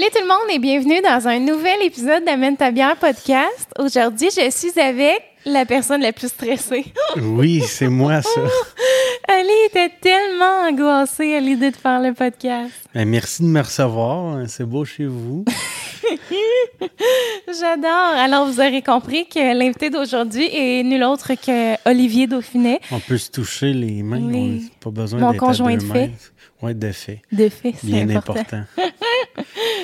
[0.00, 3.68] Salut tout le monde et bienvenue dans un nouvel épisode d'Amène ta bière podcast.
[3.78, 6.86] Aujourd'hui, je suis avec la personne la plus stressée.
[7.20, 8.40] Oui, c'est moi ça.
[9.28, 12.72] Ali était tellement angoissée à l'idée de faire le podcast.
[12.94, 14.38] Ben, merci de me recevoir.
[14.48, 15.44] C'est beau chez vous.
[17.46, 18.14] J'adore.
[18.16, 22.80] Alors, vous aurez compris que l'invité d'aujourd'hui est nul autre que Olivier Dauphinet.
[22.90, 24.22] On peut se toucher les mains.
[24.22, 24.70] Oui.
[24.82, 26.10] On- Pas besoin Mon d'être à conjoint de fait.
[26.62, 27.20] Ouais, de fait.
[27.32, 28.40] De fait, c'est Bien important.
[28.40, 28.64] important.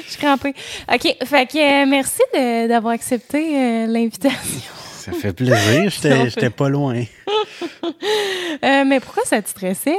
[0.05, 0.55] Je suis crampée.
[0.93, 1.17] OK.
[1.25, 2.23] Fait que euh, merci
[2.69, 4.73] d'avoir accepté euh, l'invitation.
[4.99, 5.91] Ça fait plaisir.
[6.29, 7.03] J'étais pas loin.
[8.65, 9.99] Euh, mais pourquoi ça te stressait?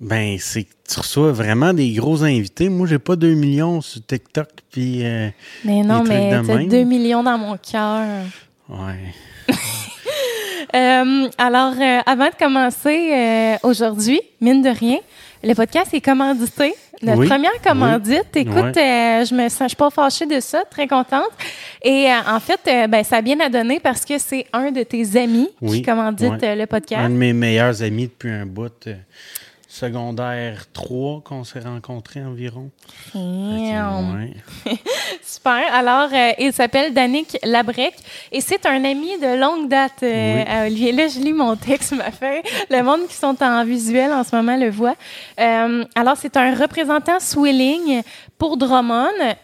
[0.00, 2.68] Ben, c'est que tu reçois vraiment des gros invités.
[2.68, 4.48] Moi, j'ai pas 2 millions sur TikTok.
[4.70, 5.02] Puis,
[5.64, 6.68] Mais non, Des mais de t'as même.
[6.68, 8.02] 2 millions dans mon cœur.
[8.68, 9.14] ouais.
[11.38, 11.74] Alors,
[12.06, 14.98] avant de commencer aujourd'hui, mine de rien,
[15.46, 16.74] le podcast est commandité.
[17.02, 18.24] Notre Oui, première commandite.
[18.34, 21.28] oui, Écoute, euh, je me sens, je suis pas fâchée de ça, très contente.
[21.82, 24.70] Et euh, en fait, euh, ben, ça a bien à donner parce que c'est un
[24.72, 27.02] de tes amis qui Oui, commandite euh, le Un podcast.
[27.04, 28.88] de mes meilleurs amis depuis un bout.
[29.82, 32.70] Euh, secondaire 3 qu'on s'est rencontrés environ.
[33.14, 34.30] Ouais.
[35.22, 35.72] Super.
[35.72, 37.94] Alors, euh, il s'appelle Danick Labrec
[38.32, 40.44] et c'est un ami de longue date euh, Oui.
[40.48, 40.92] à Olivier.
[40.92, 42.42] Là, je lis mon texte, ma fait.
[42.70, 44.96] Le monde qui sont en visuel en ce moment le voit.
[45.40, 48.02] Euh, alors, c'est un représentant Swilling
[48.38, 49.36] pour Drummond.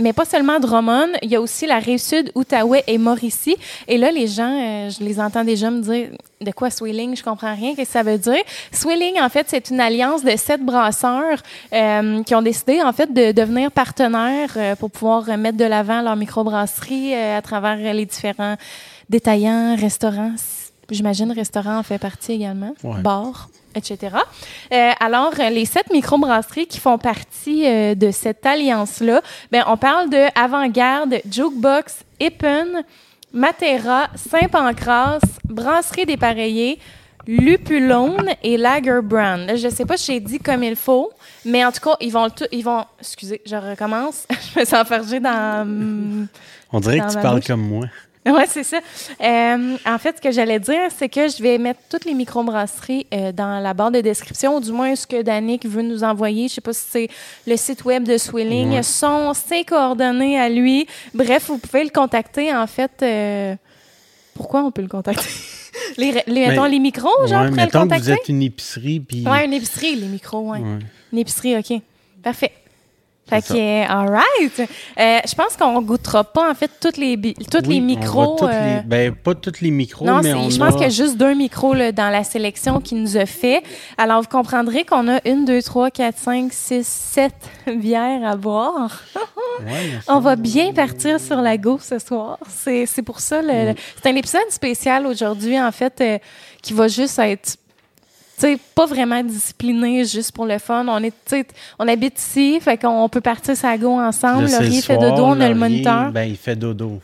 [0.00, 3.56] Mais pas seulement Drummond, il y a aussi la Rive-Sud, Outaouais et Mauricie.
[3.88, 6.10] Et là, les gens, euh, je les entends déjà me dire
[6.40, 8.40] de quoi Swilling, je comprends rien, qu'est-ce que ça veut dire?
[8.70, 11.38] Swilling, en fait, c'est une alliance de sept brasseurs
[11.72, 16.00] euh, qui ont décidé, en fait, de devenir partenaires euh, pour pouvoir mettre de l'avant
[16.00, 18.54] leur microbrasserie euh, à travers les différents
[19.10, 20.32] détaillants, restaurants.
[20.90, 23.00] J'imagine restaurant en fait partie également, Ouais.
[23.02, 24.16] bar, etc.
[24.72, 29.76] Euh, alors, euh, les sept microbrasseries qui font partie euh, de cette alliance-là, ben, on
[29.76, 32.84] parle de Avant-Garde, Jukebox, Ippen,
[33.32, 36.78] Matera, Saint-Pancras, Brasserie des Pareillés,
[37.26, 39.46] Lupulone et Lagerbrand.
[39.46, 41.10] Là, je sais pas si j'ai dit comme il faut,
[41.44, 44.26] mais en tout cas, ils vont ils vont, excusez, je recommence.
[44.54, 46.26] je me sens enfargée dans,
[46.72, 47.46] On dirait Dans que tu parles bouche.
[47.46, 47.86] comme moi.
[48.32, 48.78] Ouais, c'est ça.
[49.20, 53.06] Euh, en fait, ce que j'allais dire, c'est que je vais mettre toutes les microbrasseries
[53.12, 56.48] euh, dans la barre de description, ou du moins ce que Danick veut nous envoyer.
[56.48, 57.08] Je sais pas si c'est
[57.46, 58.82] le site web de Swilling, Ouais.
[58.82, 60.86] son, ses coordonnées à lui.
[61.14, 62.90] Bref, vous pouvez le contacter, en fait.
[63.02, 63.54] euh,
[64.34, 65.28] pourquoi on peut le contacter?
[65.96, 68.12] les, les, Mais- mettons, les micros, genre, ouais, le que vous contacter?
[68.12, 69.26] êtes une épicerie, puis...
[69.26, 70.50] Ouais, une épicerie, les micros.
[70.52, 70.60] Ouais.
[71.12, 71.80] Une épicerie, OK.
[72.22, 72.52] Parfait.
[73.28, 74.60] Fait que, all right.
[74.98, 77.16] Euh, je pense qu'on goûtera pas, en fait, toutes les,
[77.50, 78.36] toutes Oui, les micros.
[78.38, 80.64] toutes euh, les- ben, pas tous les micros, non, mais on je a...
[80.64, 83.62] pense qu'il y a juste deux micros là, dans la sélection qu'il nous a fait.
[83.98, 87.34] Alors, vous comprendrez qu'on a une, deux, trois, quatre, cinq, six, sept
[87.66, 89.02] bières à boire.
[89.60, 92.38] Ouais, On va bien partir sur la go ce soir.
[92.48, 93.42] C'est pour ça.
[93.42, 96.18] le- c'est un épisode spécial aujourd'hui, en fait, euh,
[96.62, 97.56] qui va juste être.
[98.38, 100.86] Tu sais, pas vraiment discipliné, juste pour le fun.
[100.88, 101.12] On est,
[101.78, 104.44] on habite ici, fait qu'on peut partir sa go ensemble.
[104.44, 106.12] Là, Laurier fait dodo, on a le moniteur.
[106.12, 107.00] Ben, il fait dodo.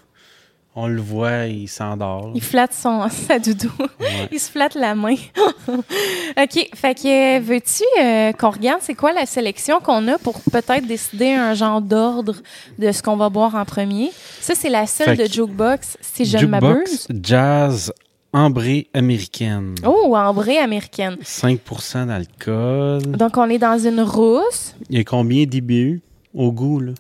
[0.77, 2.33] On le voit, il s'endort.
[2.35, 3.71] Il flatte son, sa doudou.
[4.01, 4.29] Ouais.
[4.33, 5.15] Il se flatte la main.
[5.69, 6.69] OK.
[6.75, 10.85] Fait que, euh, veux-tu euh, qu'on regarde c'est quoi la sélection qu'on a pour peut-être
[10.87, 12.35] décider un genre d'ordre
[12.79, 14.11] de ce qu'on va boire en premier?
[14.41, 17.07] Ça, c'est la seule Fait de Jukebox, si je ne m'abuse.
[17.23, 17.93] Jazz
[18.35, 19.77] Ambrée américaine.
[19.87, 21.17] Oh, ambrée américaine.
[21.23, 23.03] 5% d'alcool.
[23.17, 24.75] Donc, on est dans une rousse.
[24.91, 26.03] Il y a combien d'IBU
[26.35, 26.93] au goût, là?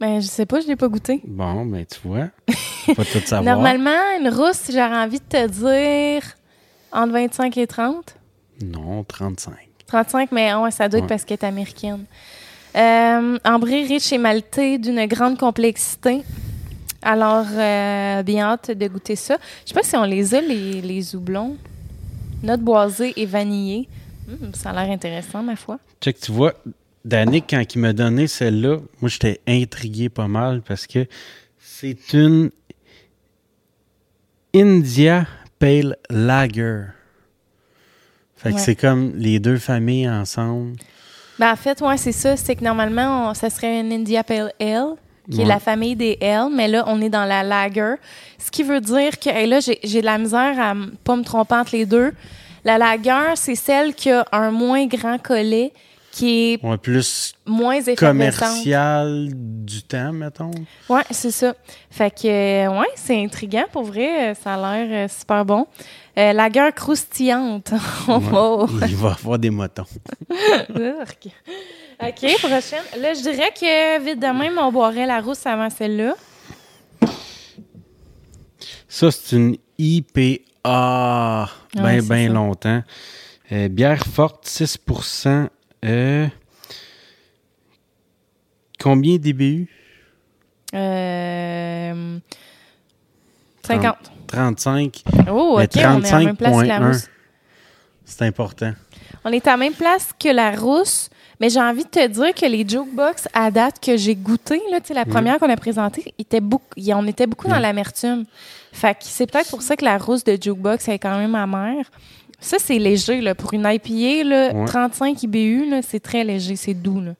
[0.00, 1.20] Ben, je sais pas, je l'ai pas goûté.
[1.26, 2.28] Bon, ben, tu vois.
[2.86, 3.42] Faut Pas tout savoir.
[3.56, 3.90] Normalement,
[4.20, 6.22] une rousse, j'aurais envie de te dire
[6.92, 8.14] entre 25 et 30.
[8.64, 9.54] Non, 35.
[9.88, 11.08] 35, mais ouais, ça doit être Ouais.
[11.08, 12.04] parce qu'elle est américaine.
[12.76, 16.22] Euh, ambré riche et maltais d'une grande complexité.
[17.02, 19.36] Alors, euh, bien hâte de goûter ça.
[19.64, 21.56] Je sais pas si on les a, les, les houblons.
[22.42, 23.88] Note boisée et vanillée.
[24.28, 25.78] Hum, ça a l'air intéressant, ma foi.
[26.00, 26.54] Check, tu vois,
[27.04, 31.06] Danick, quand il m'a donné celle-là, moi, j'étais intrigué pas mal parce que
[31.58, 32.50] c'est une
[34.54, 35.26] India
[35.58, 36.84] Pale Lager.
[38.36, 38.60] Fait que Ouais.
[38.60, 40.76] c'est comme les deux familles ensemble.
[41.38, 42.36] Ben, en fait, ouais, c'est ça.
[42.36, 44.94] C'est que normalement, on- ça serait une India Pale Ale,
[45.30, 47.94] qui est la famille des Ale, mais là, on est dans la lager.
[48.38, 50.74] Ce qui veut dire que, et là, j'ai j'ai de la misère à
[51.04, 52.12] pas me tromper entre les deux.
[52.64, 55.72] La lager, c'est celle qui a un moins grand collet,
[56.10, 60.50] qui est Ouais, plus moins commercial du temps, mettons.
[60.88, 61.54] Ouais, c'est ça.
[61.90, 62.26] Fait que,
[62.66, 64.30] euh, ouais, c'est intriguant pour vrai.
[64.30, 65.66] euh, Ça a l'air euh, super bon.
[66.18, 67.72] Euh, la gueule croustillante.
[68.08, 69.86] Oh, Ouais, Il va avoir des motons.
[72.02, 72.84] OK, prochaine.
[73.00, 76.14] Là, je dirais que vite de même, on boirait la rousse avant celle-là.
[78.88, 81.48] Ça, c'est une IPA.
[81.74, 82.32] Ben, ben ça.
[82.32, 82.82] longtemps.
[83.52, 85.48] Euh, bière forte, 6%
[85.84, 86.26] euh,
[88.80, 89.68] Combien DBU?
[90.74, 92.18] Euh,
[93.62, 94.12] 50.
[94.32, 95.02] 35.
[95.30, 96.86] Oh, OK, on est à la même place que la 35.1.
[96.88, 97.08] rousse.
[98.04, 98.72] C'est important.
[99.24, 101.08] On est à la même place que la rousse,
[101.40, 104.78] mais j'ai envie de te dire que les jukebox à date que j'ai goûté, là,
[104.94, 107.62] la première qu'on a présentée, était beaucoup, on était beaucoup dans Mm.
[107.62, 108.24] l'amertume.
[108.72, 111.90] Fait que c'est peut-être pour ça que la rousse de jukebox est quand même amère.
[112.40, 113.34] Ça, c'est léger, là.
[113.36, 114.64] Pour une IPA, là, Ouais.
[114.66, 117.12] 35 IBU, c'est très léger, c'est doux, là.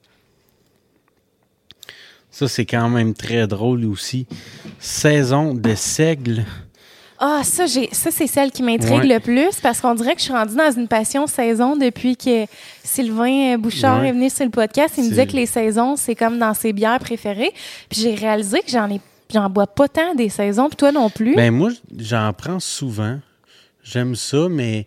[2.29, 4.25] Ça, c'est quand même très drôle aussi.
[4.79, 6.43] Saison de seigle.
[7.25, 9.07] Ah, ça, j'ai, ça c'est celle qui m'intrigue Ouais.
[9.13, 12.45] le plus parce qu'on dirait que je suis rendue dans une passion saison depuis que
[12.83, 14.09] Sylvain Bouchard Ouais.
[14.09, 14.95] est venu sur le podcast.
[14.97, 17.53] Il me disait que les saisons, c'est comme dans ses bières préférées.
[17.89, 18.99] Puis j'ai réalisé que j'en ai,
[19.33, 21.33] j'en bois pas tant des saisons, puis toi non plus.
[21.35, 23.17] Ben moi, j'en prends souvent.
[23.83, 24.85] J'aime ça, mais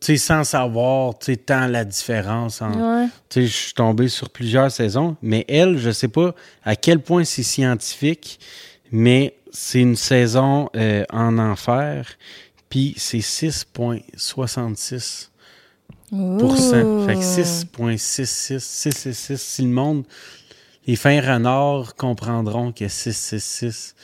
[0.00, 2.60] tu sais, sans savoir tu sais, tant la différence.
[2.60, 2.72] en-
[3.02, 3.06] Ouais.
[3.28, 6.98] Tu sais, je suis tombé sur plusieurs saisons, mais elle, je sais pas à quel
[6.98, 8.40] point c'est scientifique,
[8.90, 12.06] mais c'est une saison euh, en enfer,
[12.68, 15.28] puis c'est 6,66
[16.12, 16.54] Ouh.
[17.06, 19.40] Fait que 6,66, 666.
[19.40, 20.04] Si le monde,
[20.86, 23.94] les fins renards comprendront que 666.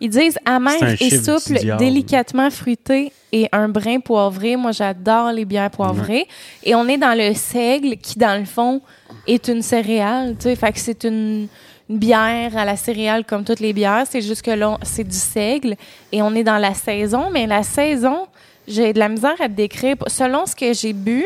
[0.00, 4.56] Ils disent amer et souple, délicatement fruité et un brin poivré.
[4.56, 6.26] Moi, j'adore les bières poivrées.
[6.64, 8.82] Et on est dans le seigle qui, dans le fond,
[9.28, 10.34] est une céréale.
[10.36, 11.46] Tu sais, fait que c'est une,
[11.90, 14.04] une bière à la céréale comme toutes les bières.
[14.08, 15.76] C'est juste que là, c'est du seigle
[16.12, 17.30] et on est dans la saison.
[17.30, 18.26] Mais la saison,
[18.66, 19.96] j'ai de la misère à te décrire.
[20.06, 21.24] Selon ce que j'ai bu,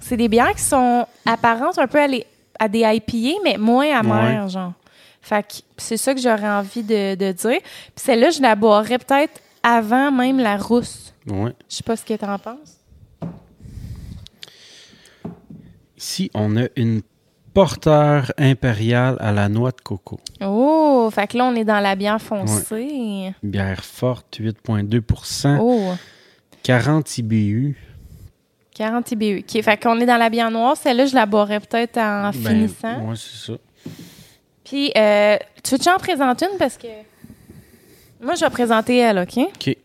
[0.00, 2.26] c'est des bières qui sont apparentes un peu à, les-
[2.58, 4.72] à des IPA, mais moins amères, genre.
[5.20, 7.60] Fait que c'est ça que j'aurais envie de, de dire.
[7.60, 11.12] Puis celle-là, je la boirais peut-être avant même la rousse.
[11.26, 11.52] Ouais.
[11.68, 12.78] Je sais pas ce que t'en penses.
[15.96, 17.02] Ici, on a une
[17.58, 20.20] porteur impériale à la noix de coco.
[20.40, 23.34] Oh, fait que là, on est dans la bière foncée.
[23.42, 25.92] Bière forte, 8,2% Oh,
[26.62, 27.76] 40 IBU.
[28.76, 29.38] 40 IBU.
[29.40, 30.76] OK, fait qu'on est dans la bière noire.
[30.76, 33.00] Celle-là, je la boirais peut-être en Ben, finissant.
[33.08, 33.58] ouais, c'est ça.
[34.62, 36.58] Puis, euh, tu veux-tu en présenter une?
[36.58, 36.86] Parce que
[38.22, 39.36] moi, je vais présenter elle, OK?
[39.36, 39.76] OK.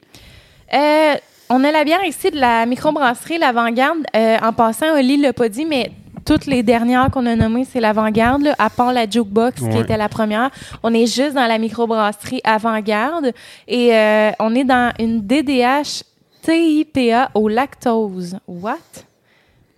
[0.75, 1.15] Euh,
[1.49, 4.05] on a la bière ici de la microbrasserie L'Avant-Garde.
[4.15, 5.91] Euh, en passant, Oli l'a pas dit, mais
[6.25, 10.09] toutes les dernières qu'on a nommées, c'est l'Avant-Garde, à part la Jukebox, qui était la
[10.09, 10.49] première.
[10.81, 13.31] On est juste dans la microbrasserie Avant-Garde
[13.67, 16.03] et euh, on est dans une DDH
[16.41, 18.37] TIPA au lactose.
[18.47, 18.77] What?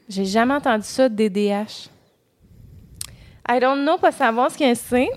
[0.09, 1.89] J'ai jamais entendu ça, DDH.
[3.47, 5.09] I don't know, pas savoir ce que c'est.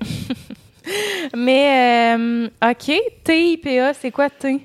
[1.36, 2.92] mais, euh, OK,
[3.24, 4.60] TIPA, c'est quoi T?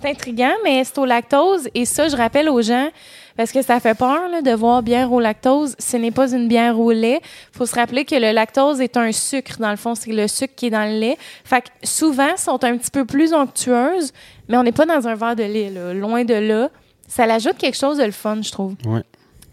[0.00, 1.68] C'est intriguant, mais c'est au lactose.
[1.74, 2.88] Et ça, je rappelle aux gens,
[3.38, 5.76] parce que ça fait peur là, de voir bière au lactose.
[5.78, 7.20] Ce n'est pas une bière au lait.
[7.52, 9.58] faut se rappeler que le lactose est un sucre.
[9.60, 11.16] Dans le fond, c'est le sucre qui est dans le lait.
[11.44, 14.12] Fait que souvent, sont un petit peu plus onctueuses,
[14.48, 15.70] mais on n'est pas dans un verre de lait.
[15.70, 15.94] Là.
[15.94, 16.68] Loin de là.
[17.06, 18.74] Ça l'ajoute quelque chose de le fun, je trouve.
[18.84, 19.04] Ouais.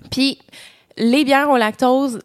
[0.10, 0.39] Puis,
[0.98, 2.22] les bières au lactose,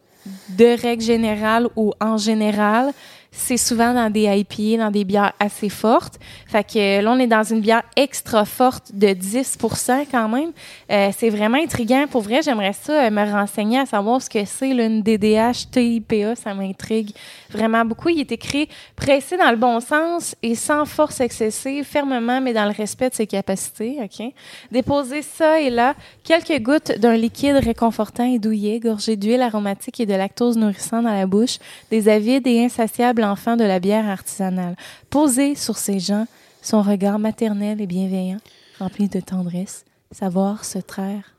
[0.48, 2.94] de règle générale ou en général,
[3.40, 6.18] c'est souvent dans des IPA, dans des bières assez fortes.
[6.46, 10.50] Fait que là, on est dans une bière extra forte de 10% quand même.
[10.90, 12.06] Euh, c'est vraiment intriguant.
[12.08, 16.36] Pour vrai, j'aimerais ça euh, me renseigner à savoir ce que c'est une DDH TIPA.
[16.36, 17.12] Ça m'intrigue
[17.50, 18.08] vraiment beaucoup.
[18.08, 22.64] Il est écrit pressé dans le bon sens et sans force excessive, fermement, mais dans
[22.64, 23.98] le respect de ses capacités.
[24.02, 24.32] OK?
[24.70, 30.06] Déposer ça et là, quelques gouttes d'un liquide réconfortant et douillet, gorgé d'huile aromatique et
[30.06, 31.58] de lactose nourrissant dans la bouche,
[31.90, 34.76] des avides et insatiables enfants de la bière artisanale.
[35.10, 36.26] Poser sur ces gens
[36.62, 38.38] son regard maternel et bienveillant,
[38.78, 39.84] rempli de tendresse.
[40.12, 41.34] Savoir se traire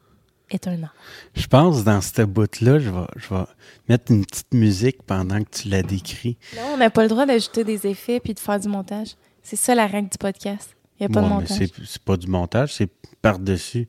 [0.51, 0.93] est un art.
[1.35, 3.43] Je pense dans cette bout-là, je vais, je vais
[3.89, 6.37] mettre une petite musique pendant que tu la décris.
[6.55, 9.15] Là, on n'a pas le droit d'ajouter des effets puis de faire du montage.
[9.43, 10.75] C'est ça la règle du podcast.
[10.99, 11.57] Il n'y a pas Ouais, de montage.
[11.57, 12.89] c'est, c'est pas du montage, c'est
[13.21, 13.87] par-dessus.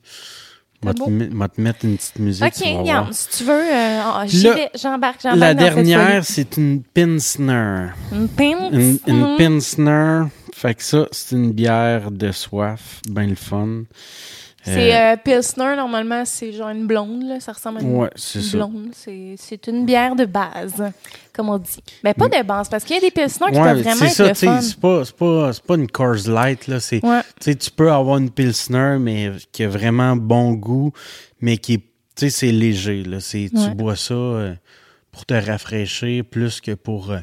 [0.81, 2.43] Je vais te, mettre une petite musique.
[2.43, 3.13] OK, tu vas Yann, voir.
[3.13, 7.87] si tu veux, euh, j'y Là, vais, j'embarque, j'embarque La dernière, c'est une Pinsner.
[8.11, 8.73] Une pince.
[8.73, 9.37] Une, une.
[9.37, 10.23] Pinsner.
[10.53, 12.99] Fait que ça, c'est une bière de soif.
[13.09, 13.83] Ben le fun.
[14.65, 17.39] C'est euh, Pilsner, normalement, c'est genre une blonde, là.
[17.39, 18.09] Ça ressemble à une, Ouais,
[18.53, 18.91] blonde.
[18.95, 20.81] C'est une bière de base,
[21.33, 21.83] comme on dit.
[22.03, 24.05] Mais pas de base, parce qu'il y a des Pilsner qui Ouais, peuvent vraiment c'est
[24.05, 24.61] être ça, le fun.
[24.61, 26.77] c'est pas, c'est pas, c'est pas une Coors Light, là.
[27.03, 27.21] Ouais.
[27.55, 30.93] tu peux avoir une Pilsner, mais qui a vraiment bon goût,
[31.41, 31.83] mais qui est, tu
[32.15, 33.17] sais, c'est léger, là.
[33.21, 34.53] Tu bois ça euh,
[35.11, 37.19] pour te rafraîchir plus que pour, euh,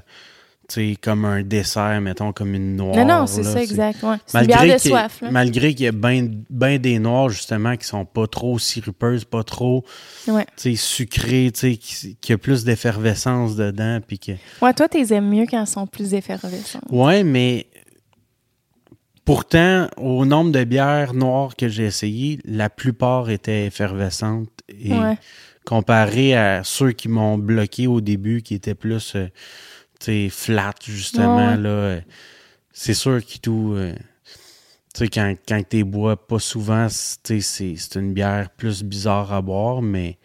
[0.75, 2.97] sais, comme un dessert, mettons, comme une noire.
[2.97, 4.03] Non, non, c'est ça, exact.
[4.03, 4.17] Ouais.
[4.27, 5.31] C'est une bière de soif, là.
[5.31, 9.85] malgré qu'il y a bien des noirs, justement, qui sont pas trop sirupeuses, pas trop,
[10.29, 10.47] Ouais.
[10.57, 14.33] tu sais, sucrées, tu sais, qui, qui a plus d'effervescence dedans, puis que...
[14.63, 16.85] Ouais, toi, t'es aimes mieux quand elles sont plus effervescentes.
[16.91, 17.67] Ouais, mais
[19.25, 24.49] pourtant, au nombre de bières noires que j'ai essayées, la plupart étaient effervescentes.
[24.69, 25.17] Et Ouais.
[25.65, 29.33] comparé à ceux qui m'ont bloqué au début, qui étaient plus, euh, tu
[30.31, 32.01] flat, justement, Ouais, là, euh,
[32.73, 33.75] c'est sûr que tout...
[33.77, 33.95] euh,
[34.95, 39.83] tu sais, quand, quand tu bois pas souvent, c'est une bière plus bizarre à boire,
[39.83, 40.19] mais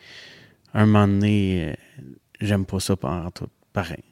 [0.74, 1.74] un moment donné, euh,
[2.42, 3.48] j'aime pas ça par tout.
[3.74, 4.04] Pareil.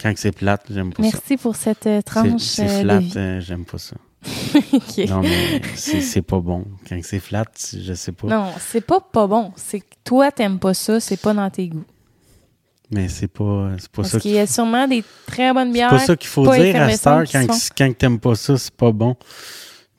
[0.00, 1.10] Quand c'est plate, j'aime pas ça.
[1.12, 3.96] Merci pour cette euh, tranche C'est flat, j'aime pas ça.
[5.08, 6.64] Non, mais c'est c'est pas bon.
[6.88, 7.44] Quand c'est flat,
[7.76, 8.26] je sais pas.
[8.28, 9.52] Non, c'est pas pas bon.
[9.56, 11.84] C'est que toi, t'aimes pas ça, c'est pas dans tes goûts.
[12.90, 15.68] Mais c'est pas, c'est pas Parce ça qu'il qu'il y a sûrement des très bonnes
[15.68, 15.90] c'est bières.
[15.90, 17.24] pas ça qu'il faut dire à cette heure.
[17.30, 19.16] Quand, quand t'aimes pas ça, c'est pas bon.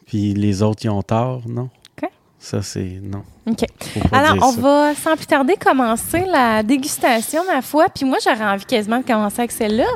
[0.05, 1.69] Puis les autres, ils ont tort, non?
[2.01, 2.09] OK.
[2.37, 2.99] Ça, c'est.
[3.01, 3.23] Non.
[3.47, 3.65] OK.
[4.11, 4.61] Alors, on ça.
[4.61, 7.87] va sans plus tarder commencer la dégustation, ma foi.
[7.93, 9.87] Puis moi, j'aurais envie quasiment de commencer avec celle-là.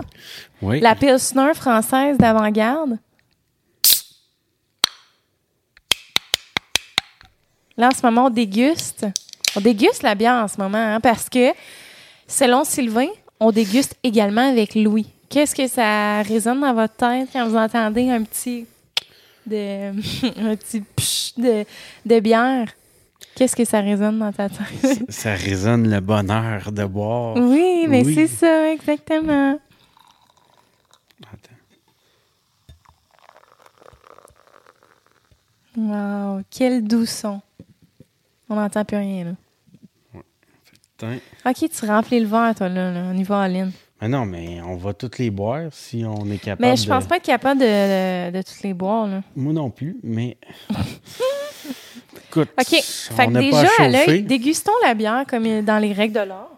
[0.62, 0.80] Oui.
[0.80, 2.98] La Pilsner française d'avant-garde.
[7.78, 9.06] Là, en ce moment, on déguste.
[9.56, 11.54] On déguste la bière en ce moment, hein, parce que,
[12.30, 13.08] selon Sylvain,
[13.42, 15.08] on déguste également avec Louis.
[15.30, 18.66] Qu'est-ce que ça résonne dans votre tête quand vous entendez un petit
[19.46, 19.90] de
[20.52, 21.66] un petit psh de,
[22.06, 22.68] de bière?
[23.36, 25.04] Qu'est-ce que ça résonne dans ta tête?
[25.10, 27.36] Ça résonne le bonheur de boire.
[27.38, 28.14] oui, mais Oui.
[28.16, 29.60] c'est ça, exactement.
[31.24, 31.56] Attends.
[35.78, 37.42] Wow, quel doux son.
[38.50, 39.32] On n'entend plus rien, là.
[41.04, 42.92] OK, tu remplis le verre, toi, là.
[42.92, 43.04] là.
[43.14, 43.72] On y va, Aline.
[44.02, 46.70] Mais non, mais on va toutes les boire si on est capable.
[46.70, 49.22] Mais je de- pense pas être capable de, de, de toutes les boire, là.
[49.36, 50.38] Moi non plus, mais.
[52.30, 52.82] Écoute, OK.
[52.84, 56.50] Fait que déjà, à à l'œil, dégustons la bière comme dans les règles de l'art.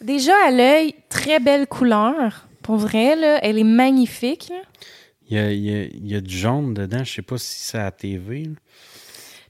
[0.00, 2.46] Déjà, à l'œil, très belle couleur.
[2.62, 4.48] Pour vrai, là, elle est magnifique.
[4.50, 4.56] là.
[5.28, 7.02] Il y a, il y a- il y a du jaune dedans.
[7.04, 8.44] Je sais pas si c'est à la TV.
[8.44, 8.50] là.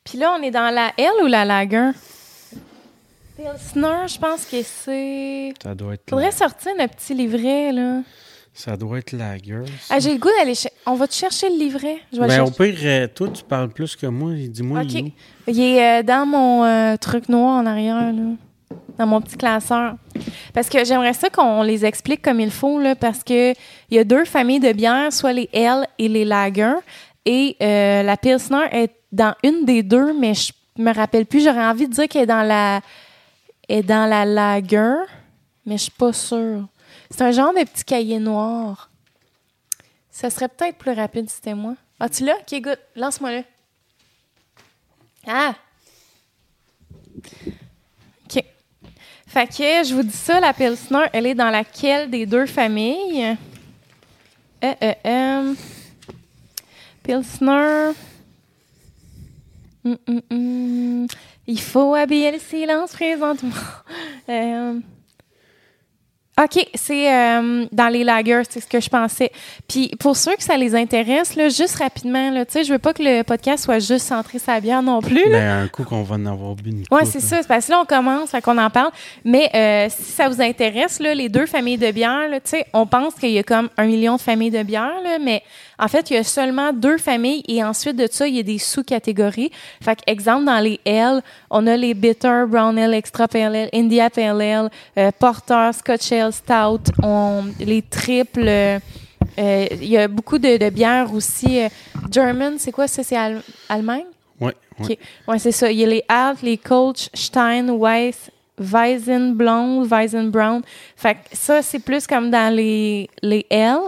[0.05, 1.91] Puis là, on est dans la L ou la Lager?
[3.37, 5.53] Pilsner, je pense que c'est...
[5.63, 6.03] Ça doit être.
[6.09, 8.03] Faudrait la- sortir notre petit livret, là.
[8.53, 9.67] Ça doit être la gueule.
[9.91, 10.55] Ah, j'ai le goût d'aller...
[10.55, 11.97] ch- On va te chercher le livret?
[12.13, 14.31] Je vais le Ben, au pire, euh, toi, tu parles plus que moi.
[14.35, 15.13] Dis-moi, il est OK.
[15.49, 18.23] Il est euh, dans mon euh, truc noir en arrière, là.
[18.97, 19.97] Dans mon petit classeur.
[20.53, 23.99] Parce que j'aimerais ça qu'on les explique comme il faut, là, parce que il y
[23.99, 26.75] a deux familles de bières, soit les L et les Lager.
[27.27, 31.43] Et euh, la Pilsner est dans une des deux, mais je me rappelle plus.
[31.43, 32.81] J'aurais envie de dire qu'elle est dans la
[33.69, 35.05] est dans la Lager,
[35.67, 36.69] mais je suis pas sûre.
[37.11, 38.91] C'est un genre de petit cahier noir.
[40.11, 41.75] Ça serait peut-être plus rapide si c'était moi.
[41.99, 42.37] Ah, tu l'as?
[42.37, 42.79] OK, good.
[42.97, 43.45] Lance-moi-le.
[45.27, 45.55] Ah!
[48.25, 48.45] OK.
[49.27, 53.37] Fait je vous dis ça, la Pilsner, elle est dans laquelle des deux familles?
[54.63, 55.55] Euh, euh, euh.
[57.03, 57.93] Pilsner.
[59.85, 61.07] Hum, hum, hum.
[61.47, 63.51] Il faut habiller le silence présentement.
[64.31, 64.81] Euh,
[66.43, 69.31] OK, c'est euh, dans les lagers, c'est ce que je pensais.
[69.69, 72.81] Puis pour ceux que ça les intéresse, là, juste rapidement, là, tu sais, je veux
[72.81, 75.31] pas que le podcast soit juste centré sur la bière non plus.
[75.31, 75.39] là.
[75.39, 77.39] Ben, un coup qu'on va en avoir bu une Oui, c'est ça.
[77.47, 78.91] Parce que là, on commence, fait qu'on en parle.
[79.25, 82.67] Mais euh, si ça vous intéresse, là, les deux familles de bières, là, tu sais,
[82.73, 85.45] on pense qu'il y a comme un million de familles de bières, là, mais
[85.79, 88.43] en fait, il y a seulement deux familles et ensuite de ça, il y a
[88.43, 89.51] des sous-catégories.
[89.83, 93.69] Fait que, exemple, dans les L, on a les Bitter, Brown Ale, Extra Pale Ale,
[93.75, 98.47] India Pale Ale, euh, Porter, Scotch Ale, Stout, on, les triples.
[98.49, 98.79] euh,
[99.37, 101.59] Il y a beaucoup de, de bières aussi.
[101.61, 101.69] euh,
[102.11, 103.03] German, c'est quoi ça?
[103.03, 104.05] C'est Al- Allemagne?
[104.41, 104.93] Ouais, ouais.
[104.93, 104.99] OK.
[105.29, 105.71] Ouais, c'est ça.
[105.71, 110.63] Il y a les Alt, les Coach, Stein, Weiss, Weizen Blonde, Weizen Brown.
[110.97, 113.79] Fait que ça, c'est plus comme dans les, les L.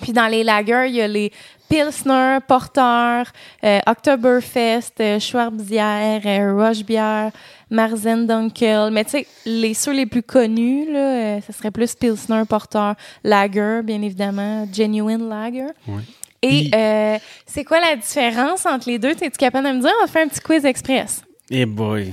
[0.00, 1.32] Puis dans les lagers, il y a les
[1.68, 3.22] Pilsner, Porter,
[3.64, 7.28] euh, Oktoberfest, euh, Schwarzbier, euh, Rochebier,
[7.70, 8.90] Marzen Dunkel.
[8.92, 12.92] Mais tu sais, les ceux les plus connus, là, euh, ce serait plus Pilsner, Porter,
[13.22, 15.66] Lager, bien évidemment, Genuine Lager.
[15.86, 16.02] Ouais.
[16.42, 19.10] Et euh, c'est quoi la différence entre les deux?
[19.10, 19.92] Es-tu capable de me dire?
[19.98, 21.22] On va faire un petit quiz express.
[21.50, 22.12] Eh boy.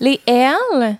[0.00, 0.96] Les L,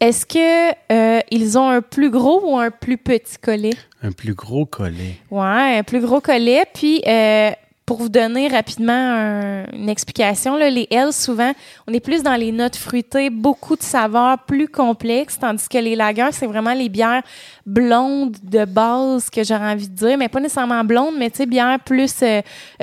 [0.00, 3.70] est-ce que euh, ils ont un plus gros ou un plus petit collet?
[4.02, 5.16] Un plus gros collet.
[5.30, 6.64] Ouais, un plus gros collet.
[6.72, 7.50] Puis, euh,
[7.84, 11.50] pour vous donner rapidement un- une explication, là, les L, souvent,
[11.88, 15.96] on est plus dans les notes fruitées, beaucoup de saveurs plus complexes, tandis que les
[15.96, 17.22] lagers, c'est vraiment les bières
[17.66, 21.46] blondes de base que j'aurais envie de dire, mais pas nécessairement blondes, mais tu sais,
[21.46, 22.40] bières plus, euh,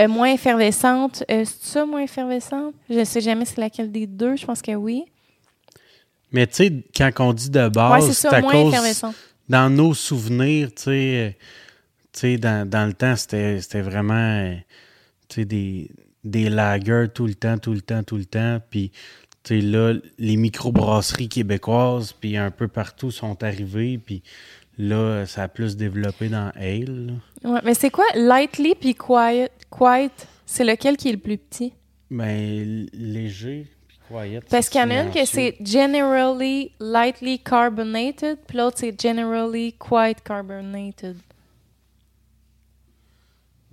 [0.10, 1.24] moins effervescentes.
[1.30, 2.74] C'est ça, moins effervescente?
[2.90, 5.06] Je sais jamais c'est laquelle des deux, je pense que oui.
[6.38, 8.76] Mais tu sais, quand on dit de Ouais, base, c'est c'est à cause...
[9.50, 11.34] Dans nos souvenirs, tu
[12.14, 12.38] sais...
[12.38, 14.56] dans, dans le temps, c'était vraiment...
[15.36, 15.90] des,
[16.24, 18.60] des lagers tout le temps, tout le temps, tout le temps.
[18.70, 18.92] Puis,
[19.44, 23.98] tu sais, là, les microbrasseries québécoises, puis un peu partout sont arrivées.
[23.98, 24.22] Puis
[24.78, 27.08] là, ça a plus développé dans Ale.
[27.08, 27.50] là.
[27.52, 29.50] Ouais, mais c'est quoi lightly puis quiet?
[29.72, 30.12] Quiet,
[30.46, 31.74] c'est lequel qui est le plus petit?
[32.12, 33.66] Ben, léger,
[34.08, 34.42] quiet.
[34.50, 39.74] Parce qu'il y en a une que c'est generally lightly carbonated, puis l'autre c'est generally
[39.74, 41.18] quite carbonated.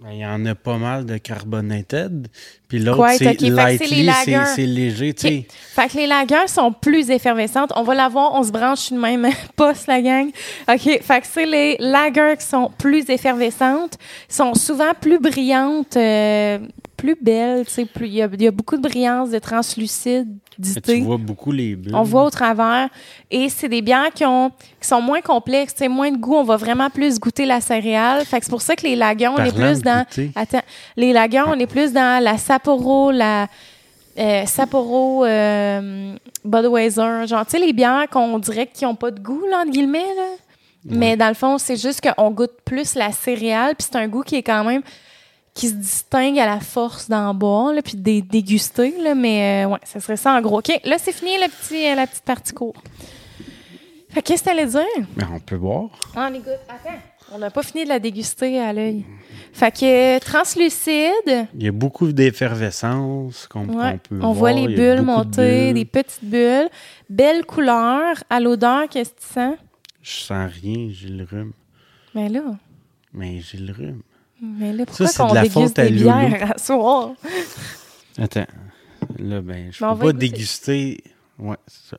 [0.04, 2.28] Ben, Il y en a pas mal de carbonated.
[2.68, 3.40] Puis l'autre, c'est ok.
[3.40, 5.38] Fait que c'est les lightly, c'est léger, tu sais.
[5.38, 5.54] Ok.
[5.74, 7.72] Fait que les lagers sont plus effervescentes.
[7.74, 10.28] On va la voir, on se branche le même poste, la gang.
[10.68, 11.00] OK.
[11.00, 13.96] Fait que c'est les lagers qui sont plus effervescentes,
[14.28, 16.58] sont souvent plus brillantes, euh,
[16.98, 19.40] plus belles, tu sais, il y a, il y a beaucoup de brillance, de Mais
[19.40, 20.24] translucidité.
[20.60, 21.94] Tu vois beaucoup les bulles.
[21.94, 22.88] On voit au travers.
[23.30, 26.34] Et c'est des bières qui, ont, qui sont moins complexes, sais, moins de goût.
[26.34, 28.24] On va vraiment plus goûter la céréale.
[28.24, 30.04] Fait que c'est pour ça que les lagers, on est plus dans...
[30.04, 30.30] goûter.
[30.34, 30.62] Attends.
[30.96, 33.48] Les lagers, on est plus dans la Sapporo, la...
[34.18, 39.20] euh, Sapporo, euh, Budweiser, genre, tu sais, les bières qu'on dirait qu'ils n'ont pas de
[39.20, 40.36] goût, là, entre guillemets, là.
[40.86, 44.20] Mais dans le fond, c'est juste qu'on goûte plus la céréale, puis c'est un goût
[44.22, 44.82] qui est quand même
[45.54, 49.64] qui se distingue à la force d'en boire, là, puis de dé- déguster, là, mais
[49.64, 50.58] euh, ouais, ça serait ça en gros.
[50.58, 52.74] OK, là, c'est fini le petit, euh, la petite partie court.
[54.10, 54.82] Fait que qu'est-ce que t'allais dire?
[55.16, 55.90] Ben, on peut voir.
[56.16, 56.36] Ah, on.
[56.68, 56.98] Attends,
[57.32, 59.04] on n'a pas fini de la déguster à l'œil.
[59.52, 64.32] Fait que euh, translucide, Il y a beaucoup d'effervescence qu'on ouais, peut on voir.
[64.34, 65.74] voit les bulles de monter, bulles.
[65.74, 66.68] des petites bulles,
[67.08, 69.56] belle couleur, à l'odeur, qu'est-ce que tu sens?
[70.02, 71.52] Je sens rien, j'ai le rhume.
[72.14, 72.42] Mais là,
[73.12, 74.02] Mais j'ai le rhume.
[74.58, 77.12] Mais là, pourquoi c'est de qu'on la déguste faute à des bières à soir?
[78.18, 78.46] Attends.
[79.18, 80.18] Là, ben, je on peux pas goûter.
[80.28, 81.04] déguster.
[81.38, 81.98] Ouais, c'est ça.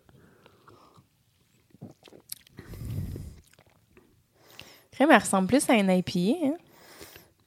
[4.92, 6.54] Crème, elle ressemble plus à un IPA, hein?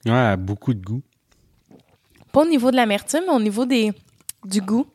[0.06, 1.02] Ouais, elle a beaucoup de goût.
[2.32, 3.92] Pas au niveau de l'amertume, mais au niveau des,
[4.44, 4.86] du goût.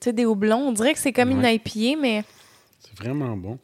[0.00, 0.68] Tu sais, des houblons.
[0.68, 1.56] On dirait que c'est comme une Ouais.
[1.56, 2.24] IPA, mais
[2.80, 3.58] C'est vraiment bon.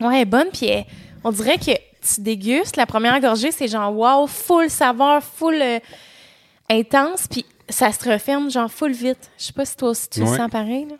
[0.00, 0.48] ouais, elle est bonne.
[0.52, 0.86] Puis elle-
[1.24, 5.78] on dirait que tu dégustes, la première gorgée, c'est genre wow, full saveur, full euh,
[6.70, 7.26] intense.
[7.28, 9.30] Puis ça se referme genre full vite.
[9.38, 10.36] Je sais pas si toi aussi tu le Ouais.
[10.36, 10.86] sens pareil.
[10.86, 10.96] Là.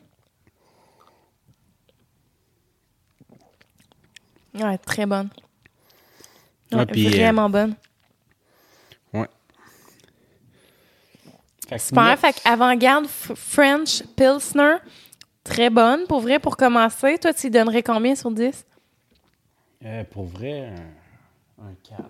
[4.54, 5.30] Ouais, très bonne.
[6.72, 7.74] Ouais, Ouais, puis, euh, vraiment bonne.
[9.12, 9.28] Ouais.
[11.68, 12.18] Fait que Super.
[12.18, 14.76] Fait avant-garde F- French Pilsner,
[15.44, 16.06] très bonne.
[16.06, 18.64] Pour vrai, pour commencer, toi, tu y donnerais combien sur 10?
[19.84, 22.00] Euh, pour vrai, un, un 4.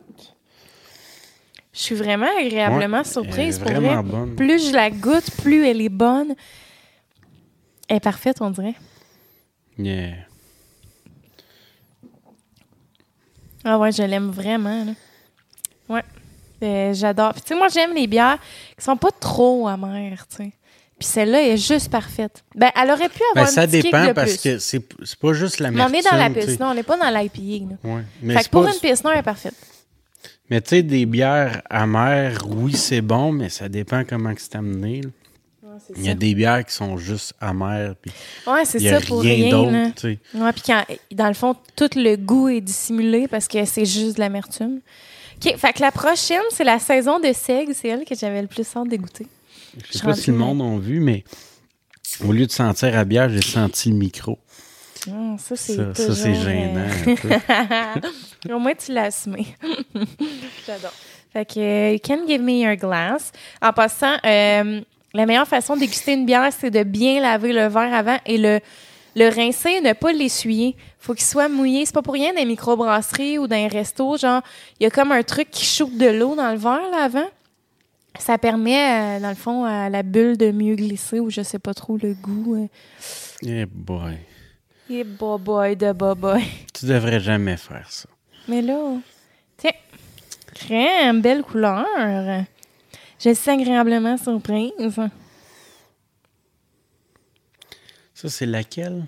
[1.72, 3.60] Je suis vraiment agréablement Ouais, surprise.
[3.64, 4.36] elle est Pour vrai, bonne.
[4.36, 6.34] plus je la goûte, plus elle est bonne.
[7.88, 8.74] Elle est parfaite, on dirait.
[9.78, 10.16] Yeah.
[13.64, 14.84] Ah ouais, je l'aime vraiment.
[14.84, 14.92] là.
[15.88, 16.02] Ouais.
[16.62, 17.34] Euh, J'adore.
[17.34, 18.38] Tu sais, moi, j'aime les bières
[18.76, 20.52] qui sont pas trop amères, tu sais.
[21.02, 22.44] Puis celle-là est juste parfaite.
[22.54, 24.42] Ben, elle aurait pu avoir Ben, un ça kick dépend de parce plus.
[24.52, 26.34] que c'est c'est pas juste la Mais on est dans la sais.
[26.46, 27.74] Pilsner, on n'est pas dans l'IPA.
[27.82, 28.02] Ouais.
[28.22, 29.54] Mais Fait que pour pas- une Pilsner, elle est parfaite.
[30.48, 35.00] Mais tu sais, des bières amères, oui, c'est bon, mais ça dépend comment c'est amené.
[35.00, 35.08] là.
[35.96, 38.12] Il y a des bières qui sont juste amères, puis
[38.46, 39.50] Ouais, c'est il y a ça pour rien rien.
[39.50, 40.18] d'autre, tu sais.
[40.38, 44.14] Ouais, puis quand, dans le fond, tout le goût est dissimulé parce que c'est juste
[44.16, 44.78] de l'amertume.
[45.44, 47.74] OK, fait que la prochaine, c'est la saison de seigle.
[47.74, 49.26] C'est elle que j'avais le plus hâte de goûter.
[49.90, 51.24] Je sais pas si le monde a vu, mais
[52.24, 54.38] au lieu de sentir la bière, j'ai senti le micro.
[55.08, 56.80] Hum, ça, c'est Ça, toujours, c'est gênant.
[56.80, 57.28] un peu.
[58.50, 59.46] euh, Au moins, tu l'as assumé.
[60.66, 60.92] J'adore.
[61.32, 63.32] Fait que, euh, you can give me your glass.
[63.60, 64.80] En passant, euh,
[65.14, 68.38] la meilleure façon de déguster une bière, c'est de bien laver le verre avant et
[68.38, 68.60] le,
[69.16, 70.76] le rincer, ne pas l'essuyer.
[71.00, 71.84] Faut qu'il soit mouillé.
[71.84, 74.18] C'est pas pour rien dans les microbrasseries ou dans les restos.
[74.18, 74.42] Genre,
[74.78, 77.26] il y a comme un truc qui shoot de l'eau dans le verre, là, avant.
[78.18, 81.58] Ça permet, euh, dans le fond, à la bulle de mieux glisser ou je sais
[81.58, 82.54] pas trop le goût.
[82.56, 82.66] euh.
[83.42, 84.18] Eh boy.
[84.90, 86.42] Et boy de boy.
[86.74, 88.08] Tu devrais jamais faire ça.
[88.48, 88.96] Mais là,
[89.56, 89.70] tiens,
[90.54, 91.86] crème, belle couleur.
[93.18, 94.72] Je suis agréablement surprise.
[98.14, 99.06] Ça, c'est laquelle?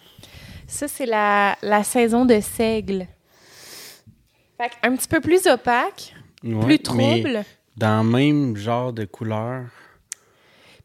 [0.66, 3.06] Ça, c'est la, la saison de seigle.
[4.56, 7.44] Fait un petit peu plus opaque, Ouais, plus mais trouble.
[7.76, 9.64] Dans le même genre de couleur.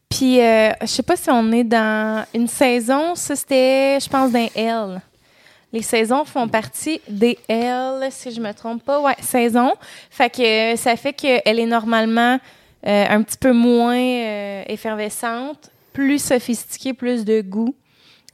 [0.08, 3.14] Puis, euh, je sais pas si on est dans une saison.
[3.14, 5.00] Ça, c'était, je pense, d'un L.
[5.72, 9.00] Les saisons font partie des L, si je me trompe pas.
[9.00, 9.72] Ouais, saison.
[10.10, 12.40] Fait que euh, ça fait qu'elle est normalement
[12.86, 17.74] euh, un petit peu moins euh, effervescente, plus sophistiquée, plus de goût.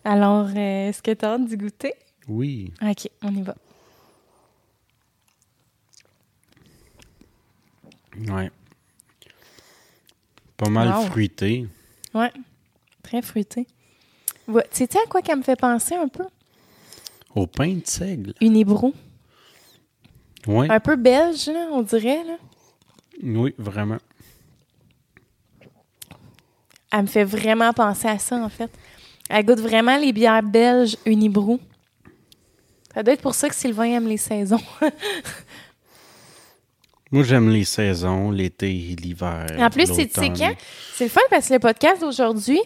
[0.03, 1.93] Alors, est-ce que tu as hâte d'y goûter?
[2.27, 2.73] Oui.
[2.81, 3.55] OK, on y va.
[8.29, 8.51] Ouais.
[10.57, 11.07] Pas mal Wow.
[11.07, 11.67] fruité.
[12.15, 12.33] Ouais,
[13.03, 13.67] très fruité.
[14.49, 16.25] Ouais, Tu sais à quoi qu'elle me fait penser un peu?
[17.35, 18.33] Au pain de seigle.
[18.41, 18.95] Une hébrou.
[20.47, 20.69] Oui.
[20.71, 22.25] Un peu belge, là, on dirait.
[22.25, 22.37] Là.
[23.23, 23.99] Oui, vraiment.
[26.93, 28.71] Elle me fait vraiment penser à ça, en fait.
[29.29, 31.59] Elle goûte vraiment les bières belges Unibrou.
[32.95, 34.61] Ça doit être pour ça que Sylvain aime les saisons.
[37.13, 39.47] Moi, j'aime les saisons, l'été, l'hiver.
[39.59, 40.55] en plus, c'est quand?
[40.95, 42.61] C'est le fun parce que le podcast d'aujourd'hui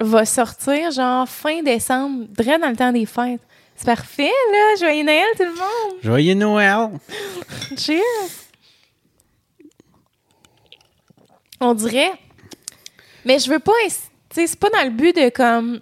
[0.00, 3.40] va sortir genre fin décembre, direct dans le temps des fêtes.
[3.76, 4.76] C'est parfait, là!
[4.80, 6.00] Joyeux Noël, tout le monde!
[6.02, 6.88] Joyeux Noël!
[7.76, 8.02] Cheers!
[11.60, 12.12] On dirait.
[13.24, 13.72] Mais je veux pas.
[13.84, 13.90] Tu
[14.30, 15.80] sais, c'est pas dans le but de comme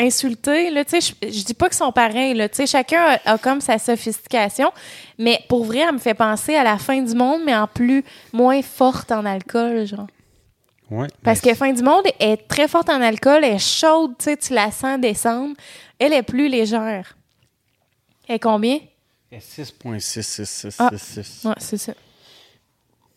[0.00, 0.70] insulter.
[0.70, 2.34] Là, tu sais, je, je dis pas qu'ils sont pareils.
[2.34, 4.72] Là, tu sais, chacun a, a comme sa sophistication.
[5.18, 8.04] Mais pour vrai, elle me fait penser à la fin du monde, mais en plus
[8.32, 10.06] moins forte en alcool, genre.
[10.90, 11.06] Ouais.
[11.22, 14.36] Parce que fin du monde est très forte en alcool, elle est chaude, tu sais,
[14.36, 15.54] tu la sens descendre.
[15.98, 17.16] Elle est plus légère.
[18.26, 18.78] Elle est combien?
[19.38, 20.74] c'est 6.6666.
[20.80, 21.48] Ah.
[21.48, 21.92] Ouais, c'est ça.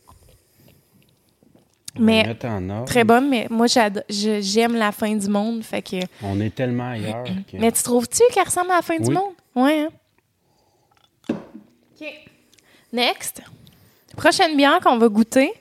[0.08, 2.86] On va Mais en.
[2.86, 5.64] Très bonne, mais moi, j'aime la fin du monde.
[5.64, 5.98] Fait que...
[6.24, 7.58] On est tellement ailleurs que...
[7.58, 9.34] Mais tu trouves-tu qu'elle ressemble à la fin du monde?
[9.56, 9.90] Ouais, hein?
[11.30, 12.08] OK.
[12.92, 13.42] Next.
[14.16, 15.54] Prochaine bière qu'on va goûter.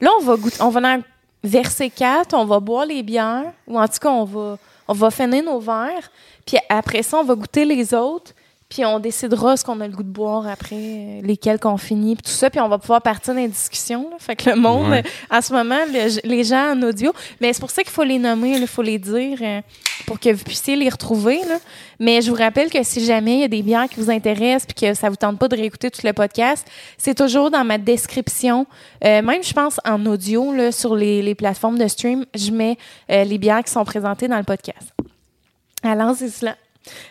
[0.00, 1.00] Là, on va goûter, on va en
[1.42, 4.58] verser quatre, on va boire les bières, ou en tout cas, on va,
[4.88, 6.10] on va finir nos verres.
[6.46, 8.32] Puis après ça, on va goûter les autres.
[8.72, 12.14] Puis on décidera ce qu'on a le goût de boire après, euh, lesquels qu'on finit,
[12.16, 12.48] puis tout ça.
[12.48, 14.08] Puis on va pouvoir partir dans les discussions.
[14.10, 14.16] là.
[14.18, 15.02] Fait que le monde, Ouais.
[15.04, 18.02] euh, en ce moment, le- les gens en audio, mais c'est pour ça qu'il faut
[18.02, 19.60] les nommer, il faut les dire euh,
[20.06, 21.40] pour que vous puissiez les retrouver.
[21.46, 21.58] là.
[22.00, 24.64] Mais je vous rappelle que si jamais il y a des bières qui vous intéressent
[24.64, 27.76] puis que ça vous tente pas de réécouter tout le podcast, c'est toujours dans ma
[27.76, 28.66] description.
[29.04, 32.78] Euh, même, je pense, en audio, là, sur les, les plateformes de stream, je mets
[33.10, 34.94] les bières qui sont présentées dans le podcast.
[35.82, 36.56] Alors, c'est cela.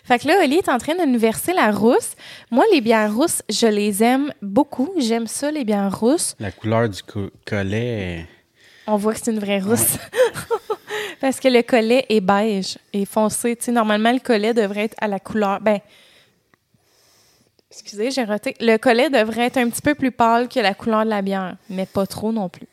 [0.04, 2.12] Fait que là, Oli est en train de nous verser la rousse.
[2.50, 4.92] Moi, les bières rousses, je les aime beaucoup.
[4.98, 6.36] J'aime ça, les bières rousses.
[6.40, 8.26] La couleur du co- collet...
[8.88, 9.98] On voit que c'est une vraie rousse.
[11.22, 13.56] Parce que le collet est beige et foncé.
[13.56, 15.62] Tu sais, normalement, le collet devrait être à la couleur.
[15.62, 15.80] Ben,
[17.70, 18.56] excusez, j'ai raté.
[18.60, 21.56] Le collet devrait être un petit peu plus pâle que la couleur de la bière,
[21.70, 22.68] mais pas trop non plus.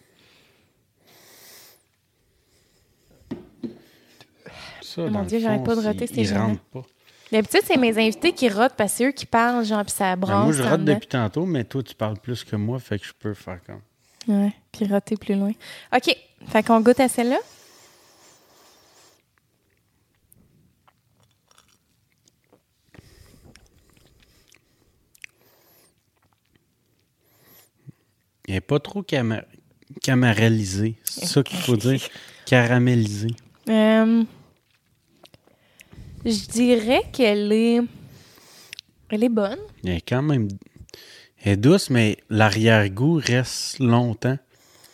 [4.99, 6.57] Ça, Mon dans le Dieu, j'arrête pas de roter, c'est il gênant.
[6.73, 6.83] pas.
[7.31, 10.17] D'habitude, c'est mes invités qui rotent parce que c'est eux qui parlent, genre, puis ça
[10.17, 10.45] Ben, brasse.
[10.45, 10.95] moi, je rate dedans.
[10.95, 13.81] depuis tantôt, mais toi, tu parles plus que moi, fait que je peux faire comme...
[14.27, 15.53] Ouais, puis roter plus loin.
[15.95, 16.17] OK.
[16.49, 17.39] Fait qu'on goûte à celle-là.
[28.47, 29.45] Il n'est pas trop cama-
[30.03, 30.97] caramélisé.
[31.05, 32.01] C'est ça qu'il faut dire.
[32.47, 33.29] Caramélisé.
[33.69, 34.25] Euh,
[36.31, 37.81] je dirais qu'elle est.
[39.11, 39.59] Elle est bonne.
[39.85, 40.49] Elle est quand même...
[41.43, 44.37] Elle est douce, mais l'arrière-goût reste longtemps.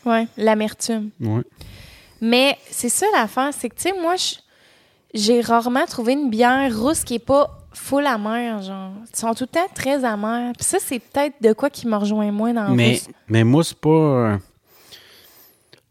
[0.04, 1.10] Ouais, l'amertume.
[1.20, 1.42] Ouais.
[2.20, 4.14] Mais c'est ça l'affaire, c'est que, tu sais, moi,
[5.14, 8.92] j'ai rarement trouvé une bière rousse qui est pas full amère, genre.
[9.12, 10.52] Ils sont tout le temps très amères.
[10.56, 13.08] Puis ça, c'est peut-être de quoi qui me rejoint moins dans le Mais, rousse.
[13.28, 14.38] mais moi, c'est pas...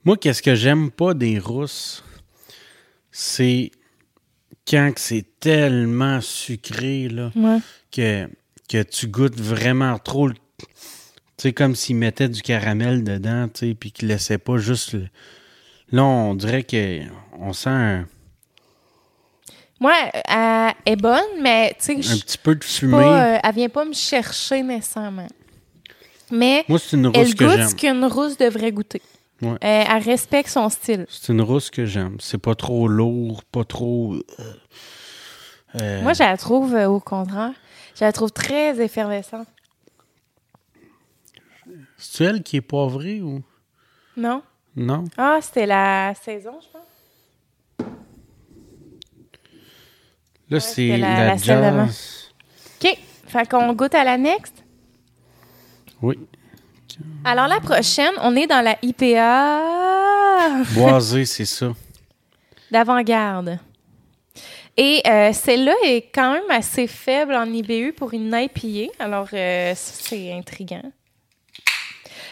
[0.06, 2.04] Moi, qu'est-ce que j'aime pas des rousses,
[3.12, 3.72] c'est
[4.70, 7.58] quand c'est tellement sucré, là, Ouais.
[7.92, 8.28] que,
[8.70, 10.34] que tu goûtes vraiment trop le...
[11.38, 14.94] Tu sais, comme s'ils mettaient du caramel dedans, tu sais, puis qu'ils laissaient pas juste
[14.94, 15.08] le...
[15.92, 17.02] Là, on dirait que
[17.40, 18.06] on sent un,
[19.80, 19.94] Moi,
[20.28, 22.92] elle est bonne, mais, tu sais, un petit peu de fumée.
[22.94, 25.28] pas, euh, elle vient pas me chercher nécessairement.
[26.32, 29.02] Mais Moi, c'est une rousse elle que goûte ce qu'une rousse devrait goûter.
[29.44, 29.54] Ouais.
[29.64, 31.06] Euh, elle respecte son style.
[31.10, 32.18] C'est une rousse que j'aime.
[32.20, 34.14] C'est pas trop lourd, pas trop...
[34.16, 34.22] euh,
[35.82, 37.52] euh, Moi, je la trouve euh, au contraire.
[37.96, 39.48] Je la trouve très effervescente.
[41.98, 43.42] C'est elle qui est poivrée ou...
[44.18, 44.42] Non?
[44.76, 45.06] Non?
[45.18, 47.88] Ah, c'était la saison, je pense.
[50.50, 52.32] Là, c'est la- la, la jazz.
[52.84, 52.98] OK.
[53.28, 54.64] Fait qu'on goûte à la next.
[56.02, 56.20] Oui.
[57.26, 59.62] Alors, la prochaine, on est dans la IPA
[60.74, 61.72] Boisé, c'est ça.
[62.72, 63.60] d'avant-garde.
[64.76, 68.92] Et euh, celle-là est quand même assez faible en IBU pour une IPA.
[69.00, 70.92] Alors, euh, ça, c'est intriguant.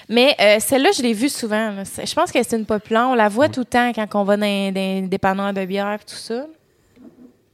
[0.09, 1.71] Mais euh, celle-là, je l'ai vue souvent.
[1.71, 1.83] là.
[1.83, 3.07] Je pense que c'est une populaire.
[3.09, 5.99] On la voit tout le temps quand on va dans des dépanneurs de bière et
[5.99, 6.47] tout ça.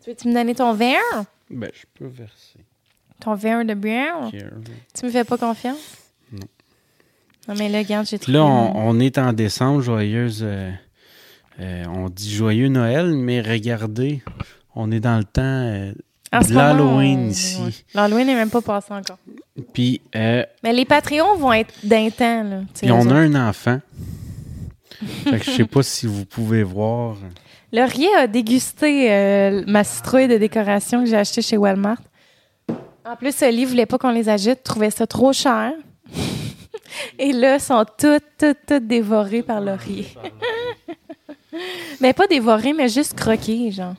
[0.03, 1.01] Tu veux-tu me donner ton verre?
[1.49, 2.59] Ben, je peux verser.
[3.19, 4.31] Ton verre de bière?
[4.97, 6.06] Tu me fais pas confiance?
[7.47, 7.55] Non.
[7.57, 10.41] Mais là, regarde, j'ai là, on, on est en décembre, joyeuse.
[10.43, 10.71] euh,
[11.59, 14.21] euh, on dit joyeux Noël, mais regardez,
[14.75, 15.91] on est dans le temps euh,
[16.33, 17.61] de l'Halloween on- ici.
[17.63, 17.71] ouais.
[17.93, 19.17] L'Halloween n'est même pas passé encore.
[19.73, 22.59] Puis, Mais les Patreons vont être d'un temps, là.
[22.79, 23.79] puis on a un enfant.
[25.23, 27.15] fait que je sais pas si vous pouvez voir.
[27.73, 32.01] Laurier a dégusté ma citrouille de décoration que j'ai achetée chez Walmart.
[33.05, 35.71] En plus, Oli voulait pas qu'on les agite, trouvait ça trop cher.
[37.19, 40.07] Et là, ils sont toutes, toutes, toutes dévorées par Laurier.
[42.01, 43.95] mais pas dévorées, mais juste croquées, genre.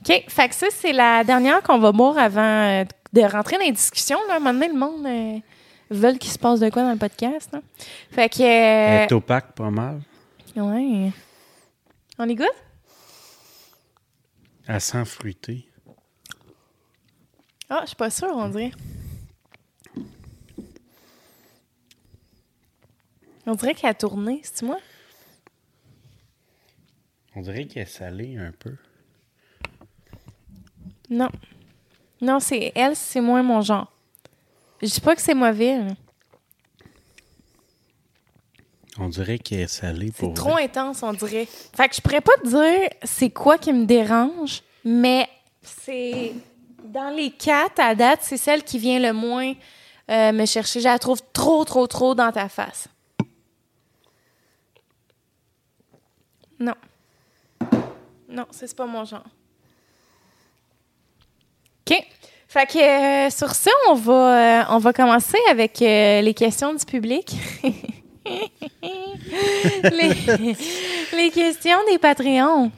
[0.00, 3.64] OK, fait que ça, c'est la dernière qu'on va boire avant euh, de rentrer dans
[3.64, 4.18] les discussions.
[4.28, 4.34] Là.
[4.34, 5.38] À un moment donné, le monde euh,
[5.90, 7.50] veut qu'il se passe de quoi dans le podcast.
[7.52, 7.60] là.
[8.10, 8.42] Fait que...
[8.42, 10.00] Euh, est opaque pas mal.
[10.56, 11.12] ouais.
[12.18, 12.48] On y goûte?
[14.66, 15.66] Elle sent fruité.
[17.68, 18.72] Ah, je suis pas sûre, on dirait.
[23.46, 24.78] On dirait qu'elle a tourné, c'est moi?
[27.34, 28.76] On dirait qu'elle est salée un peu.
[31.10, 31.28] Non.
[32.20, 33.90] Non, c'est elle, c'est moins mon genre.
[34.80, 35.78] Je dis pas que c'est mauvais.
[35.78, 35.94] là.
[38.98, 40.64] On dirait qu'elle est salée C'est pour trop vrai.
[40.64, 41.46] intense, on dirait.
[41.46, 45.28] Fait que je pourrais pas te dire c'est quoi qui me dérange, mais
[45.62, 46.34] c'est
[46.84, 49.54] dans les quatre à date, c'est celle qui vient le moins
[50.10, 50.80] euh, me chercher.
[50.80, 52.86] Je la trouve trop, trop, trop dans ta face.
[56.62, 56.74] Non.
[58.28, 59.24] Non, c'est pas mon genre.
[61.80, 61.96] OK.
[62.46, 62.78] Fait que
[63.26, 67.32] euh, sur ça, on va, euh, on va commencer avec euh, les questions du public.
[68.24, 70.12] les,
[71.16, 72.70] les questions des Patreons.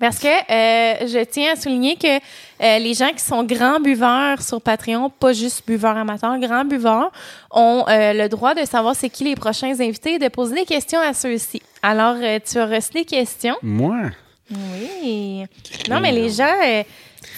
[0.00, 4.42] Parce que euh, je tiens à souligner que euh, les gens qui sont grands buveurs
[4.42, 7.12] sur Patreon, pas juste buveurs amateurs, grands buveurs,
[7.50, 10.64] ont euh, le droit de savoir c'est qui les prochains invités et de poser des
[10.64, 11.62] questions à ceux-ci.
[11.82, 13.56] Alors, tu as reçu des questions?
[13.62, 14.10] Moi?
[14.50, 15.44] Oui.
[15.88, 16.84] Non, mais les gens, il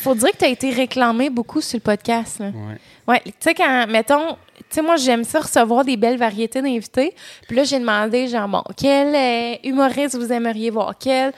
[0.03, 2.39] faut dire que tu as été réclamé beaucoup sur le podcast.
[2.39, 2.47] là.
[2.47, 2.79] Ouais.
[3.07, 7.15] Ouais, tu sais, quand, mettons, tu sais, moi, j'aime ça recevoir des belles variétés d'invités.
[7.47, 10.95] Puis là, j'ai demandé, genre, bon, quel humoriste vous aimeriez voir?
[10.99, 11.33] Quel?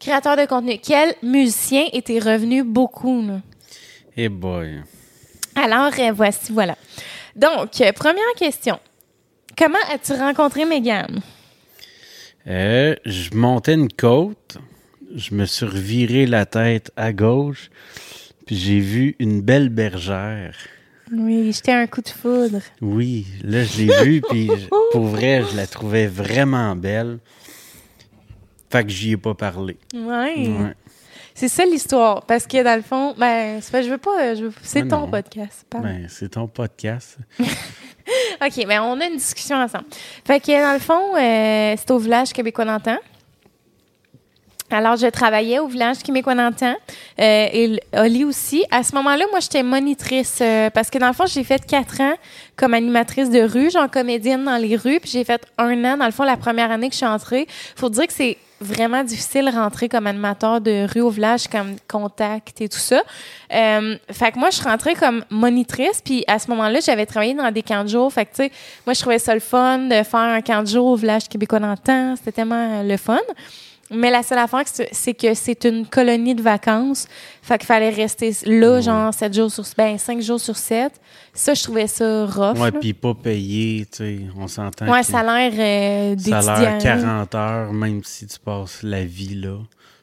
[0.00, 0.78] Créateur de contenu?
[0.82, 3.40] Quel musicien était revenu beaucoup, là?
[4.16, 4.80] Eh boy.
[5.54, 6.76] Alors, euh, voici, voilà.
[7.36, 8.80] Donc, euh, première question.
[9.56, 11.20] Comment as-tu rencontré Megan?
[12.46, 14.56] Euh, je montais une côte,
[15.14, 17.70] je me suis reviré la tête à gauche,
[18.46, 20.56] puis j'ai vu une belle bergère.
[21.12, 22.60] Oui, j'étais un coup de foudre.
[22.80, 24.48] Oui, là, je l'ai vue, puis
[24.92, 27.18] pour vrai, je la trouvais vraiment belle.
[28.70, 29.76] Fait que j'y ai pas parlé.
[29.94, 30.48] Ouais.
[30.48, 30.74] Ouais.
[31.34, 32.24] C'est ça l'histoire.
[32.26, 34.34] Parce que dans le fond, ben, je veux pas.
[34.34, 35.66] je veux- c'est ton podcast.
[35.72, 37.18] Ben, c'est ton podcast.
[37.40, 39.84] OK, mais on a une discussion ensemble.
[40.24, 42.96] Fait que dans le fond, euh, c'est au village québécois d'antan.
[44.70, 46.74] Alors, je travaillais au village d'antan
[47.18, 48.64] euh, et Oli aussi.
[48.70, 52.00] À ce moment-là, moi, j'étais monitrice euh, parce que dans le fond, j'ai fait quatre
[52.00, 52.14] ans
[52.56, 56.04] comme animatrice de rue, genre comédienne dans les rues, puis j'ai fait un an, dans
[56.04, 57.46] le fond, la première année que je suis entrée.
[57.74, 61.76] Faut dire que c'est vraiment difficile de rentrer comme animateur de rue au village, comme
[61.88, 63.02] contact et tout ça.
[63.52, 67.34] Euh, fait que moi, je suis rentrée comme monitrice, puis à ce moment-là, j'avais travaillé
[67.34, 68.12] dans des camps de jour.
[68.12, 68.52] Fait que, tu sais,
[68.86, 71.58] moi, je trouvais ça le fun de faire un camp de jour au village québécois
[71.58, 72.14] d'antan.
[72.16, 73.18] C'était tellement euh, le fun.
[73.92, 77.08] Mais la seule affaire, c'est- que c'est une colonie de vacances.
[77.42, 79.64] Fait qu'il fallait rester là, genre, 7 jours sur...
[79.76, 80.92] Ben, 5 jours sur 7.
[81.34, 82.58] Ça, je trouvais ça rough.
[82.58, 86.38] Ouais, puis pas payé, tu sais, on s'entend Ouais, que ça a l'air euh, ça
[86.38, 86.60] a d'étudiant.
[86.70, 89.56] l'air 40 heures, même si tu passes la vie là,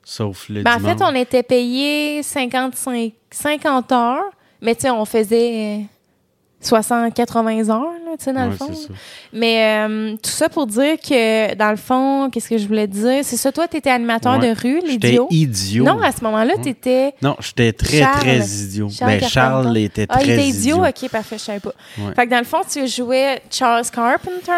[0.04, 0.98] sauf le Ben, en dimanche.
[0.98, 4.24] fait, on était payé 55, 50 heures,
[4.62, 5.86] mais tu sais, on faisait
[6.60, 8.70] 60, 80 heures, là, tu sais, dans le fond.
[9.32, 13.20] Mais euh, tout ça pour dire que, dans le fond, qu'est-ce que je voulais dire?
[13.24, 14.54] C'est ça, toi, tu étais animateur Ouais.
[14.54, 15.28] de rue, l'idiot.
[15.30, 15.86] idiot.
[15.86, 17.14] Non, à ce moment-là, tu étais...
[17.22, 18.20] Non, j'étais très, Charles.
[18.20, 18.90] très idiot.
[18.90, 20.78] Charles ben, Charles était Ah, très il était idiot?
[20.84, 20.86] idiot.
[21.06, 21.74] OK, parfait, je savais pas.
[22.00, 22.14] Ouais.
[22.16, 24.52] Fait que dans le fond, tu jouais Charles Carpenter.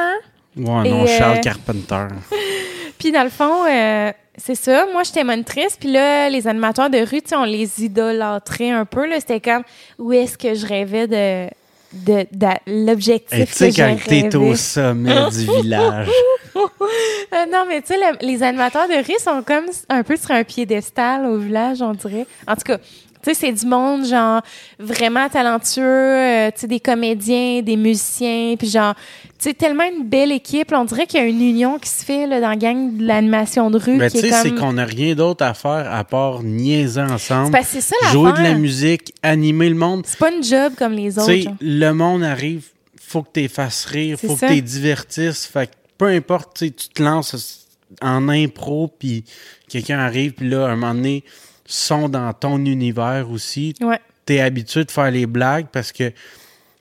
[0.58, 2.08] Ouais, non, Charles euh, Carpenter.
[2.98, 4.86] Puis dans le fond, euh, c'est ça.
[4.92, 5.78] Moi, j'étais monitrice.
[5.80, 9.06] Puis là, les animateurs de rue, tu sais, on les idolâtrait un peu.
[9.08, 9.20] là.
[9.20, 9.64] C'était comme
[9.98, 11.50] où est-ce que je rêvais de,
[11.94, 16.08] de, de- l'objectif tu sais, quand t'es au sommet du village.
[16.56, 20.32] Euh, non, mais tu sais, le- les animateurs de rue sont comme un peu sur
[20.32, 22.26] un piédestal au village, on dirait.
[22.48, 22.78] En tout cas,
[23.22, 24.42] tu sais, c'est du monde, genre,
[24.80, 28.94] vraiment talentueux, euh, tu sais, des comédiens, des musiciens, puis genre,
[29.38, 30.72] tu sais, tellement une belle équipe.
[30.72, 32.96] là, on dirait qu'il y a une union qui se fait là, dans la gang
[32.98, 33.98] de l'animation de rue.
[33.98, 37.82] Mais tu sais, c'est qu'on n'a rien d'autre à faire à part niaiser ensemble, c'est
[37.82, 40.04] ça jouer de la musique, animer le monde.
[40.06, 41.26] C'est pas une job comme les Tu autres.
[41.26, 41.54] sais, genre.
[41.60, 42.68] le monde arrive,
[43.00, 45.46] faut que tu fasses rire, faut que tu divertisses.
[45.46, 47.68] Fait que peu importe, tu sais, tu te lances
[48.02, 49.24] en impro, puis
[49.68, 51.24] quelqu'un arrive, puis là, à un moment donné,
[51.70, 53.74] sont dans ton univers aussi.
[53.82, 54.00] Ouais.
[54.26, 56.12] Tu es habitué de faire les blagues parce que,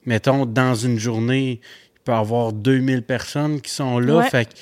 [0.07, 1.61] mettons, dans une journée,
[1.94, 4.16] il peut y avoir 2000 personnes qui sont là.
[4.16, 4.31] Ouais.
[4.31, 4.55] Fait que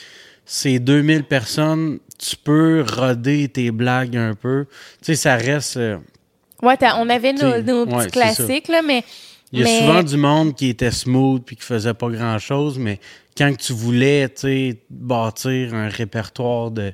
[0.45, 4.67] ces 2000 personnes, tu peux roder tes blagues un peu.
[5.01, 5.77] Tu sais, ça reste...
[5.77, 5.99] euh,
[6.63, 9.05] Ouais, on avait nos, petits classiques, là, mais.
[9.53, 12.39] Il y a mais- souvent du monde qui était smooth puis qui faisait pas grand
[12.39, 12.99] chose, mais
[13.39, 16.93] quand tu voulais tu sais, bâtir un répertoire de,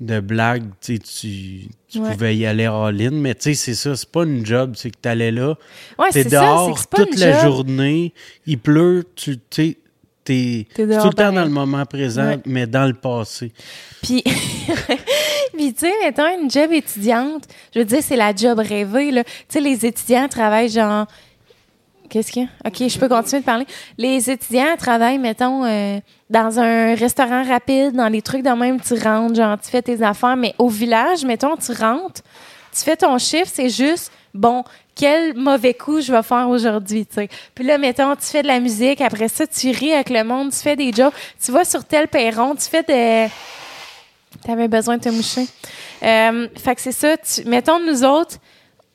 [0.00, 1.68] de blagues, tu, tu,
[2.00, 2.10] Ouais.
[2.12, 3.10] pouvais y aller all-in.
[3.12, 5.54] Mais tu sais, c'est ça, c'est pas une job, c'est que tu allais là,
[5.98, 7.42] Ouais, t'es ça, dehors pas toute la job.
[7.52, 8.12] journée,
[8.46, 9.76] il pleut, tu sais,
[10.24, 11.34] t'es tout le temps pareil.
[11.36, 12.38] dans le moment présent, Ouais.
[12.46, 13.52] mais dans le passé.
[14.02, 14.22] Puis,
[15.54, 19.24] puis tu sais, mettons une job étudiante, je veux dire, c'est la job rêvée, là.
[19.24, 21.06] Tu sais, les étudiants travaillent genre.
[22.12, 22.68] Qu'est-ce qu'il y a?
[22.68, 23.66] OK, je peux continuer de parler.
[23.96, 25.98] Les étudiants travaillent, mettons, euh,
[26.28, 30.02] dans un restaurant rapide, dans les trucs de même, tu rentres, genre, tu fais tes
[30.02, 32.20] affaires, mais au village, mettons, tu rentres,
[32.70, 34.62] tu fais ton chiffre, c'est juste, bon,
[34.94, 37.30] quel mauvais coup je vais faire aujourd'hui, tu sais.
[37.54, 40.50] Puis là, mettons, tu fais de la musique, après ça, tu ris avec le monde,
[40.52, 43.28] tu fais des jokes, tu vas sur tel perron, tu fais des...
[44.44, 45.46] T'avais besoin de te moucher.
[46.02, 47.16] Euh, fait que c'est ça.
[47.16, 48.36] Tu, mettons, nous autres,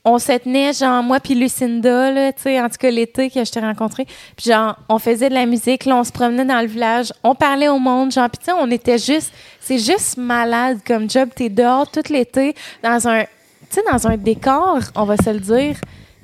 [0.07, 3.43] on se tenait, genre, moi puis Lucinda, là, tu sais, en tout cas, l'été que
[3.43, 4.05] je t'ai rencontré.
[4.35, 7.35] Puis genre, on faisait de la musique, là, on se promenait dans le village, on
[7.35, 9.33] parlait au monde, genre, puis tu sais, on était juste...
[9.59, 11.27] C'est juste malade comme job.
[11.35, 13.23] T'es dehors tout l'été, dans un...
[13.23, 13.27] Tu
[13.71, 15.75] sais, dans un décor, on va se le dire,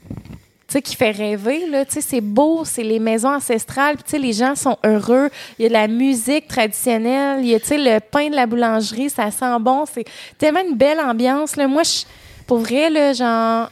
[0.09, 0.23] tu
[0.69, 1.83] sais, qui fait rêver, là.
[1.83, 5.29] Tu sais, c'est beau, c'est les maisons ancestrales, puis tu sais, les gens sont heureux.
[5.59, 8.35] Il y a de la musique traditionnelle, il y a, tu sais, le pain de
[8.35, 9.83] la boulangerie, ça sent bon.
[9.93, 10.05] C'est
[10.37, 11.67] tellement une belle ambiance, là.
[11.67, 12.05] Moi, je,
[12.45, 13.71] pour vrai, là, genre,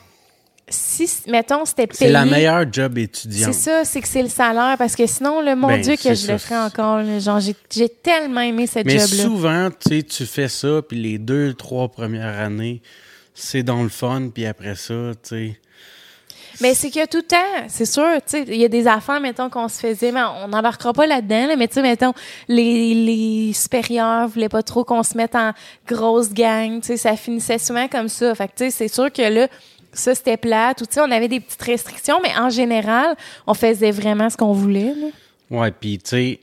[0.68, 1.98] si, mettons, c'était payé...
[1.98, 3.54] C'est la meilleure job C'est étudiante.
[3.54, 6.16] ça, c'est que c'est le salaire, parce que sinon, le mon Ben, Dieu, que c'est
[6.16, 6.32] je ça.
[6.34, 7.20] le ferais encore, là.
[7.20, 9.24] Genre, j'ai, j'ai tellement aimé cette Mais job-là.
[9.24, 12.82] souvent, tu sais, tu fais ça, puis les deux, trois premières années,
[13.34, 15.60] c'est dans le fun, puis après ça, tu sais...
[16.62, 19.20] Mais c'est que tout le temps, c'est sûr, tu sais, il y a des affaires,
[19.20, 22.14] mettons, qu'on se faisait, mais on n'embarquera pas là-dedans, là, mais tu sais, mettons,
[22.48, 25.54] les, les supérieurs voulaient pas trop qu'on se mette en
[25.88, 28.36] grosse gang, tu sais, ça finissait souvent comme ça.
[28.36, 29.48] Fait que, tu sais, c'est sûr que là,
[29.92, 33.16] ça, c'était plate, ou tu sais, on avait des petites restrictions, mais en général,
[33.48, 35.08] on faisait vraiment ce qu'on voulait, là.
[35.50, 36.40] Ouais, puis tu sais,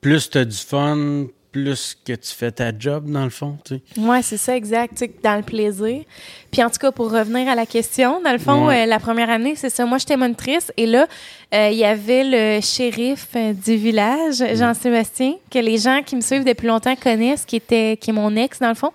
[0.00, 1.26] plus t'as du fun,
[1.64, 4.00] plus que tu fais ta job, dans le fond, tu sais.
[4.00, 6.02] Ouais, c'est ça, exact, tu sais, dans le plaisir.
[6.50, 8.82] Puis en tout cas, pour revenir à la question, dans le fond, Ouais.
[8.82, 11.06] euh, la première année, c'est ça, moi, j'étais monitrice, et là,
[11.54, 16.20] euh, il y avait le shérif euh, du village, Jean-Sébastien, que les gens qui me
[16.20, 18.92] suivent depuis longtemps connaissent, qui était, qui est mon ex, dans le fond.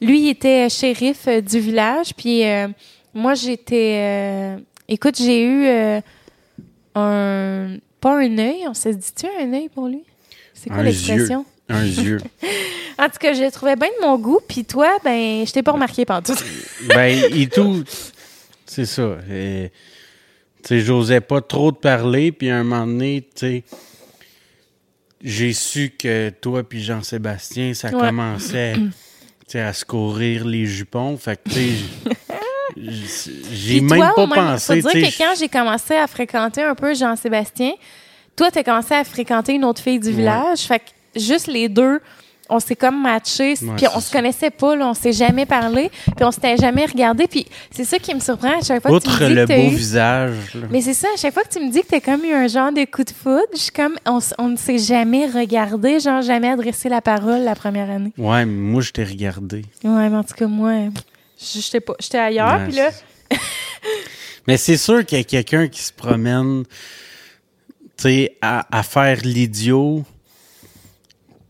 [0.00, 2.68] Lui, il était shérif du village, puis euh,
[3.14, 4.56] moi, j'étais...
[4.88, 5.68] écoute, j'ai eu
[6.94, 7.76] un...
[7.98, 10.02] Pas un œil, on s'est dit-tu un œil pour lui?
[10.54, 11.44] C'est quoi l'expression?
[11.68, 12.18] Un yeux.
[12.98, 15.72] En tout cas, je trouvais bien de mon goût, puis toi, ben, je t'ai pas
[15.72, 16.36] remarqué pendant tout.
[16.88, 17.84] ben, et tout,
[18.64, 19.16] c'est ça.
[19.28, 19.70] Tu
[20.62, 23.64] sais, j'osais pas trop te parler, puis à un moment donné, tu sais,
[25.22, 28.00] j'ai su que toi puis Jean-Sébastien, ça Ouais.
[28.00, 28.74] commençait
[29.48, 31.16] tu à se courir les jupons.
[31.16, 31.54] Fait que, tu
[33.06, 36.06] sais, j'ai même toi, pas même- pensé, Faut tu dire que quand j'ai commencé à
[36.06, 37.72] fréquenter un peu Jean-Sébastien,
[38.34, 40.60] toi, t'as commencé à fréquenter une autre fille du village.
[40.60, 40.84] Fait que
[41.16, 42.00] juste les deux,
[42.48, 43.54] on s'est comme matchés.
[43.76, 45.90] Puis on se connaissait pas, là, on s'est jamais parlé.
[46.04, 47.26] Puis on s'était jamais regardé.
[47.26, 49.52] Puis c'est ça qui me surprend à chaque fois que tu me dis le que
[49.52, 49.74] beau eu...
[49.74, 50.66] visage, là.
[50.70, 52.46] Mais c'est ça, à chaque fois que tu me dis que t'as comme eu un
[52.46, 56.48] genre de coup de foudre, je suis comme, on, ne s'est jamais regardé, genre jamais
[56.48, 58.12] adressé la parole la première année.
[58.16, 59.62] Ouais, mais moi, je t'ai regardé.
[59.82, 60.72] Ouais, mais en tout cas, moi,
[61.38, 62.60] j'étais pas, j'étais ailleurs.
[62.64, 62.90] Puis là,
[64.46, 66.62] Mais c'est sûr qu'il y a quelqu'un qui se promène,
[67.96, 70.04] tu sais, à, à faire l'idiot.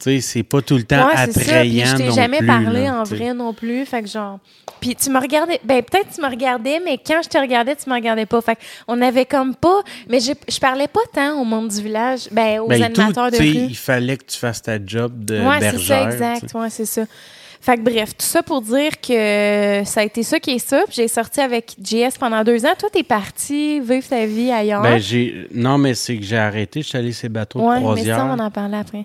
[0.07, 1.41] Sais, c'est pas tout le temps Ouais, c'est ça.
[1.41, 3.85] Puis attrayant je t'ai jamais plus, parlé là, en vrai non plus.
[3.85, 4.39] Fait que genre.
[4.81, 5.61] Puis tu me regardais.
[5.65, 8.41] Ben, peut-être tu me regardais, mais quand je te regardais, tu me regardais pas.
[8.41, 9.81] Fait que on avait comme pas.
[10.09, 12.29] Mais je, je parlais pas tant au monde du village.
[12.31, 13.47] Ben, aux Ben, animateurs tout, de rue.
[13.47, 16.55] il fallait que tu fasses ta job de Ouais, c'est ça, exact.
[16.55, 17.03] Ouais, c'est ça.
[17.61, 20.85] Fait que bref, tout ça pour dire que ça a été ça qui est ça.
[20.89, 22.75] J'ai sorti avec JS pendant deux ans.
[22.79, 24.83] Toi, t'es parti vivre ta vie ailleurs.
[24.83, 25.49] Ben, j'ai...
[25.53, 26.83] Non, mais c'est que j'ai arrêté.
[26.83, 28.19] Je suis allé ces bateaux ouais, de mais croisière.
[28.19, 29.05] ça, on en parlait après.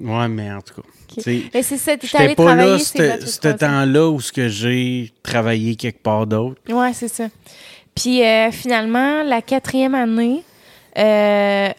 [0.00, 0.88] Ouais, mais en tout cas.
[1.54, 5.76] Mais c'est ça, t'es allé pas travailler là, ce temps-là où ce que j'ai travaillé
[5.76, 6.60] quelque part d'autre.
[6.68, 7.28] Ouais, c'est ça.
[7.94, 10.42] Puis euh, finalement, la quatrième année,
[10.98, 11.70] euh,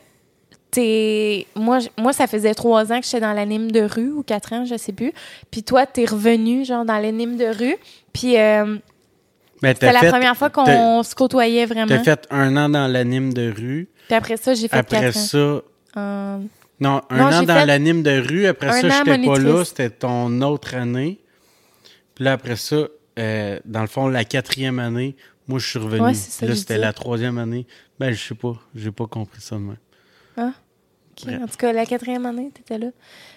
[0.71, 1.45] t'es.
[1.55, 4.65] Moi, moi, ça faisait trois ans que j'étais dans l'anime de rue, ou quatre ans,
[4.65, 5.13] je sais plus.
[5.51, 7.77] Puis toi, t'es revenu, genre, dans l'anime de rue.
[8.13, 8.77] Puis euh,
[9.63, 11.87] c'était la première fois qu'on se côtoyait vraiment.
[11.87, 13.87] t'as fait un an dans l'anime de rue.
[14.07, 15.61] Puis après ça, j'ai fait Après quatre ça,
[15.95, 16.41] ans.
[16.79, 18.45] Non, un Non, an dans fait l'anime de rue.
[18.45, 19.65] Après un ça, an j'étais pas là.
[19.65, 21.19] C'était ton autre année.
[22.15, 22.87] Puis là, après ça,
[23.19, 25.15] euh, dans le fond, la quatrième année,
[25.47, 26.01] moi, je suis revenu.
[26.01, 27.65] Ouais, c'est ça là, je c'était la troisième année.
[27.99, 28.53] Ben, je sais pas.
[28.75, 29.77] J'ai pas compris ça de même.
[30.35, 31.41] Bref.
[31.41, 32.91] En tout cas, la quatrième année, tu étais là.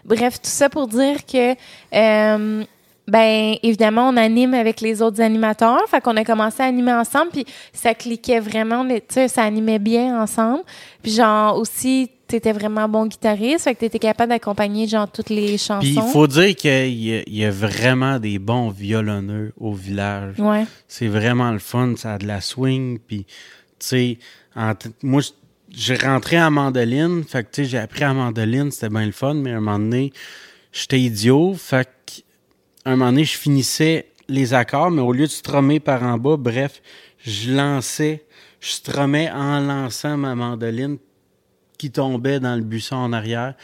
[0.05, 1.53] Bref, tout ça pour dire que,
[1.95, 2.65] euh,
[3.09, 5.81] ben, évidemment, on anime avec les autres animateurs.
[5.89, 8.87] Fait qu'on a commencé à animer ensemble, puis ça cliquait vraiment.
[8.87, 10.63] Tu sais, ça animait bien ensemble.
[11.03, 13.65] Puis, genre, aussi, t'étais vraiment bon guitariste.
[13.65, 15.81] Fait que t'étais capable d'accompagner, genre, toutes les chansons.
[15.81, 19.73] Puis il faut dire qu'il y, a- il y a vraiment des bons violonneux au
[19.73, 20.39] village.
[20.39, 20.65] Ouais.
[20.89, 22.99] C'est vraiment le fun, ça a de la swing.
[22.99, 23.25] Puis,
[23.79, 24.19] tu sais,
[25.03, 25.23] moi,
[25.71, 27.23] j'ai rentré en mandoline.
[27.25, 29.35] Fait que, tu sais, j'ai appris à mandoline, c'était bien le fun.
[29.35, 30.13] Mais à un moment donné,
[30.73, 31.55] j'étais idiot.
[31.55, 32.13] Fait que,
[32.87, 36.37] un moment donné, je finissais les accords, mais au lieu de strummer par en bas,
[36.37, 36.81] bref,
[37.25, 38.25] je lançais,
[38.61, 40.97] je strummais en lançant ma mandoline
[41.81, 43.55] qui tombait dans le buisson en arrière.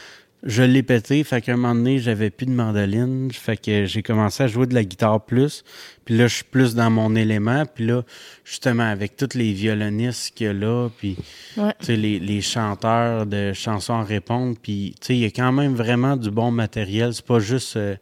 [0.43, 4.03] Je l'ai pété, fait qu'à un moment donné, j'avais plus de mandoline, fait que j'ai
[4.03, 5.65] commencé à jouer de la guitare plus.
[6.05, 7.65] Puis là, je suis plus dans mon élément.
[7.75, 8.03] Puis là,
[8.45, 11.17] justement, avec tous les violonistes qu'il y a là, puis
[11.57, 11.73] Ouais.
[11.89, 15.75] les, les chanteurs de chansons en répondre, puis tu sais, il y a quand même
[15.75, 17.13] vraiment du bon matériel.
[17.13, 17.77] C'est pas juste...
[17.77, 17.97] euh,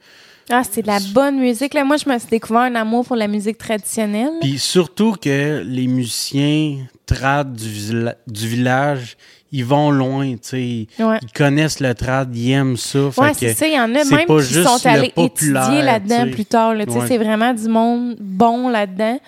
[0.50, 1.72] Ah, c'est de la bonne musique.
[1.72, 4.32] Là, moi, je me suis découvert un amour pour la musique traditionnelle.
[4.42, 9.16] Puis surtout que les musiciens trad du, du village,
[9.56, 10.86] ils vont loin, tu sais.
[11.04, 11.18] Ouais.
[11.22, 13.04] Ils connaissent le trad, ils aiment ça.
[13.16, 13.66] Ouais, c'est ça.
[13.68, 16.74] Il y en a même qui sont allés étudier là-dedans plus tard.
[16.74, 16.84] là.
[16.84, 17.06] Tu sais, Ouais.
[17.06, 19.20] C'est vraiment du monde bon là-dedans.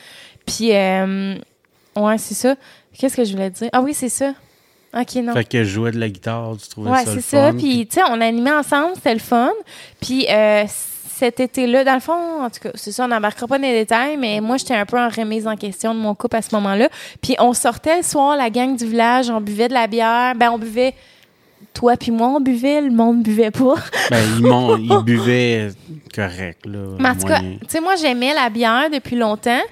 [0.45, 1.35] Puis, euh,
[1.97, 2.55] ouais, c'est ça.
[2.99, 3.69] Qu'est-ce que je voulais dire?
[3.73, 4.33] Ah oui, c'est ça.
[4.99, 5.33] OK, non.
[5.35, 7.53] Fait que je jouais de la guitare, tu trouvais Ouais, ça le c'est ça.
[7.53, 9.51] Puis, tu sais, on animait ensemble, c'était le fun.
[10.01, 10.65] Puis, euh,
[11.19, 13.73] cet été-là, dans le fond, en tout cas, c'est ça, on n'embarquera pas dans les
[13.73, 16.55] détails, mais moi, j'étais un peu en remise en question de mon couple à ce
[16.57, 16.91] moment-là.
[17.23, 20.35] Puis, on sortait le soir, la gang du village, on buvait de la bière.
[20.35, 20.93] Ben, on buvait.
[21.73, 23.77] Toi puis moi, on buvait, le monde buvait pas.
[24.11, 25.69] Ben, ils, ils buvaient
[26.15, 26.97] correct, là.
[26.99, 29.63] Mais en tout cas, tu sais, moi, j'aimais la bière depuis longtemps,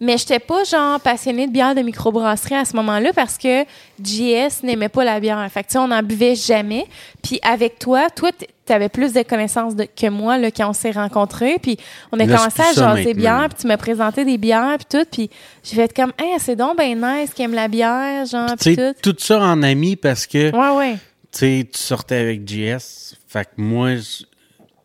[0.00, 3.64] mais j'étais pas, genre, passionnée de bière de microbrasserie à ce moment-là parce que
[4.02, 5.46] JS n'aimait pas la bière.
[5.52, 6.86] Fait que, tu sais, on n'en buvait jamais.
[7.22, 8.30] Puis avec toi, toi,
[8.66, 11.58] tu avais plus de connaissances de- que moi, là, quand on s'est rencontrés.
[11.60, 11.76] Puis
[12.12, 15.06] on a Là, commencé à jaser bière, puis tu m'as présenté des bières, puis tout.
[15.10, 15.28] Puis
[15.62, 18.94] j'ai fait comme, hey, c'est donc ben nice qui aime la bière, genre, puis tout.
[19.02, 20.94] tout ça en ami parce que, Ouais, ouais.
[21.32, 23.16] tu sais, tu sortais avec JS.
[23.28, 23.90] Fait que moi,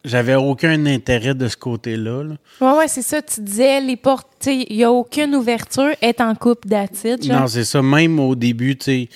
[0.06, 2.24] j'avais aucun intérêt de ce côté-là.
[2.24, 2.36] là.
[2.62, 3.22] Ouais, ouais, c'est ça.
[3.22, 7.26] Tu disais, les portes, il n'y a aucune ouverture, est en couple d'attitude.
[7.32, 7.82] Non, c'est ça.
[7.82, 9.10] Même au début, tu sais,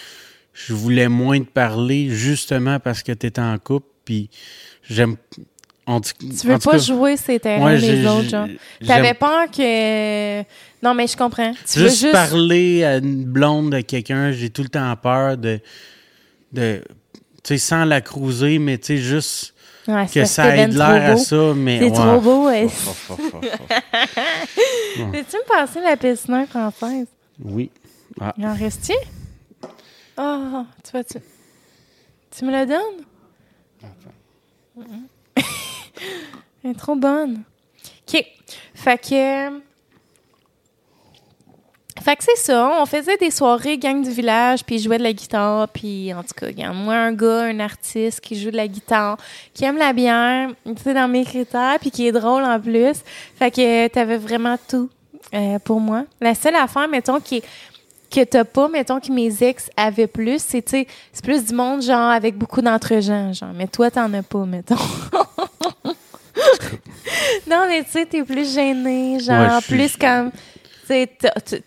[0.53, 3.87] je voulais moins te parler justement parce que tu étais en couple.
[4.03, 4.29] Puis
[4.89, 5.15] j'aime.
[5.85, 8.47] on dit- Tu veux pas cas, jouer ces terrains ouais, j'ai- autres, genre.
[8.85, 10.41] T'avais peur que.
[10.83, 11.53] Non, mais je comprends.
[11.71, 12.11] Tu veux juste, juste.
[12.11, 15.59] parler à une blonde de quelqu'un, j'ai tout le temps peur de.
[16.51, 16.81] de
[17.43, 19.53] tu sais, sans la cruiser, mais tu sais, juste
[19.89, 21.23] Ouais, c'est que ça ben aide l'air à trop beau.
[21.23, 21.53] ça.
[21.55, 21.91] Mais T'es ouais.
[21.91, 22.67] trop beau, ouais.
[24.95, 27.07] Peux-tu me passer la piscine française?
[27.43, 27.71] Oui.
[28.21, 28.93] Ah, Il en reste-tu?
[30.17, 31.17] Oh, tu vas-tu.
[32.37, 33.05] Tu me la donnes?
[36.63, 37.43] Elle est trop bonne.
[38.07, 38.25] OK.
[38.75, 39.59] Fait que.
[42.09, 42.71] Fait que c'est ça.
[42.81, 46.23] On faisait des soirées gang du village, puis je jouais de la guitare, puis en
[46.23, 49.15] tout cas, regarde, moi, un gars, un artiste qui joue de la guitare,
[49.53, 52.97] qui aime la bière, tu sais, dans mes critères, puis qui est drôle en plus.
[53.35, 54.89] Fait que t'avais vraiment tout
[55.35, 56.05] euh, pour moi.
[56.19, 57.43] La seule affaire, mettons, qui est
[58.09, 60.87] que t'as pas, mettons que mes ex avaient plus, c'est, c'est
[61.23, 63.51] plus du monde, genre, avec beaucoup d'entre-gens, genre.
[63.53, 64.73] Mais toi, t'en as pas, mettons.
[67.47, 70.31] non, mais tu sais, t'es plus gêné, genre, Ouais, je suis- plus comme...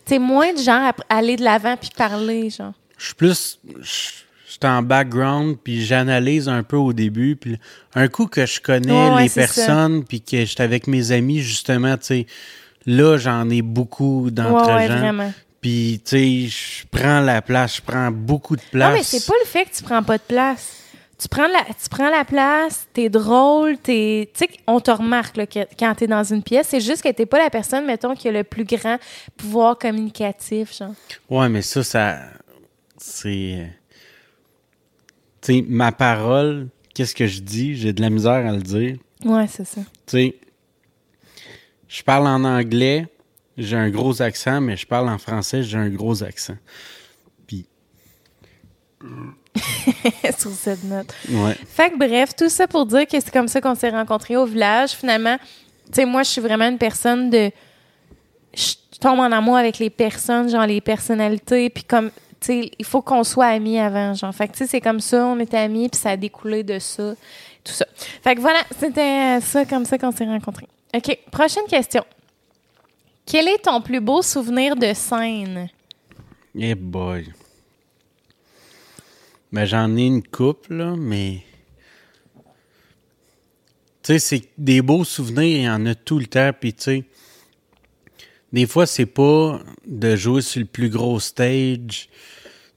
[0.04, 2.72] t'es moins de genre à aller de l'avant puis parler, genre.
[2.98, 3.58] Je suis plus.
[3.80, 4.10] je-
[4.50, 7.36] j'étais en background, puis j'analyse un peu au début.
[7.36, 7.58] Puis
[7.94, 11.40] un coup que je connais Ouais, ouais, les personnes, puis que j'étais avec mes amis,
[11.40, 12.26] justement, tu sais,
[12.86, 14.98] là, j'en ai beaucoup d'entre ouais, gens.
[14.98, 15.32] vraiment.
[15.60, 18.88] Puis, tu sais, je prends la place, je prends beaucoup de place.
[18.90, 20.76] Non, mais c'est pas le fait que tu prends pas de place.
[21.22, 24.28] Tu prends la, tu prends la place, t'es drôle, t'es.
[24.34, 26.66] Tu sais, on te remarque là, quand t'es dans une pièce.
[26.70, 28.98] C'est juste que t'es pas la personne, mettons, qui a le plus grand
[29.36, 30.94] pouvoir communicatif, genre.
[31.30, 32.18] Ouais, mais ça, ça.
[32.98, 33.70] C'est.
[35.42, 37.76] Tu sais, ma parole, qu'est-ce que je dis?
[37.76, 38.96] J'ai de la misère à le dire.
[39.24, 39.80] Ouais, c'est ça.
[40.06, 40.36] Tu sais,
[41.86, 43.06] je parle en anglais,
[43.56, 46.56] j'ai un gros accent, mais je parle en français, j'ai un gros accent.
[47.46, 47.68] Puis,
[50.38, 51.12] Sur cette note.
[51.28, 51.56] ouais.
[51.68, 54.46] Fait que bref, tout ça pour dire que c'est comme ça qu'on s'est rencontrés au
[54.46, 54.90] village.
[54.92, 55.36] Finalement,
[55.86, 57.50] tu sais, moi, je suis vraiment une personne de.
[58.54, 62.10] Je tombe en amour avec les personnes, genre les personnalités, puis comme.
[62.40, 64.34] Tu sais, il faut qu'on soit amis avant, genre.
[64.34, 66.78] Fait que, tu sais, c'est comme ça, on était amis, puis ça a découlé de
[66.78, 67.14] ça,
[67.62, 67.86] tout ça.
[68.24, 70.66] Fait que voilà, c'était ça, comme ça qu'on s'est rencontrés.
[70.94, 72.04] OK, prochaine question.
[73.26, 75.68] Quel est ton plus beau souvenir de scène?
[76.58, 77.32] Eh boy.
[79.52, 81.44] Ben, j'en ai une coupe, là, mais.
[84.02, 86.82] Tu sais, c'est des beaux souvenirs, il y en a tout le temps, puis tu
[86.82, 87.04] sais.
[88.52, 92.08] Des fois, c'est pas de jouer sur le plus gros stage,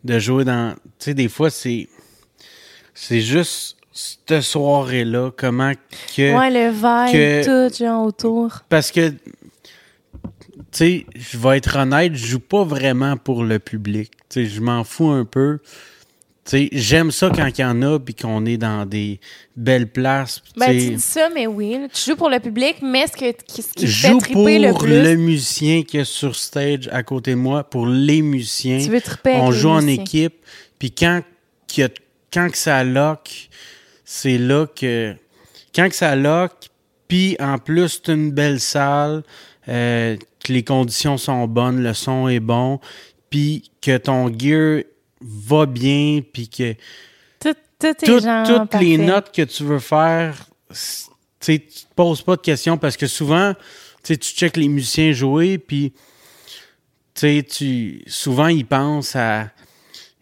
[0.04, 0.74] de jouer dans.
[1.00, 1.88] Tu sais, des fois, c'est.
[2.94, 5.72] C'est juste cette soirée-là, comment
[6.16, 6.38] que.
[6.38, 7.12] Ouais, le vibe,
[7.44, 8.60] que- tout, genre, autour.
[8.70, 9.18] Parce que, tu
[10.72, 14.12] sais, je vais être honnête, je joue pas vraiment pour le public.
[14.30, 15.60] Tu sais, je m'en fous un peu.
[16.52, 19.20] J'aime ça quand il y en a puis qu'on est dans des
[19.56, 20.42] belles places.
[20.54, 21.72] tu Ben, tu dis ça, mais oui.
[21.80, 24.20] là, Tu joues pour le public, mais ce, que, qui- ce qui je fait joue
[24.20, 28.22] pour le plus, le musicien qui est sur stage à côté de moi, pour les
[28.22, 28.78] musiciens.
[28.78, 30.04] tu veux On joue en musiciens.
[30.04, 30.36] équipe.
[30.78, 31.22] Puis quand,
[31.80, 31.88] a-
[32.32, 33.50] quand que ça lock,
[34.04, 35.16] c'est là que...
[35.74, 36.52] Quand que ça lock,
[37.08, 39.24] puis en plus, c'est une belle salle,
[39.68, 42.80] euh, que les conditions sont bonnes, le son est bon,
[43.32, 44.84] puis que ton gear
[45.28, 46.74] va bien, puis que
[47.40, 50.48] Tout, tout est tout- genre toutes les notes que tu veux faire,
[51.40, 53.54] tu te poses pas de questions parce que souvent,
[54.04, 55.94] tu checkes les musiciens jouer, puis
[57.14, 59.50] tu souvent ils pensent à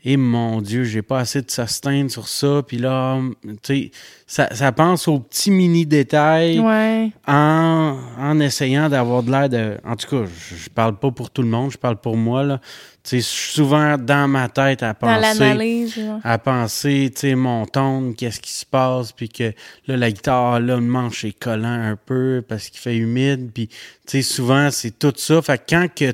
[0.05, 3.91] et mon Dieu, j'ai pas assez de sustain sur ça, puis là, tu sais,
[4.27, 7.09] ça, ça pense aux petits mini détails Ouais.
[7.25, 9.77] en, en essayant d'avoir de l'air de.
[9.85, 12.59] En tout cas, je, parle pas pour tout le monde, je parle pour moi, là.
[13.03, 15.95] Tu sais, je suis souvent dans ma tête à Dans penser l'analyse.
[15.95, 16.19] genre.
[16.23, 19.53] à penser, tu sais, mon ton, qu'est-ce qui se passe, puis que
[19.87, 23.67] là, la guitare, là, le manche est collant un peu parce qu'il fait humide, puis,
[23.67, 23.75] tu
[24.07, 25.41] sais, souvent, c'est tout ça.
[25.41, 26.13] Fait que quand que,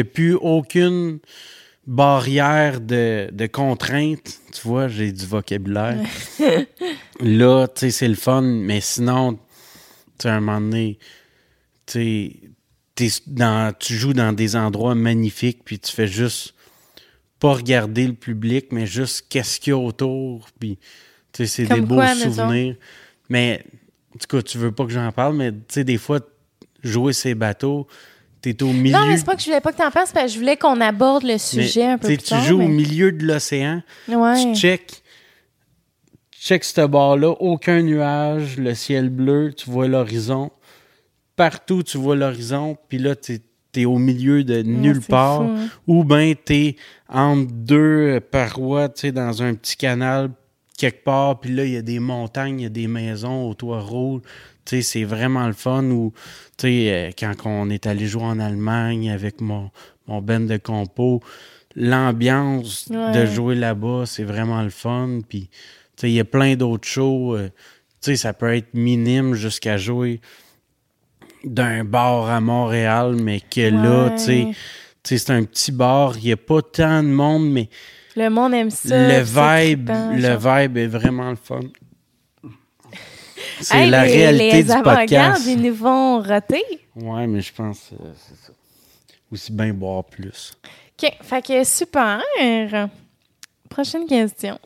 [0.00, 1.20] a plus aucune
[1.86, 5.98] barrière de, de contrainte, tu vois, j'ai du vocabulaire,
[7.20, 9.40] là, tu sais, c'est le fun, mais sinon, tu
[10.22, 10.98] sais, à un moment donné,
[11.86, 12.32] tu
[13.26, 16.54] dans, tu joues dans des endroits magnifiques, puis tu fais juste
[17.38, 20.48] pas regarder le public, mais juste qu'est-ce qu'il y a autour.
[20.58, 20.78] Puis,
[21.32, 22.76] tu sais, c'est des beaux souvenirs.
[23.28, 23.64] Mais,
[24.14, 26.20] en tout cas, tu veux pas que j'en parle, mais tu sais, des fois,
[26.82, 27.86] jouer ces bateaux,
[28.54, 28.92] t'es au milieu.
[28.96, 30.56] Non, mais c'est pas que je voulais pas que t'en penses, parce que je voulais
[30.56, 32.42] qu'on aborde le mais, sujet un peu plus Tu tard.
[32.44, 34.52] joues au milieu de l'océan, Ouais.
[34.52, 35.02] tu check,
[36.30, 40.50] tu check ce bord-là, aucun nuage, le ciel bleu, tu vois l'horizon.
[41.36, 43.40] Partout, tu vois l'horizon, puis là, tu
[43.74, 45.42] es au milieu de nulle part.
[45.42, 45.68] fou, hein.
[45.86, 46.76] Ou bien t'es
[47.10, 50.30] entre deux parois, tu sais, dans un petit canal
[50.78, 53.54] quelque part, puis là, il y a des montagnes, il y a des maisons au
[53.54, 54.20] toit rouge.
[54.66, 55.84] C'est vraiment le fun.
[55.84, 56.12] Ou,
[56.64, 59.70] euh, quand on est allé jouer en Allemagne avec mon,
[60.06, 61.22] mon band de compo,
[61.74, 63.12] l'ambiance Ouais.
[63.12, 65.20] de jouer là-bas, c'est vraiment le fun.
[65.28, 65.48] Puis,
[66.02, 67.36] il y a plein d'autres shows.
[67.36, 67.48] euh,
[68.14, 70.20] ça peut être minime jusqu'à jouer
[71.44, 74.10] d'un bar à Montréal, mais que là, Ouais.
[74.16, 74.56] tu sais, tu
[75.02, 77.68] sais, c'est un petit bar, il n'y a pas tant de monde, mais
[78.16, 78.96] Le monde aime ça.
[78.96, 80.58] le vibe, trippant, le genre.
[80.60, 81.60] vibe est vraiment le fun.
[83.60, 85.42] C'est Hey, la les- réalité les du podcast.
[85.46, 86.62] ils nous vont roter.
[86.94, 88.52] Ouais, mais je pense que c'est ça.
[89.32, 90.56] Aussi bien boire plus.
[91.02, 92.20] OK, fait que super.
[93.68, 94.58] Prochaine question.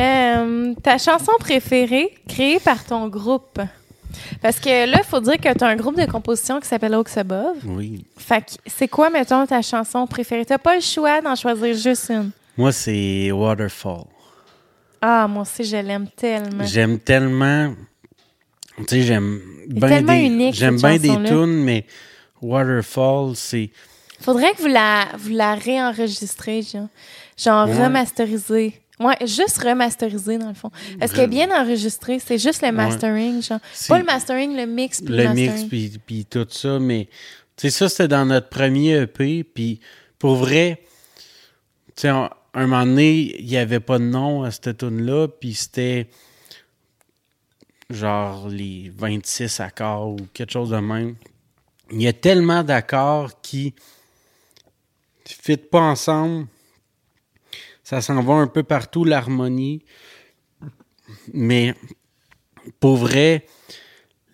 [0.00, 3.60] Euh, ta chanson préférée créée par ton groupe?
[4.40, 6.94] Parce que là, il faut dire que tu as un groupe de composition qui s'appelle
[6.94, 7.56] Oaks Above.
[7.64, 8.04] Oui.
[8.16, 10.44] Fait que c'est quoi, mettons, ta chanson préférée?
[10.44, 12.30] T'as pas le choix d'en choisir juste une.
[12.56, 14.04] Moi, c'est Waterfall.
[15.00, 16.64] Ah, moi aussi, je l'aime tellement.
[16.64, 17.74] J'aime tellement.
[18.78, 20.20] Tu sais, j'aime bien tellement des.
[20.26, 21.84] unique, J'aime bien des tunes, mais
[22.42, 23.70] Waterfall, c'est.
[24.20, 26.88] Faudrait que vous la, vous la réenregistrez, genre.
[27.36, 27.84] Genre Ouais.
[27.84, 28.80] remasteriser.
[28.98, 30.72] Ouais, juste remasteriser, dans le fond.
[31.00, 32.18] Est-ce qu'elle est bien enregistrée?
[32.18, 33.60] C'est juste le mastering, genre.
[33.88, 37.08] Pas le mastering, le mix puis le, le mix puis, puis tout ça, mais
[37.56, 39.78] tu sais, ça, c'était dans notre premier EP, puis
[40.18, 40.82] pour vrai,
[41.94, 42.12] tu sais,
[42.54, 46.08] un moment donné, il n'y avait pas de nom à cette tune-là, puis c'était
[47.90, 51.16] genre les 26 accords ou quelque chose de même.
[51.90, 53.74] Il y a tellement d'accords qui
[55.26, 56.46] ne fit pas ensemble.
[57.82, 59.82] Ça s'en va un peu partout, l'harmonie.
[61.32, 61.74] Mais
[62.80, 63.46] pour vrai,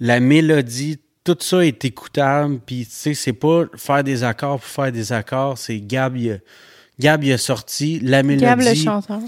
[0.01, 2.59] la mélodie, tout ça est écoutable.
[2.67, 5.57] Puis, tu sais, c'est pas faire des accords pour faire des accords.
[5.59, 6.17] C'est Gab,
[6.99, 8.45] Gab, il a sorti la mélodie.
[8.45, 9.21] Gab, le chanteur.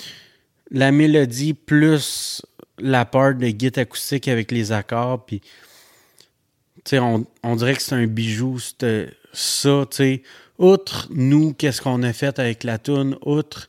[0.71, 2.43] la mélodie plus
[2.79, 5.25] la part de guitare acoustique avec les accords.
[5.25, 5.47] Puis, tu
[6.85, 10.23] sais, on, on dirait que c'est un bijou, c'est ça, tu sais.
[10.59, 13.69] Outre nous, qu'est-ce qu'on a fait avec la tune, outre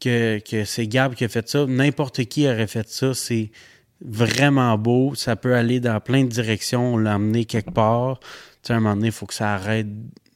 [0.00, 3.50] que, que c'est Gab qui a fait ça, n'importe qui aurait fait ça, c'est
[4.04, 5.14] vraiment beau.
[5.14, 8.20] Ça peut aller dans plein de directions, on l'a amené quelque part.
[8.20, 8.26] Tu
[8.64, 9.86] sais, à un moment donné, il faut que ça arrête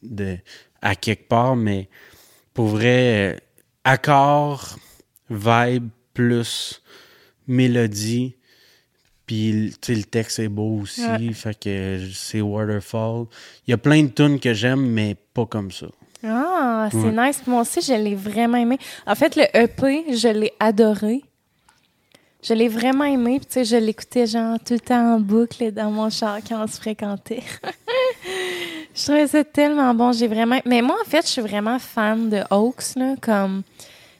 [0.02, 0.38] de,
[0.80, 1.88] à quelque part, mais
[2.54, 3.40] pour vrai,
[3.84, 4.76] accord,
[5.30, 6.82] vibe plus
[7.46, 8.34] mélodie.
[9.26, 11.04] Puis, tu sais, le texte est beau aussi.
[11.06, 11.32] Ouais.
[11.32, 13.26] Fait que c'est Waterfall.
[13.66, 15.86] Il y a plein de tunes que j'aime, mais pas comme ça.
[16.24, 17.28] Ah, c'est Ouais.
[17.28, 17.40] nice.
[17.46, 18.78] Moi aussi, je l'ai vraiment aimé.
[19.06, 21.22] En fait, le EP, je l'ai adoré.
[22.42, 23.38] Je l'ai vraiment aimé.
[23.38, 26.64] Puis, tu sais, je l'écoutais genre tout le temps en boucle dans mon char quand
[26.64, 27.42] on se fréquentait.
[28.94, 30.12] je trouvais ça tellement bon.
[30.12, 30.60] J'ai vraiment.
[30.64, 33.14] Mais moi, en fait, je suis vraiment fan de Hawks, là.
[33.20, 33.62] Comme.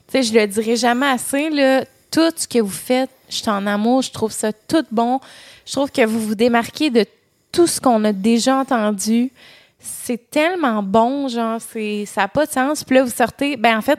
[0.08, 1.84] Tu sais, je le dirai jamais assez, là.
[2.10, 4.02] Tout ce que vous faites, je suis en amour.
[4.02, 5.20] Je trouve ça tout bon.
[5.64, 7.04] Je trouve que vous vous démarquez de
[7.52, 9.30] tout ce qu'on a déjà entendu.
[9.78, 12.84] C'est tellement bon, genre, ça n'a pas de sens.
[12.84, 13.98] Puis là, vous sortez, ben en fait,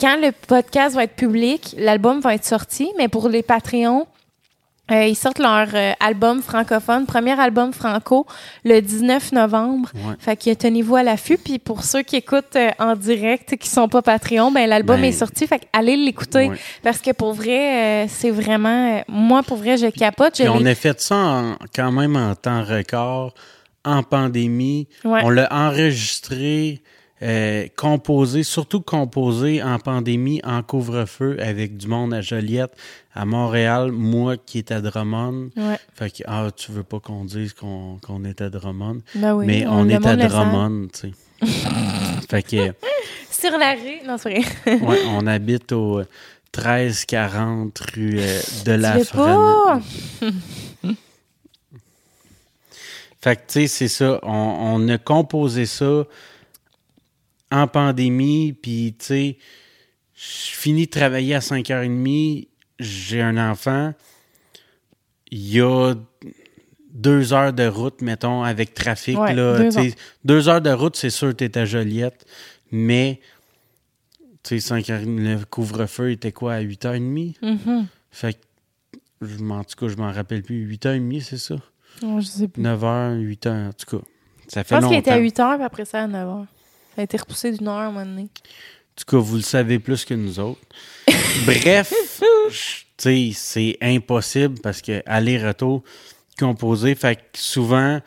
[0.00, 4.06] quand le podcast va être public, l'album va être sorti, mais pour les Patreons,
[4.92, 8.26] euh, ils sortent leur euh, album francophone, premier album franco,
[8.64, 9.88] le 19 novembre.
[9.94, 10.14] Ouais.
[10.18, 11.38] Fait que tenez-vous à l'affût.
[11.38, 15.06] Puis pour ceux qui écoutent euh, en direct, qui sont pas Patreon, ben l'album Ben,
[15.06, 15.46] est sorti.
[15.46, 16.48] Fait que allez l'écouter.
[16.50, 16.56] Ouais.
[16.82, 18.98] Parce que pour vrai, euh, c'est vraiment...
[18.98, 20.36] euh, moi, pour vrai, je capote.
[20.38, 23.32] Je on a fait ça en- quand même en temps record,
[23.84, 24.88] en pandémie.
[25.04, 25.20] Ouais.
[25.24, 26.81] On l'a enregistré,
[27.22, 32.72] euh, composé, surtout composé en pandémie, en couvre-feu, avec du monde à Joliette,
[33.14, 35.50] à Montréal, moi qui est à Drummond.
[35.56, 35.78] Ouais.
[35.94, 39.02] Fait que, ah, tu veux pas qu'on dise qu'on qu'on est à Drummond?
[39.14, 40.16] Ben oui, mais on- est à.
[40.16, 41.12] Drummond, tu sais.
[42.28, 42.72] fait que,
[43.30, 44.06] Sur la rue.
[44.06, 44.80] Non, c'est vrai.
[44.80, 45.98] ouais, on habite au
[46.56, 48.98] 1340 rue euh, de la?
[53.20, 54.18] Fait que, tu sais, c'est ça.
[54.24, 54.30] On,
[54.82, 56.04] on a composé ça
[57.52, 59.38] en pandémie, puis, tu sais,
[60.14, 62.48] je finis de travailler à 5h30,
[62.80, 63.92] j'ai un enfant.
[65.30, 65.94] Il y a
[66.92, 69.18] deux heures de route, mettons, avec trafic.
[69.18, 69.92] Ouais, là, deux
[70.24, 72.26] deux heures de route, c'est sûr que tu es à Joliette,
[72.70, 73.20] mais,
[74.42, 75.04] tu sais, 5h30,
[75.38, 77.36] le couvre-feu était quoi, à 8h30?
[77.42, 77.86] Mhm.
[78.10, 78.38] Fait que,
[79.22, 80.66] je en tout cas, je m'en rappelle plus.
[80.66, 81.56] 8h30, c'est ça?
[82.02, 82.62] Oh, je sais plus.
[82.62, 84.04] 9h, 8h, en tout cas.
[84.48, 84.88] Ça Je fait pense longtemps.
[84.88, 86.46] qu'il était à 8 heures, puis après ça à 9 heures.
[86.94, 88.22] Ça a été repoussé d'une heure à un moment donné.
[88.22, 90.60] En tout cas, vous le savez plus que nous autres.
[91.46, 91.92] Bref,
[92.50, 95.82] je- tu sais, c'est impossible parce que aller-retour
[96.38, 98.00] composé, fait que souvent,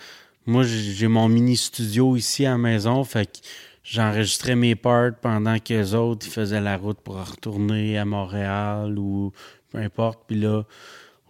[0.45, 3.39] moi, j'ai mon mini studio ici à la maison, fait que
[3.83, 8.97] j'enregistrais mes parts pendant que les autres, ils faisaient la route pour retourner à Montréal
[8.97, 9.31] ou
[9.71, 10.19] peu importe.
[10.27, 10.63] Puis là,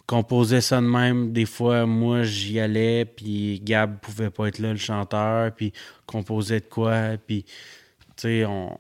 [0.08, 1.32] composait ça de même.
[1.34, 5.74] Des fois, moi, j'y allais, puis Gab pouvait pas être là, le chanteur, puis
[6.06, 7.52] composait de quoi, puis, tu
[8.18, 8.78] sais, on,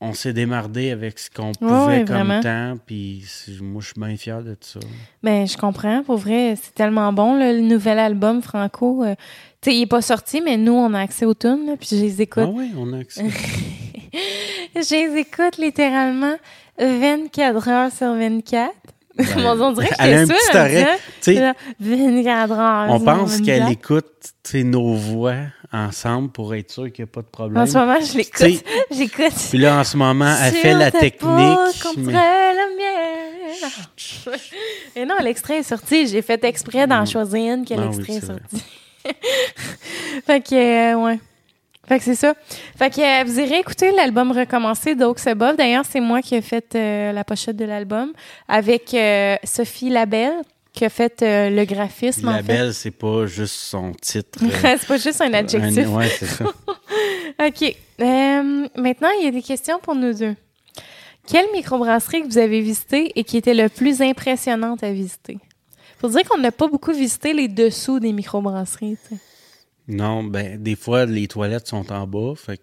[0.00, 2.40] on s'est démardé avec ce qu'on pouvait ouais, comme vraiment.
[2.40, 3.24] temps, puis
[3.60, 4.80] moi, je suis bien fier de ça.
[5.22, 6.02] Ben, je comprends.
[6.02, 9.04] Pour vrai, c'est tellement bon, là, le nouvel album Franco.
[9.04, 9.14] euh,
[9.60, 11.88] tu sais, il est pas sorti, mais nous, on a accès aux tunes, là, puis
[11.92, 12.48] je les Ah écoute.
[12.52, 13.24] oui, on a accès.
[14.74, 16.34] Je les écoute littéralement
[16.78, 18.70] 24 heures sur 24.
[19.36, 20.86] On dirait que Elle a un petit oreille.
[21.20, 23.72] Tu sais, 24 heures on pense qu'elle 24.
[23.72, 24.06] écoute
[24.54, 25.34] nos voix
[25.72, 27.62] ensemble pour être sûr qu'il n'y a pas de problème.
[27.62, 28.64] En ce moment, je l'écoute.
[28.90, 29.32] J'écoute.
[29.48, 31.22] Puis là, en ce moment, elle fait la technique.
[31.96, 33.70] mais- la mienne.
[34.96, 36.06] Et non, l'extrait est sorti.
[36.06, 38.64] J'ai fait exprès d'en choisir une que Ah oui, l'extrait est sorti.
[40.26, 41.20] fait que, euh, ouais.
[41.88, 42.34] Fait que c'est ça.
[42.76, 45.24] Fait que euh, vous irez écouter l'album Recommencer d'Oaks
[45.56, 48.12] D'ailleurs, c'est moi qui ai fait euh, la pochette de l'album
[48.46, 50.34] avec euh, Sophie Labelle
[50.72, 52.30] qui a fait le graphisme.
[52.30, 52.72] Labelle, en fait.
[52.72, 54.38] c'est pas juste son titre.
[54.62, 55.86] c'est pas juste un adjectif.
[55.86, 56.44] Un, ouais, c'est ça.
[57.46, 57.76] OK.
[57.98, 60.34] maintenant, il y a des questions pour nous deux.
[61.26, 65.34] Quelle microbrasserie que vous avez visitée et qui était le plus impressionnante à visiter?
[65.34, 68.96] Il Faut dire qu'on n'a pas beaucoup visité les dessous des microbrasseries.
[69.04, 69.18] T'sais.
[69.88, 72.62] Non, ben des fois les toilettes sont en bas, fait que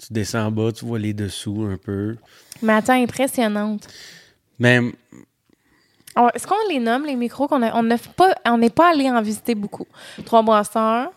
[0.00, 2.16] tu descends en bas, tu vois les dessous un peu.
[2.62, 3.88] Mais attends, impressionnante.
[4.58, 4.92] Ben, mais
[6.34, 9.08] est-ce qu'on les nomme les micros qu'on a on n'est pas on n'est pas allé
[9.10, 9.86] en visiter beaucoup?
[10.24, 11.12] Trois brasseurs,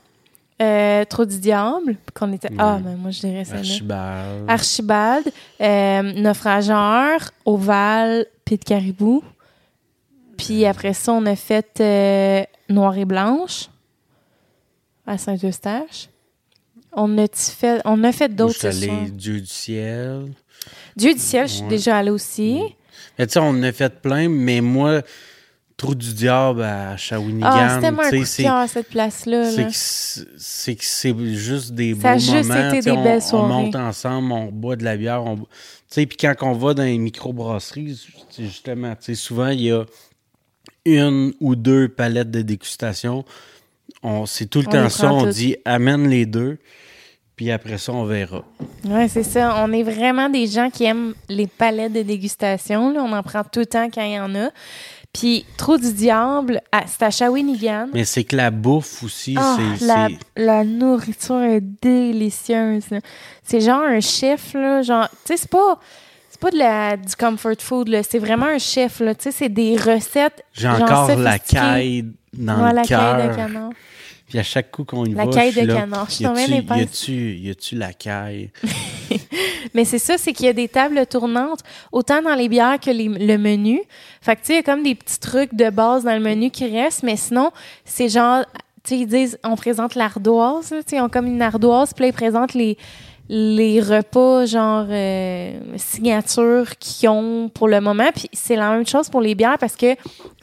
[0.61, 4.45] euh, Trop du diable, qu'on était ah mais ben moi je dirais ça Archibald.
[4.47, 9.23] Archibald, euh, naufrageur, ovale, pied de caribou.
[10.37, 13.70] Puis après ça on a fait euh, noir et blanche
[15.11, 16.07] à Saint-Eustache.
[16.93, 19.09] On a fait, on a fait d'autres sessions.
[19.11, 20.31] Dieu du ciel?
[20.95, 22.61] Dieu du ciel, je suis déjà allée aussi.
[23.19, 25.01] Mais tu sais, on a fait plein, mais moi,
[25.75, 27.49] Trou du Diable à Shawinigan.
[27.51, 29.51] Ah, c'était un coup cette place-là.
[30.37, 32.69] C'est que c'est juste des Ça beaux juste moments.
[32.69, 35.23] Été des on, belles on monte ensemble, on boit de la bière.
[35.23, 35.37] On...
[35.37, 35.45] Tu
[35.89, 37.99] sais, puis quand on va dans les microbrasseries,
[38.37, 39.83] justement, tu souvent, il y a
[40.85, 43.25] une ou deux palettes de dégustation
[44.03, 46.57] on, c'est tout le temps ça, on dit amène les deux,
[47.35, 48.43] puis après ça, on verra.
[48.85, 49.55] Oui, c'est ça.
[49.63, 52.91] On est vraiment des gens qui aiment les palettes de dégustation.
[52.91, 53.03] Là.
[53.03, 54.49] On en prend tout le temps quand il y en a.
[55.13, 57.89] Puis, Trop du Diable, à, c'est à Shawinigan.
[57.93, 62.85] Mais c'est que la bouffe aussi, ah, c'est, la, la, nourriture est délicieuse.
[63.43, 64.81] C'est genre un chef, là.
[64.83, 65.79] Genre, tu sais, c'est pas
[66.41, 69.01] pas du comfort food, c'est vraiment un chef.
[69.19, 70.43] C'est des recettes.
[70.53, 73.69] J'ai encore la caille dans voilà, le cœur.
[74.27, 76.07] Puis à chaque coup qu'on y la va, caille de là, canard.
[76.09, 78.49] Je y a-tu la caille?
[79.73, 81.59] Mais c'est ça, c'est qu'il y a des tables tournantes,
[81.91, 83.81] autant dans les bières que le menu.
[84.21, 86.21] Fait que, tu sais, il y a comme des petits trucs de base dans le
[86.21, 87.51] menu qui restent, mais sinon,
[87.83, 88.45] c'est genre,
[88.85, 92.13] tu ils disent, on présente l'ardoise, tu sais, ont comme une ardoise, puis là, ils
[92.13, 92.77] présentent les,
[93.27, 98.09] les repas genre euh, signature qu'ils ont pour le moment.
[98.13, 99.95] Puis c'est la même chose pour les bières parce que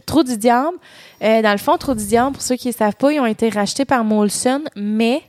[0.07, 0.79] Trou du Diable,
[1.23, 3.27] euh, dans le fond, Trou du Diable, pour ceux qui ne savent pas, ils ont
[3.27, 5.23] été rachetés par Molson, mais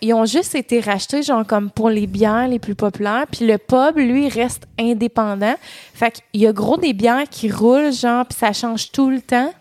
[0.00, 3.26] ils ont juste été rachetés, genre, comme pour les bières les plus populaires.
[3.30, 5.54] Puis le pub, lui, reste indépendant.
[5.92, 9.20] Fait qu'il y a gros des bières qui roulent, genre, puis ça change tout le
[9.20, 9.52] temps.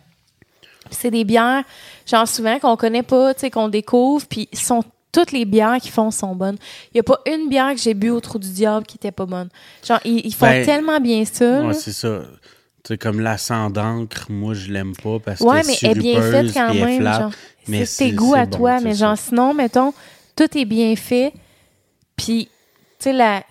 [0.89, 1.63] c'est des bières,
[2.05, 4.25] genre, souvent qu'on connaît pas, tu sais, qu'on découvre.
[4.27, 6.57] Puis sont toutes les bières qu'ils font sont bonnes.
[6.93, 9.11] Il n'y a pas une bière que j'ai bu au Trou du Diable qui était
[9.11, 9.49] pas bonne.
[9.85, 11.73] Genre, ils, font ben, tellement bien ça.
[11.73, 12.21] C'est ça
[12.89, 16.53] sais, comme l'ascendant moi, je l'aime pas parce ouais, que c'est mais elle bien faite
[16.53, 17.31] quand même.
[17.67, 18.79] Mais c'est tes goûts à toi.
[18.81, 19.93] Mais genre, sinon, mettons,
[20.35, 21.33] tout est bien fait.
[22.15, 22.49] Puis,
[22.99, 23.43] tu sais, la...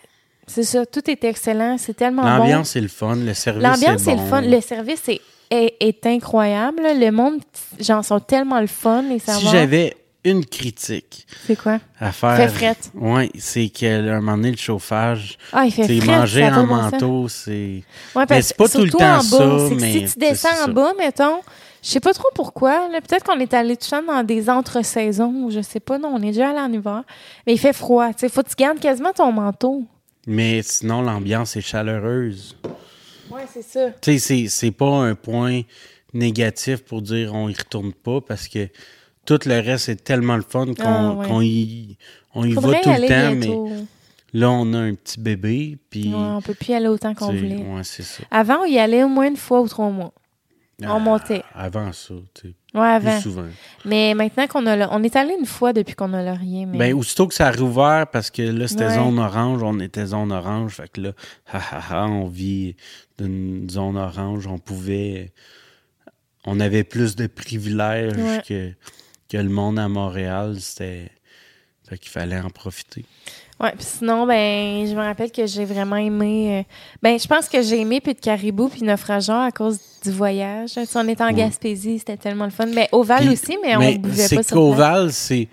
[0.47, 1.77] c'est ça, tout est excellent.
[1.79, 2.45] C'est tellement L'ambiance bon.
[2.45, 3.17] L'ambiance, c'est le fun.
[3.17, 4.41] Le service, L'ambiance, c'est, le fun.
[4.43, 6.83] Le service est, est, incroyable.
[6.83, 7.41] Le monde,
[7.81, 9.05] genre, sont tellement le fun.
[9.19, 11.27] Si j'avais une critique.
[11.47, 11.79] C'est quoi?
[12.01, 12.37] À faire.
[12.37, 12.91] Fait frette.
[12.95, 15.39] Oui, c'est qu'à un moment donné, le chauffage.
[15.53, 17.83] Ah, il fait manger en manteau, c'est.
[18.15, 19.75] Ouais, parce c'est pas tout le temps en bas, ça.
[19.79, 21.41] Mais si tu descends en bas, mettons,
[21.83, 22.89] je sais pas trop pourquoi.
[23.07, 25.99] Peut-être qu'on est allé tout dans des entre-saisons, je sais pas.
[25.99, 27.05] Non, on est déjà allé en hiver.
[27.47, 28.09] Mais il fait froid.
[28.09, 29.85] Tu sais, faut que tu gardes quasiment ton manteau.
[30.27, 32.57] Mais sinon, l'ambiance est chaleureuse.
[33.31, 33.91] Oui, c'est ça.
[34.01, 35.63] Tu sais, c'est pas un point
[36.15, 38.69] négatif pour dire on y retourne pas parce que
[39.25, 41.97] tout le reste est tellement le fun ah, qu'on y,
[42.35, 43.87] on y va tout le temps, mais
[44.33, 45.79] là, on a un petit bébé.
[45.91, 47.65] Puis, ouais, on peut plus y aller autant qu'on voulait.
[48.31, 50.13] Avant, on y allait au moins une fois ou trois mois.
[50.83, 51.43] on ah, montait.
[51.55, 52.55] Avant ça, tu sais.
[52.75, 53.13] Ouais, avant.
[53.13, 53.47] Plus souvent.
[53.85, 54.87] Mais maintenant qu'on a le...
[54.91, 56.67] On est allé une fois depuis qu'on a le rien.
[56.67, 56.79] Mais...
[56.79, 60.33] Ben, aussitôt que ça a rouvert, parce que là, c'était zone orange, on était zone
[60.33, 60.75] orange.
[60.75, 61.13] Fait que là,
[61.53, 62.75] ha, ha, ha, on vit
[63.17, 64.49] d'une zone orange.
[64.49, 65.33] On pouvait...
[66.47, 68.73] On avait plus de privilèges que
[69.29, 71.11] que le monde à Montréal, c'était.
[71.89, 73.05] Fait qu'il fallait en profiter.
[73.61, 76.61] Ouais, puis sinon, ben, je me rappelle que j'ai vraiment aimé.
[76.61, 80.11] Euh, ben, je pense que j'ai aimé puis de Caribou puis Naufrageant à cause du
[80.11, 80.71] voyage.
[80.71, 81.33] Si on était en.
[81.33, 82.67] Gaspésie, c'était tellement le fun.
[82.67, 85.49] Mais Oval aussi, mais, mais on buvait pas sur Oval, c'est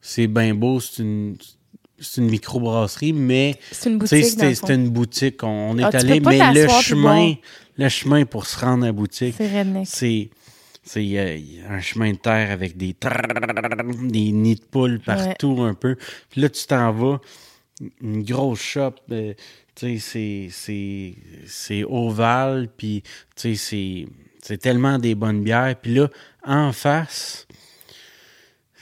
[0.00, 1.36] c'est bien beau, c'est une
[1.98, 4.24] c'est une microbrasserie, mais c'est une boutique.
[4.24, 5.42] C'était une boutique.
[5.42, 7.34] On, est ah, allé, mais le chemin,
[7.76, 9.36] le chemin pour se rendre à la boutique,
[9.84, 10.28] c'est
[10.84, 12.94] c'est un chemin de terre avec des
[14.02, 15.96] des nids de poules partout un peu.
[16.30, 17.20] Puis là, tu t'en vas,
[18.00, 18.94] une grosse shop,
[19.74, 20.48] tu sais,
[21.46, 23.02] c'est ovale, puis
[23.34, 24.06] tu sais,
[24.40, 25.74] c'est tellement des bonnes bières.
[25.80, 26.08] Puis là,
[26.44, 27.46] en face,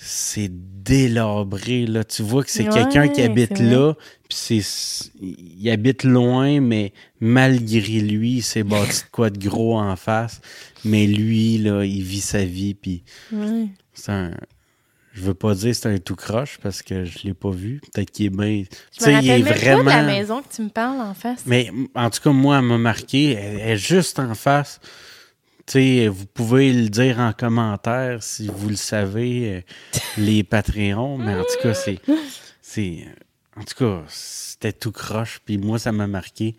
[0.05, 0.51] c'est
[0.83, 2.03] délabré, là.
[2.05, 3.95] Tu vois que c'est Ouais, quelqu'un qui habite c'est là,
[4.29, 9.79] puis c'est il habite loin, mais malgré lui, il s'est bâti de quoi de gros
[9.79, 10.41] en face.
[10.85, 13.69] Mais lui, là, il vit sa vie, puis Ouais.
[13.95, 14.33] c'est un...
[15.15, 17.81] je veux pas dire que c'est un tout croche parce que je l'ai pas vu.
[17.93, 18.65] Peut-être qu'il est bien.
[18.97, 21.43] Tu sais, il est de la maison que tu me parles en face.
[21.47, 23.33] Mais en tout cas, moi, elle m'a marqué.
[23.33, 24.81] Elle, elle est juste en face.
[25.67, 31.19] Tu sais, vous pouvez le dire en commentaire si vous le savez, euh, les Patreons.
[31.19, 31.99] Mais en tout cas, c'est.
[32.61, 33.07] c'est
[33.57, 35.41] en tout cas, c'était tout croche.
[35.45, 36.57] Puis moi, ça m'a marqué.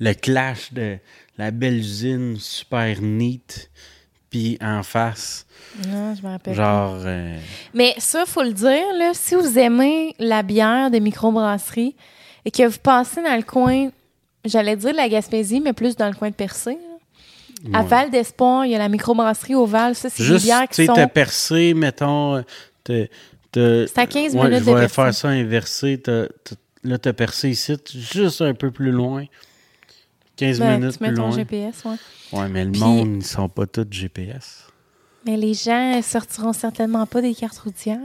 [0.00, 0.98] Le clash de
[1.38, 3.70] la belle usine super neat.
[4.30, 5.46] Puis en face,
[5.86, 6.56] Non, je me rappelle.
[6.56, 6.62] pas.
[6.62, 6.96] genre.
[7.04, 7.38] euh,
[7.72, 11.94] Mais ça, faut le dire, là, si vous aimez la bière de microbrasserie
[12.44, 13.90] et que vous passez dans le coin,
[14.44, 16.72] j'allais dire de la Gaspésie, mais plus dans le coin de Percé.
[16.72, 16.93] là.
[17.72, 17.86] À ouais.
[17.88, 19.94] Val d'Espoir, il y a la microbrasserie Oval.
[19.94, 20.94] Ça, c'est des Juste, bières tu qui sais, sont.
[20.94, 22.36] t'as percé, mettons.
[22.36, 22.42] euh,
[22.82, 23.06] t'as-
[23.52, 25.98] t'as- C'est à 15 Ouais, minutes je vais faire ça inversé.
[26.02, 26.26] T'as-
[26.82, 29.24] là, t'as percé ici, juste un peu plus loin.
[30.36, 31.36] 15 Ben, minutes tu mets plus ton loin.
[31.36, 32.38] GPS, ouais.
[32.38, 34.66] Ouais, mais le Puis- monde, ils sont pas tous GPS.
[35.24, 37.98] Mais les gens sortiront certainement pas des cartes routières.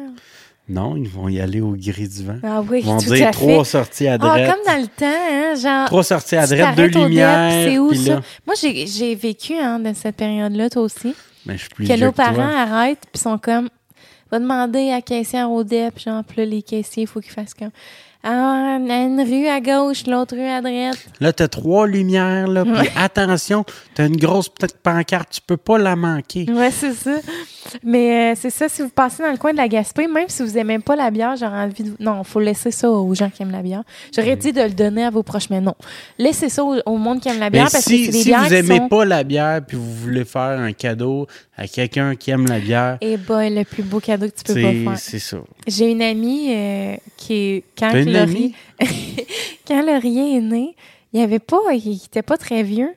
[0.69, 2.37] Non, ils vont y aller au gris du vent.
[2.43, 3.69] Ah oui, Ils vont tout dire à trois fait.
[3.71, 4.45] sorties à Ah, droite.
[4.45, 5.85] comme dans le temps, hein, genre.
[5.87, 7.51] Trois sorties à droite, deux lumières.
[7.65, 8.15] C'est où ça?
[8.15, 11.15] là- Moi, j'ai vécu hein, dans cette période-là, toi aussi.
[11.45, 12.25] Mais je suis plus que nos toi.
[12.25, 13.69] parents arrêtent puis sont comme
[14.31, 17.55] va demander à caissière au DEP genre puis là les caissiers il faut qu'ils fassent
[17.55, 17.71] comme
[18.21, 20.97] ah une rue à gauche l'autre rue à droite.
[21.21, 22.65] Là, t'as trois lumières, là.
[22.65, 23.63] Puis attention,
[23.95, 26.45] t'as une grosse petite pancarte, tu peux pas la manquer.
[26.49, 27.15] ouais c'est ça.
[27.83, 30.41] Mais euh, c'est ça si vous passez dans le coin de la Gaspé même si
[30.41, 33.43] vous aimez pas la bière j'aurais envie de non faut laisser ça aux gens qui
[33.43, 33.83] aiment la bière.
[34.15, 35.75] J'aurais dit de le donner à vos proches mais non.
[36.17, 38.23] Laissez ça au, au monde qui aime la bière Mais parce que c'est des si
[38.25, 41.27] bières vous qui aimez sont pas la bière puis vous voulez faire un cadeau
[41.59, 44.61] à quelqu'un qui aime la bière, et boy le plus beau cadeau que tu peux
[44.61, 45.39] pas faire c'est ça.
[45.67, 48.87] J'ai une amie euh, qui est quand une Laurier amie?
[49.67, 50.75] quand Laurier est né,
[51.11, 52.91] il avait pas il était pas très vieux.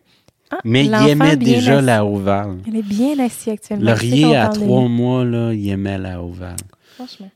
[0.53, 1.87] Ah, Mais il l'enfant aimait déjà assis.
[1.87, 2.59] la ovale.
[2.69, 3.91] Elle est bien assise actuellement.
[3.91, 6.57] Laurier, à trois mois, là, il aimait la ovale.
[6.95, 7.31] Franchement.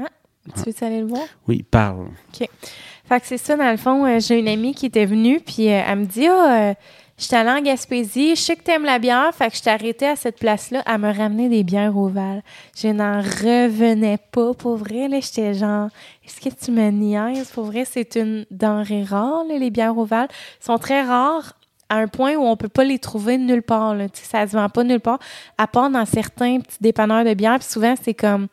[0.00, 0.08] Ah,
[0.56, 1.26] tu veux aller le voir?
[1.46, 2.08] Oui, parle.
[2.32, 5.68] Fait que c'est ça, dans le fond, euh, j'ai une amie qui était venue, puis
[5.68, 6.74] euh, elle me dit Ah, euh,
[7.22, 10.08] je suis allée en Gaspésie, je sais que t'aimes la bière, fait que je arrêtée
[10.08, 12.42] à cette place-là à me ramener des bières ovales.
[12.76, 15.88] Je n'en revenais pas, pour vrai, là, j'étais genre,
[16.26, 17.52] est-ce que tu me niaises?
[17.52, 20.26] Pour vrai, c'est une denrée rare, les bières ovales.
[20.58, 21.52] Sont très rares
[21.88, 24.08] à un point où on peut pas les trouver nulle part, là.
[24.08, 25.20] Tu sais, ça se vend pas nulle part,
[25.58, 28.48] à part dans certains petits dépanneurs de bière, puis souvent, c'est comme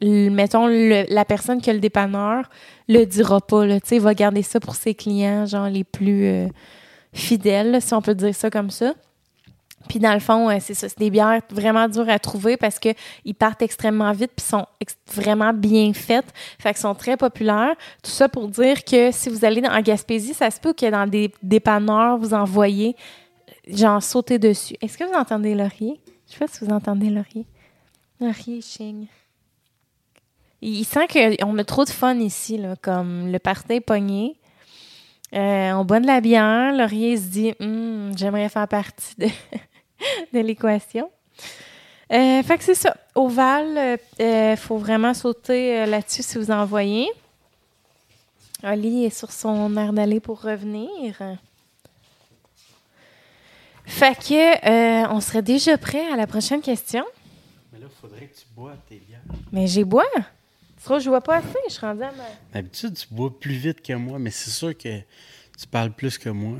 [0.00, 2.48] mettons, la personne qui a le dépanneur
[2.88, 6.46] le dira pas, là, va garder ça pour ses clients, genre les plus euh,
[7.12, 8.94] fidèles, là, si on peut dire ça comme ça.
[9.88, 12.78] Puis dans le fond, euh, c'est ça, c'est des bières vraiment dures à trouver parce
[12.78, 12.90] que
[13.24, 14.66] ils partent extrêmement vite puis sont
[15.12, 17.74] vraiment bien faites, fait qu'ils sont très populaires.
[18.02, 21.06] Tout ça pour dire que si vous allez en Gaspésie, ça se peut que dans
[21.06, 22.96] des dépanneurs, vous en voyez,
[23.66, 24.76] genre sauter dessus.
[24.80, 26.00] Est-ce que vous entendez Laurier?
[26.28, 27.46] Je sais pas si vous entendez Laurier.
[28.20, 29.06] Laurier chigne.
[30.60, 34.36] Il sent qu'on a trop de fun ici, là, comme le party pogné.
[35.34, 36.72] Euh, on boit de la bière.
[36.74, 39.26] Laurier se dit Hum, j'aimerais faire partie de,
[40.32, 41.10] de l'équation.
[42.12, 42.94] Euh, fait que c'est ça.
[43.14, 47.08] Oval, il euh, faut vraiment sauter euh, là-dessus si vous en voyez.
[48.62, 51.16] Oli est sur son air d'aller pour revenir.
[53.86, 57.04] Fait que euh, on serait déjà prêt à la prochaine question.
[57.72, 59.20] Mais là, il faudrait que tu bois tes bières.
[59.50, 60.04] Mais j'ai bois.
[60.86, 61.46] Que je vois pas assez?
[61.68, 62.24] Je suis rendue à ma...
[62.52, 64.98] D'habitude, tu bois plus vite que moi, mais c'est sûr que
[65.58, 66.56] tu parles plus que moi.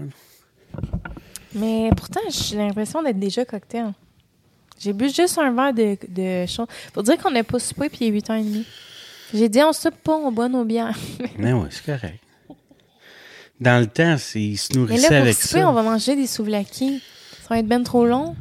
[1.54, 3.92] Mais pourtant, j'ai l'impression d'être déjà cocktail.
[4.78, 6.66] J'ai bu juste un verre de, de chaud.
[6.92, 8.64] Pour dire qu'on n'a pas soupé puis il est 8h30.
[9.34, 10.96] J'ai dit on soupe pas, on boit nos bières.
[11.38, 12.18] Mais ouais, c'est correct.
[13.60, 15.70] Dans le temps, ils se Mais nourrissaient là, pour avec souper, ça.
[15.70, 17.02] on va manger des souvlaki.
[17.42, 18.34] Ça va être ben trop long.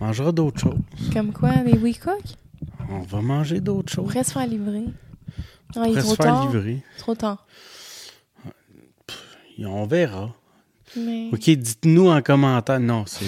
[0.00, 0.78] On mangera d'autres choses.
[1.12, 2.22] Comme quoi, des WeCook?
[2.88, 4.12] On va manger d'autres On choses.
[4.12, 4.84] pourrait se faire livrer.
[5.76, 6.50] On il est trop se faire tard.
[6.50, 6.82] livrer.
[6.98, 7.46] Trop tard.
[9.60, 10.34] On verra.
[10.96, 11.28] Mais...
[11.32, 12.80] OK, dites-nous en commentaire.
[12.80, 13.26] Non, c'est...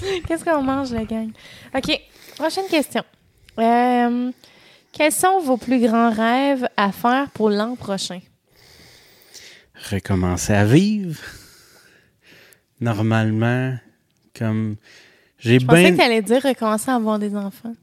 [0.26, 1.30] Qu'est-ce qu'on mange, la gang?
[1.74, 2.00] OK,
[2.36, 3.02] prochaine question.
[3.58, 4.30] Euh,
[4.92, 8.20] quels sont vos plus grands rêves à faire pour l'an prochain?
[9.90, 11.18] recommencer à vivre.
[12.80, 13.76] Normalement,
[14.38, 14.76] comme...
[15.38, 15.90] J'ai Je pensais bien...
[15.92, 17.74] que tu allais dire recommencer à avoir des enfants.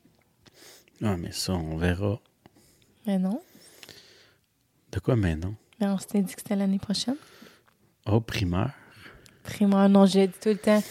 [1.04, 2.20] Ah, mais ça, on verra.
[3.06, 3.42] Mais non.
[4.92, 5.56] De quoi, mais non?
[5.80, 7.18] Mais on s'était dit que c'était l'année prochaine.
[8.06, 8.74] Oh, primaire.
[9.44, 10.82] Primaire, non, je l'ai dit tout le temps.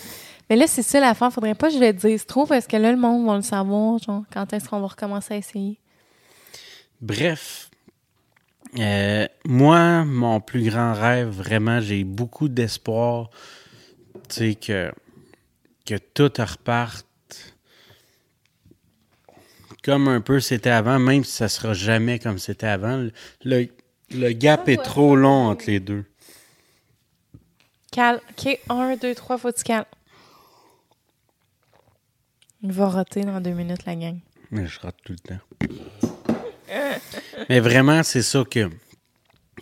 [0.49, 1.33] Mais là, c'est ça l'affaire.
[1.33, 3.99] Faudrait pas que je le dise trop parce que là, le monde va le savoir,
[3.99, 5.79] genre, quand est-ce qu'on va recommencer à essayer.
[7.01, 7.71] Bref,
[8.79, 13.31] euh, moi, mon plus grand rêve, vraiment, j'ai beaucoup d'espoir,
[14.29, 14.93] tu sais, que,
[15.85, 17.06] que tout reparte
[19.87, 23.07] comme un peu c'était avant, même si ça sera jamais comme c'était avant.
[23.45, 23.68] Le,
[24.11, 26.05] le gap est trop long entre les deux.
[27.93, 28.20] Cal.
[28.30, 29.87] OK, un, deux, trois, faut que tu cales.
[32.62, 34.18] Il va roter dans deux minutes, la gang.
[34.51, 35.41] Mais je rate tout le temps.
[37.49, 38.68] Mais vraiment, c'est ça que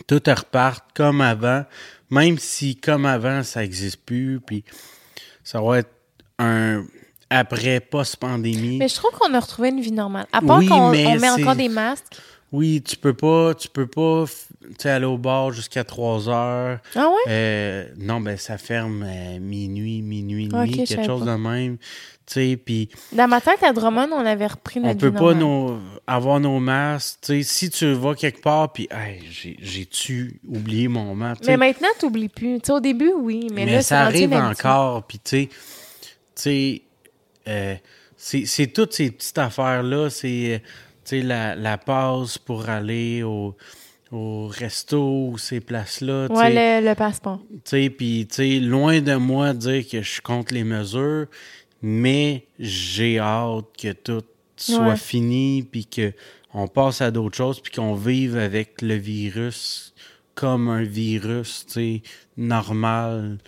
[0.06, 1.66] tout reparte comme avant,
[2.08, 4.64] même si comme avant, ça n'existe plus, puis
[5.42, 5.92] ça va être
[6.38, 6.86] un
[7.30, 8.78] après post-pandémie.
[8.78, 10.26] Mais je trouve qu'on a retrouvé une vie normale.
[10.32, 12.16] À part Oui, qu'on met encore des masques.
[12.52, 14.26] Oui, tu peux pas, tu peux pas
[14.84, 16.78] aller au bar jusqu'à 3 heures.
[16.94, 17.14] Ah ouais?
[17.32, 21.32] Euh, non, ben ça ferme à minuit, minuit et demi, Ok, je quelque chose pas.
[21.32, 21.78] de même.
[22.26, 25.16] Tu sais, puis Dans ma tête, à Drummond, on avait repris notre on peut vie
[25.16, 27.18] pas nos- avoir nos masques.
[27.22, 31.42] Tu sais, si tu vas quelque part, puis hey, j'ai- j'ai-tu oublié mon masque?
[31.46, 32.60] Mais maintenant, t'oublies plus.
[32.60, 35.48] Tu sais, au début, oui, mais, mais là, ça arrive encore, puis tu
[36.36, 36.82] sais,
[37.48, 37.74] euh,
[38.16, 40.62] c'est toutes ces petites affaires-là, c'est,
[41.12, 43.54] euh, la, la passe pour aller au,
[44.12, 46.28] au resto, ou ces places-là.
[46.30, 47.40] Ouais, le, le passeport.
[47.64, 51.26] Puis, loin de moi de dire que je suis contre les mesures,
[51.82, 54.22] mais j'ai hâte que tout
[54.56, 54.96] soit Ouais.
[54.96, 59.92] fini, puis qu'on passe à d'autres choses, puis qu'on vive avec le virus
[60.36, 62.02] comme un virus, tu sais,
[62.36, 63.38] normal.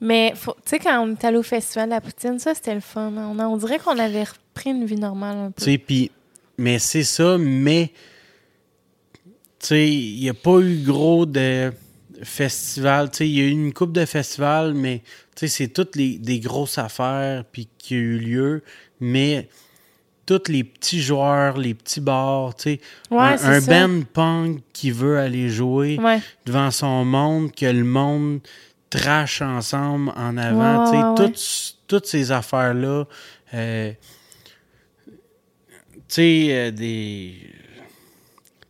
[0.00, 2.80] Mais, tu sais, quand on est allé au festival de la poutine, ça, c'était le
[2.80, 3.12] fun.
[3.16, 3.34] hein.
[3.36, 5.64] On, on dirait qu'on avait repris une vie normale un peu.
[5.64, 6.10] Tu sais, puis,
[6.58, 7.90] mais c'est ça, mais,
[9.58, 11.72] tu sais, il n'y a pas eu gros de
[12.22, 13.10] festivals.
[13.10, 15.02] Tu sais, il y a eu une coupe de festivals, mais,
[15.34, 18.62] tu sais, c'est toutes les, des grosses affaires, puis qui a eu lieu,
[19.00, 19.48] mais
[20.26, 24.90] tous les petits joueurs, les petits bars, tu sais, Ouais, un, un band punk qui
[24.90, 26.20] veut aller jouer Ouais.
[26.46, 28.40] devant son monde, que le monde
[28.98, 30.84] trash ensemble en avant.
[30.84, 33.04] Ouais, tu ouais, toutes, toutes ces affaires-là.
[33.54, 33.92] euh,
[36.08, 37.34] tu sais, euh, des.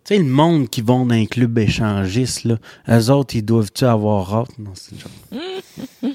[0.04, 2.58] Tu sais, le monde qui vont dans un club échangiste, là,
[2.90, 4.58] eux autres, ils doivent-tu avoir hâte?
[4.58, 4.94] Non, c'est.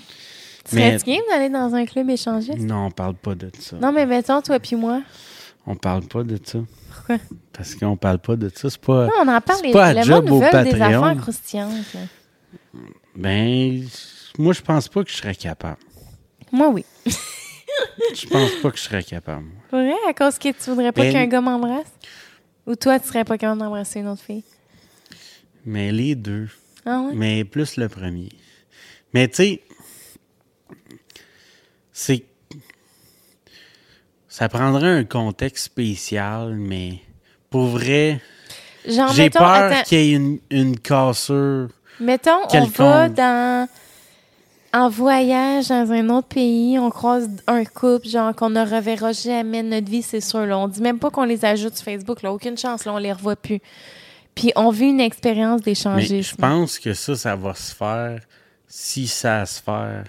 [0.65, 2.59] Serais-tu game d'aller dans un club échangiste?
[2.59, 3.75] Non, on parle pas de ça.
[3.77, 5.01] Non, mais mettons, toi puis moi.
[5.65, 6.59] On parle pas de ça.
[6.93, 7.17] Pourquoi?
[7.53, 8.69] Parce qu'on parle pas de ça.
[8.69, 9.05] C'est pas.
[9.07, 9.59] Non, on en parle.
[9.61, 11.93] c'est Les, pas à le job monde veut des affaires croustillantes.
[11.95, 11.99] là.
[13.15, 13.85] Ben,
[14.37, 15.79] moi, je pense pas que je serais capable.
[16.51, 16.85] Moi, oui.
[18.13, 19.47] Je pense pas que je serais capable.
[19.71, 19.93] vrai?
[20.07, 21.91] À cause que tu voudrais pas Ben- qu'un gars m'embrasse?
[22.65, 24.43] Ou toi, tu serais pas capable d'embrasser une autre fille?
[25.65, 26.49] Mais les deux.
[26.85, 27.13] Ah ouais?
[27.13, 28.29] Mais plus le premier.
[29.13, 29.61] Mais tu sais,
[31.91, 32.25] c'est.
[34.27, 36.99] Ça prendrait un contexte spécial, mais
[37.49, 38.21] pour vrai,
[38.85, 41.69] j'ai peur qu'il y ait une, une cassure.
[41.99, 43.67] Mettons on va dans...
[44.71, 49.63] En voyage dans un autre pays, on croise un couple, genre, qu'on ne reverra jamais
[49.63, 50.45] de notre vie, c'est sûr.
[50.45, 50.59] Là.
[50.59, 52.21] On dit même pas qu'on les ajoute sur Facebook.
[52.21, 52.31] Là.
[52.31, 53.61] Aucune chance, là, on les revoit plus.
[54.35, 56.21] Puis on vit une expérience d'échanger.
[56.21, 58.19] je pense que ça, ça va se faire
[58.67, 60.05] si ça se faire.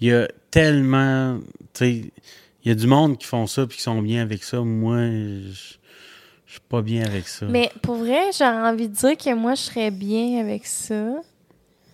[0.00, 1.38] Il y a tellement.
[1.80, 2.10] Il
[2.64, 4.60] y a du monde qui font ça puis qui sont bien avec ça.
[4.60, 5.74] Moi, je
[6.50, 7.46] je suis pas bien avec ça.
[7.48, 10.94] Mais pour vrai, j'aurais envie de dire que moi, je serais bien avec ça.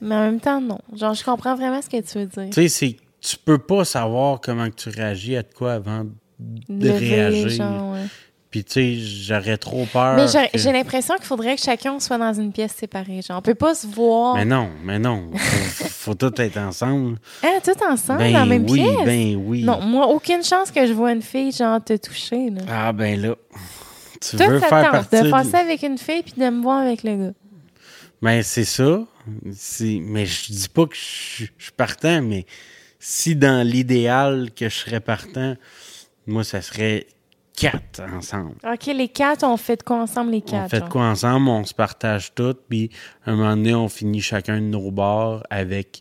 [0.01, 0.79] Mais en même temps, non.
[0.95, 2.47] Genre, je comprends vraiment ce que tu veux dire.
[2.55, 6.05] Tu sais, c'est tu peux pas savoir comment que tu réagis à de quoi avant
[6.39, 7.49] de Lever, réagir.
[7.51, 8.07] genre, ouais.
[8.51, 10.17] Puis tu sais, j'aurais trop peur.
[10.17, 13.21] Mais j'ai que- l'impression qu'il faudrait que chacun soit dans une pièce séparée.
[13.21, 15.31] Genre, on peut pas se voir Mais non, mais non.
[15.35, 17.19] Faut, faut tout être ensemble.
[17.43, 19.05] hein, tout ensemble ben dans la même oui, pièce?
[19.05, 19.63] ben oui.
[19.65, 22.49] Non, moi, aucune chance que je vois une fille, genre, te toucher.
[22.51, 22.63] Là.
[22.71, 23.35] Ah ben là.
[24.31, 27.03] Tu veux faire tente partie de ça avec une fille puis de me voir avec
[27.03, 27.33] le gars.
[28.23, 29.01] Ben, c'est ça.
[29.27, 32.47] Mais je dis pas que je suis partant, mais
[32.99, 35.57] si dans l'idéal que je serais partant,
[36.27, 37.07] moi, ça serait
[37.57, 38.57] quatre ensemble.
[38.65, 40.67] OK, les quatre, on fait de quoi ensemble, les quatre?
[40.67, 42.91] on fait de quoi ensemble, on se partage tout, puis
[43.25, 46.01] à un moment donné, on finit chacun de nos bars avec,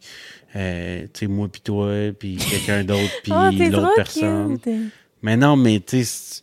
[0.56, 4.60] euh, tu sais, moi puis toi, puis quelqu'un d'autre, puis Oh, l'autre personne.
[4.60, 4.74] cute.
[5.22, 6.42] Mais non, mais tu sais,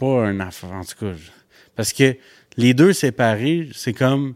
[0.00, 1.12] pas un affaire, en tout cas.
[1.12, 1.30] je-
[1.76, 2.16] Parce que
[2.56, 4.34] les deux séparés, c'est comme,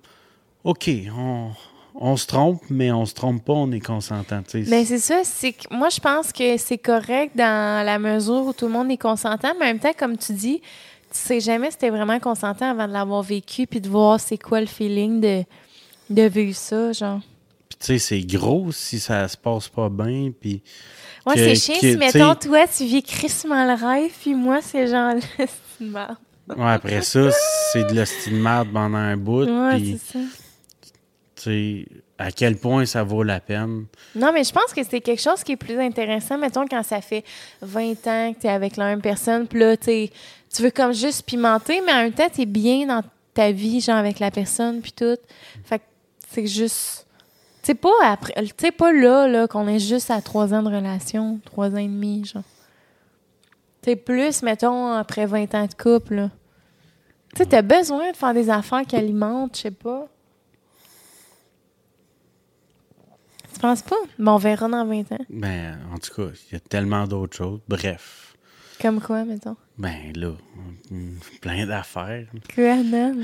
[0.62, 1.50] OK, on,
[1.94, 4.42] on se trompe, mais on se trompe pas, on est consentant.
[4.52, 8.66] Ben c'est ça, c'est moi je pense que c'est correct dans la mesure où tout
[8.66, 10.66] le monde est consentant, mais en même temps, comme tu dis, tu
[11.12, 14.60] sais jamais si t'es vraiment consentant avant de l'avoir vécu puis de voir c'est quoi
[14.60, 15.44] le feeling de,
[16.10, 17.20] de vivre ça, genre.
[17.68, 20.62] Puis tu sais, c'est gros si ça se passe pas bien, puis...
[21.26, 25.14] Ouais, c'est chiant si, mettons, toi, tu vis crissement le rêve, puis moi, c'est genre,
[25.80, 26.16] merde.
[26.48, 27.30] Ouais, après ça,
[27.72, 29.98] c'est de la style merde pendant un bout, Ouais, puis...
[29.98, 30.24] c'est ça.
[31.36, 31.86] Tu sais,
[32.18, 33.86] à quel point ça vaut la peine.
[34.14, 37.00] Non, mais je pense que c'est quelque chose qui est plus intéressant, mettons, quand ça
[37.00, 37.24] fait
[37.62, 40.12] 20 ans que tu es avec la même personne, puis là, tu sais,
[40.54, 43.02] tu veux comme juste pimenter, mais en même temps, tu es bien dans
[43.32, 45.16] ta vie, genre, avec la personne, puis tout.
[45.64, 45.84] Fait que
[46.30, 47.03] c'est juste...
[47.64, 48.34] Sais, pas après...
[48.76, 52.24] Pas là, là, qu'on est juste à trois ans de relation, trois ans et demi,
[52.24, 52.42] genre.
[53.82, 56.30] Tu sais, plus, mettons, après 20 ans de couple, là.
[57.34, 60.08] Tu sais, t'as besoin de faire des affaires qui alimentent, je sais pas.
[63.52, 63.96] Tu penses pas?
[64.18, 65.24] Bon, on verra dans 20 ans.
[65.30, 67.60] Ben, en tout cas, il y a tellement d'autres choses.
[67.68, 68.36] Bref.
[68.80, 69.56] Comme quoi, mettons?
[69.78, 70.32] Ben là,
[71.40, 72.26] plein d'affaires.
[72.54, 73.16] Quoi, non?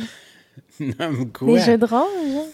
[0.81, 1.55] Non, quoi?
[1.55, 2.45] Des jeux de rôle, là?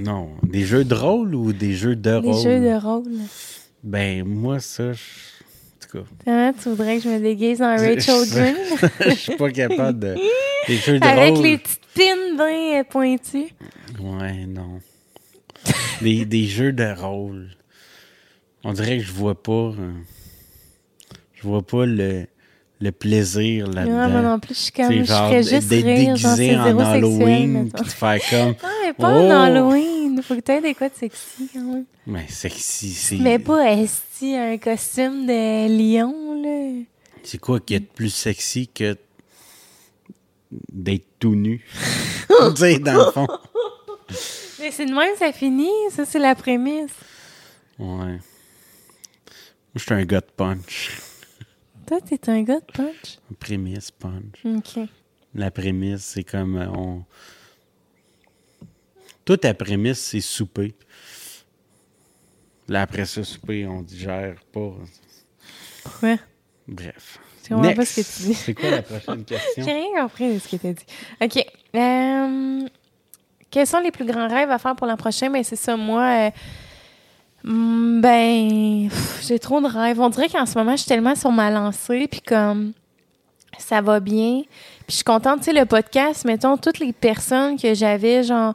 [0.00, 2.42] Non, des jeux de rôle ou des jeux de Des rôle?
[2.42, 3.12] jeux de rôle.
[3.82, 4.98] Ben, moi, ça, je...
[5.00, 7.98] en tout cas, Comment tu voudrais que je me déguise en Rachel
[8.28, 8.56] Green?
[9.00, 10.14] je suis pas capable de...
[10.66, 11.44] Des jeux de Avec rôle...
[11.44, 13.52] les petites pines bien pointues.
[14.00, 14.80] Ouais, non.
[16.02, 17.48] des, des jeux de rôle.
[18.64, 19.52] On dirait que je vois pas...
[19.52, 19.92] euh,
[21.34, 22.26] je vois pas le,
[22.80, 24.08] le plaisir Non, là-dedans.
[24.08, 27.76] moi non plus, je suis comme, je ferais juste d'être déguisé en Halloween, mettons.
[27.76, 28.54] puis de faire comme...
[28.62, 29.26] Ah, mais pas Oh!
[29.30, 30.22] en Halloween.
[30.22, 31.84] Faut que t'aies des quoi de sexy, quand même.
[32.06, 33.16] Mais sexy, c'est...
[33.16, 36.82] Mais pas esti un costume de lion, là.
[37.22, 38.96] C'est quoi qui est de plus sexy que
[40.72, 41.64] d'être tout nu?
[42.28, 43.26] tu sais, dans le fond.
[44.58, 45.68] Mais c'est de même, ça finit.
[45.90, 46.90] Ça, c'est la prémisse.
[47.78, 47.86] Ouais.
[47.86, 48.18] Moi,
[49.76, 50.90] je suis un gars de punch.
[51.90, 53.18] Toi, t'es un gars de punch?
[53.40, 54.44] Prémisse, punch.
[54.44, 54.78] OK.
[55.34, 57.04] La prémisse, c'est comme euh, on.
[59.24, 60.72] Toute la prémisse, c'est souper.
[62.68, 64.72] Là, après ça, souper, on digère pas.
[65.82, 66.16] Pourquoi?
[66.68, 67.18] Bref.
[67.42, 68.34] Je comprends pas ce que tu dis.
[68.34, 69.64] C'est quoi la prochaine question?
[69.64, 70.84] J'ai rien compris de ce que t'as dit.
[71.20, 71.44] OK.
[71.74, 72.68] Euh,
[73.50, 75.28] quels sont les plus grands rêves à faire pour l'an prochain?
[75.28, 76.28] Ben, c'est ça, moi.
[76.28, 76.30] euh,
[77.44, 78.88] hmm, ben,
[79.22, 80.00] j'ai trop de rêves.
[80.00, 82.72] On dirait qu'en ce moment, je suis tellement sur ma lancée, puis comme
[83.58, 84.42] ça va bien.
[84.86, 88.54] Puis je suis contente, tu sais, le podcast, mettons, toutes les personnes que j'avais, genre,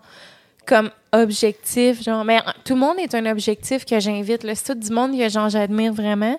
[0.65, 4.55] comme objectif, genre, mais euh, tout le monde est un objectif que j'invite, là.
[4.55, 6.37] C'est tout du monde que, genre, j'admire vraiment.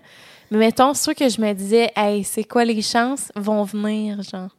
[0.50, 4.50] Mais mettons, ceux que je me disais, hey, c'est quoi les chances, vont venir, genre.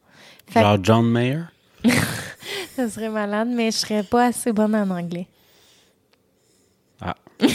[0.50, 1.44] Fait Genre John Mayer?
[2.76, 5.28] ça serait malade, mais je serais pas assez bonne en anglais.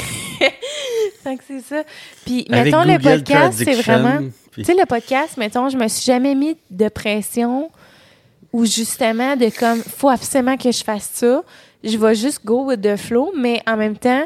[1.22, 1.82] Fait que c'est ça.
[2.24, 4.18] Puis, Avec mettons, le podcast, c'est vraiment.
[4.50, 7.70] puis- Tu sais, le podcast, mettons, je me suis jamais mis de pression
[8.52, 11.42] ou justement de comme, faut absolument que je fasse ça.
[11.84, 14.24] Je vais juste go with the flow, mais en même temps,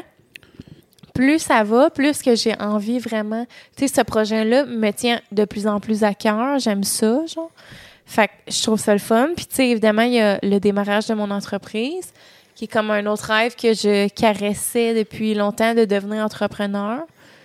[1.13, 3.45] plus ça va, plus que j'ai envie vraiment.
[3.75, 6.59] Tu sais, ce projet-là me tient de plus en plus à cœur.
[6.59, 7.51] J'aime ça, genre.
[8.05, 9.29] Fait que je trouve ça le fun.
[9.35, 12.11] Puis, tu sais, évidemment, il y a le démarrage de mon entreprise,
[12.57, 17.01] qui est comme un autre rêve que je caressais depuis longtemps de devenir entrepreneur.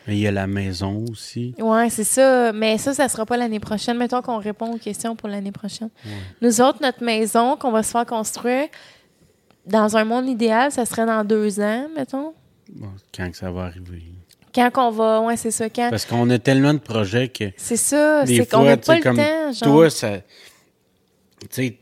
[0.07, 1.55] Mais il y a la maison aussi.
[1.59, 2.51] Ouais, c'est ça.
[2.55, 3.99] Mais ça, ça sera pas l'année prochaine.
[3.99, 5.91] Mettons qu'on répond aux questions pour l'année prochaine.
[6.41, 8.69] Nous autres, notre maison qu'on va se faire construire,
[9.67, 12.33] dans un monde idéal, ça serait dans deux ans, mettons.
[12.71, 14.03] Bon, quand que ça va arriver.
[14.55, 15.69] Quand qu'on va, ouais, c'est ça.
[15.69, 15.91] Quand.
[15.91, 18.25] Parce qu'on a tellement de projets que C'est ça.
[18.25, 19.69] C'est qu'on n'a pas le comme temps, genre.
[19.69, 20.21] toi, ça.
[21.41, 21.79] Tu sais,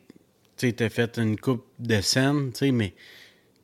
[0.56, 2.92] tu sais, t'as fait une coupe de scènes, tu sais, mais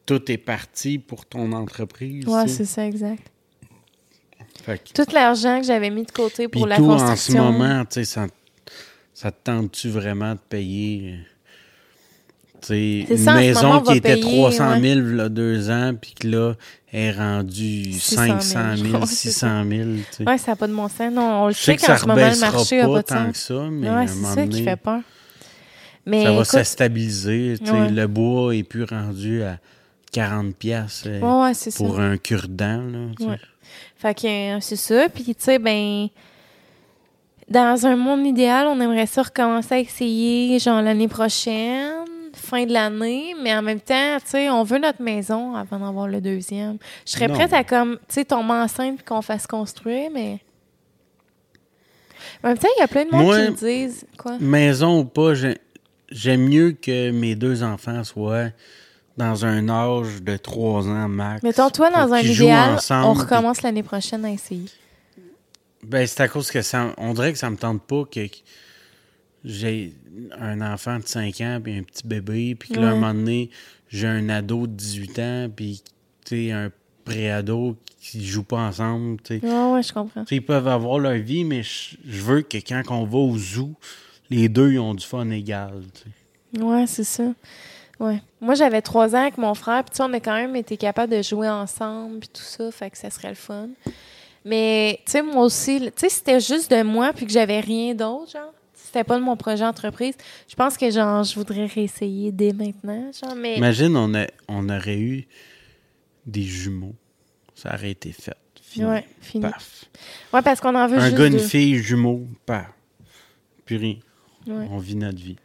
[0.07, 2.25] tout est parti pour ton entreprise.
[2.25, 2.49] sais.
[2.49, 3.23] c'est ça, exact.
[4.65, 7.43] Fait que- Tout l'argent que j'avais mis de côté pour la toi, construction.
[7.43, 8.27] en ce moment, tu sais, ça,
[9.15, 11.19] ça te tente-tu vraiment de payer
[12.69, 15.15] une ça, maison moment, qui était payer, 300 000 ouais.
[15.15, 16.55] là, deux ans, puis que là,
[16.93, 18.41] est rendue 600 000.
[18.41, 19.83] 500 000, Ouais, c'est 600 000.
[19.85, 20.25] tu sais.
[20.25, 21.13] Ouais, ça n'a pas de bon sens.
[21.13, 23.31] Non, on le sait que qu'en ce moment, le marché n'a pas pas de tant
[23.33, 25.01] que ça, mais Ouais, c'est ça qui fait peur.
[26.07, 27.57] Mais ça va se stabiliser.
[27.61, 27.91] Ouais.
[27.91, 29.59] Le bois est plus rendu à
[30.17, 31.71] 40 pièces ouais, ça.
[31.77, 33.11] pour un cure-dent.
[33.21, 33.39] Ouais.
[33.97, 35.09] Fait que euh, c'est ça.
[35.11, 36.09] Puis, tu sais, ben,
[37.51, 42.05] dans un monde idéal, on aimerait ça recommencer à essayer, genre, l'année prochaine,
[42.35, 43.35] fin de l'année.
[43.43, 46.79] Mais en même temps, tu sais, on veut notre maison avant d'avoir le deuxième.
[47.07, 47.35] Je serais Non.
[47.35, 50.41] prête à, comme, tu sais, tomber enceinte et qu'on fasse construire, mais.
[52.43, 54.07] En même temps, il y a plein de monde Moi- qui me disent.
[54.17, 54.39] Quoi?
[54.41, 55.59] Maison ou pas, j'ai-
[56.11, 58.49] j'aime mieux que mes deux enfants soient
[59.17, 61.43] dans un âge de 3 ans max.
[61.43, 64.67] Mettons, toi, dans un jouent idéal, on recommence l'année prochaine à essayer.
[65.83, 66.93] Ben, c'est à cause que ça.
[66.99, 68.21] On dirait que ça me tente pas que
[69.45, 69.95] j'ai
[70.39, 73.51] un enfant de 5 ans puis un petit bébé, puis que là, un moment donné,
[73.89, 75.83] j'ai un ado de 18 ans, puis
[76.25, 76.71] tu sais, un
[77.05, 79.47] pré-ado qui joue pas ensemble, tu sais.
[79.47, 80.25] Ouais, ouais, je comprends.
[80.31, 83.75] Ils peuvent avoir leur vie, mais je je veux que quand on va au zoo,
[84.29, 85.83] les deux ils ont du fun égal.
[85.95, 86.03] tu
[86.59, 86.63] sais.
[86.63, 87.33] Ouais, c'est ça.
[88.01, 88.21] Ouais.
[88.47, 90.77] Moi, j'avais trois ans avec mon frère, puis tu sais, on a quand même été
[90.77, 93.71] capable de jouer ensemble, puis tout ça, fait que ça serait le fun.
[94.45, 97.93] Mais, tu sais, moi aussi, tu sais, c'était juste de moi, puis que j'avais rien
[97.93, 98.53] d'autre, genre.
[98.73, 100.15] C'était pas de mon projet entreprise.
[100.49, 103.57] Je pense que, genre, je voudrais réessayer dès maintenant, genre, mais...
[103.57, 105.27] Imagine, on, a, on aurait eu
[106.25, 106.95] des jumeaux.
[107.57, 108.37] Ça aurait été fait.
[108.63, 108.87] Fini.
[108.87, 109.43] Ouais, fini.
[109.43, 109.87] Paf.
[110.33, 112.69] Ouais, parce qu'on en veut Un juste gars, une fille, jumeaux, paf.
[113.65, 113.97] Plus rien.
[114.47, 114.69] Ouais.
[114.71, 115.37] On vit notre vie.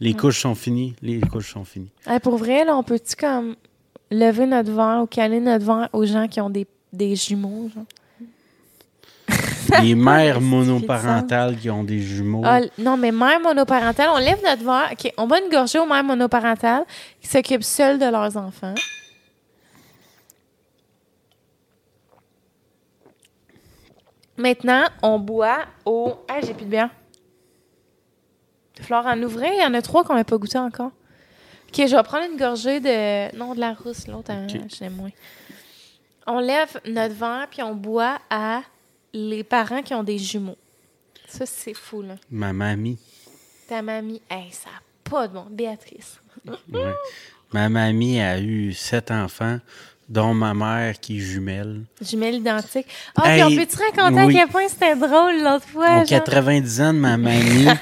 [0.00, 0.94] Les couches sont finies.
[1.02, 1.90] Les couches sont finies.
[2.06, 3.56] Hey, pour vrai, là, on peut-tu, comme,
[4.10, 7.84] lever notre verre ou caler notre verre aux gens qui ont des, des jumeaux, genre?
[9.82, 12.42] Les mères monoparentales qui ont des jumeaux.
[12.44, 14.90] Ah, non, mais mère monoparentale, on lève notre verre.
[14.92, 16.84] OK, on va une gorgée aux mères monoparentales
[17.20, 18.74] qui s'occupent seules de leurs enfants.
[24.38, 26.14] Maintenant, on boit au.
[26.28, 26.90] Ah, j'ai plus de bière.
[28.82, 30.90] Flore en ouvrir, il y en a trois qu'on n'a pas goûté encore.
[31.68, 33.36] OK, je vais prendre une gorgée de.
[33.36, 34.60] Non, de la rousse, l'autre, hein, OK.
[34.74, 35.10] je l'aime moins.
[36.26, 38.62] On lève notre verre puis on boit à
[39.12, 40.56] les parents qui ont des jumeaux.
[41.26, 42.14] Ça, c'est fou, là.
[42.30, 42.98] Ma mamie.
[43.68, 44.80] Ta mamie, hey, ça n'a
[45.10, 45.46] pas de bon.
[45.50, 46.20] Béatrice.
[46.72, 46.94] Ouais.
[47.52, 49.58] Ma mamie a eu sept enfants,
[50.08, 51.82] dont ma mère qui est jumelle.
[52.00, 52.86] Jumelle identique.
[53.16, 54.36] Ah, Hey, puis on peut-tu raconter oui.
[54.38, 56.00] à quel point c'était drôle l'autre fois?
[56.02, 57.66] Aux 90 ans de ma mamie.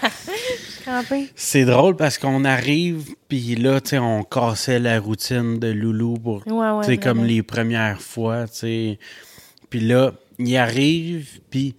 [1.35, 6.15] C'est drôle parce qu'on arrive, puis là, tu sais, on cassait la routine de Loulou
[6.15, 6.85] pour, Ouais, ouais.
[6.85, 8.99] tu sais, comme les premières fois, tu sais.
[9.71, 11.75] Puis là, il arrive, puis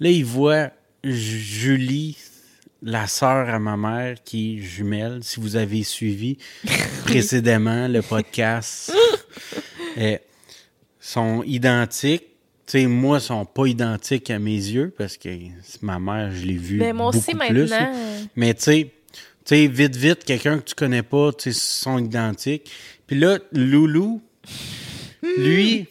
[0.00, 0.70] là, il voit
[1.02, 2.16] Ju- Julie,
[2.82, 6.38] la sœur à ma mère, qui est jumelle, si vous avez suivi
[7.04, 8.92] précédemment le podcast.
[11.00, 12.24] sont identiques.
[12.66, 15.28] Sais, moi, sont pas identiques à mes yeux parce que
[15.62, 17.92] c'est ma mère, je l'ai vue Mais moi aussi, plus, maintenant.
[18.36, 21.98] Mais tu sais, tu sais, vite, vite, quelqu'un que tu connais pas, tu sais, sont
[21.98, 22.70] identiques.
[23.06, 24.22] Puis là, Loulou,
[25.36, 25.86] lui,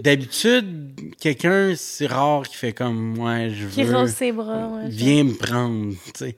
[0.00, 4.68] d'habitude, quelqu'un, c'est rare qui fait comme, ouais, je Qui veux, rose ses bras.
[4.68, 6.36] ouais, viens me prendre, tu sais.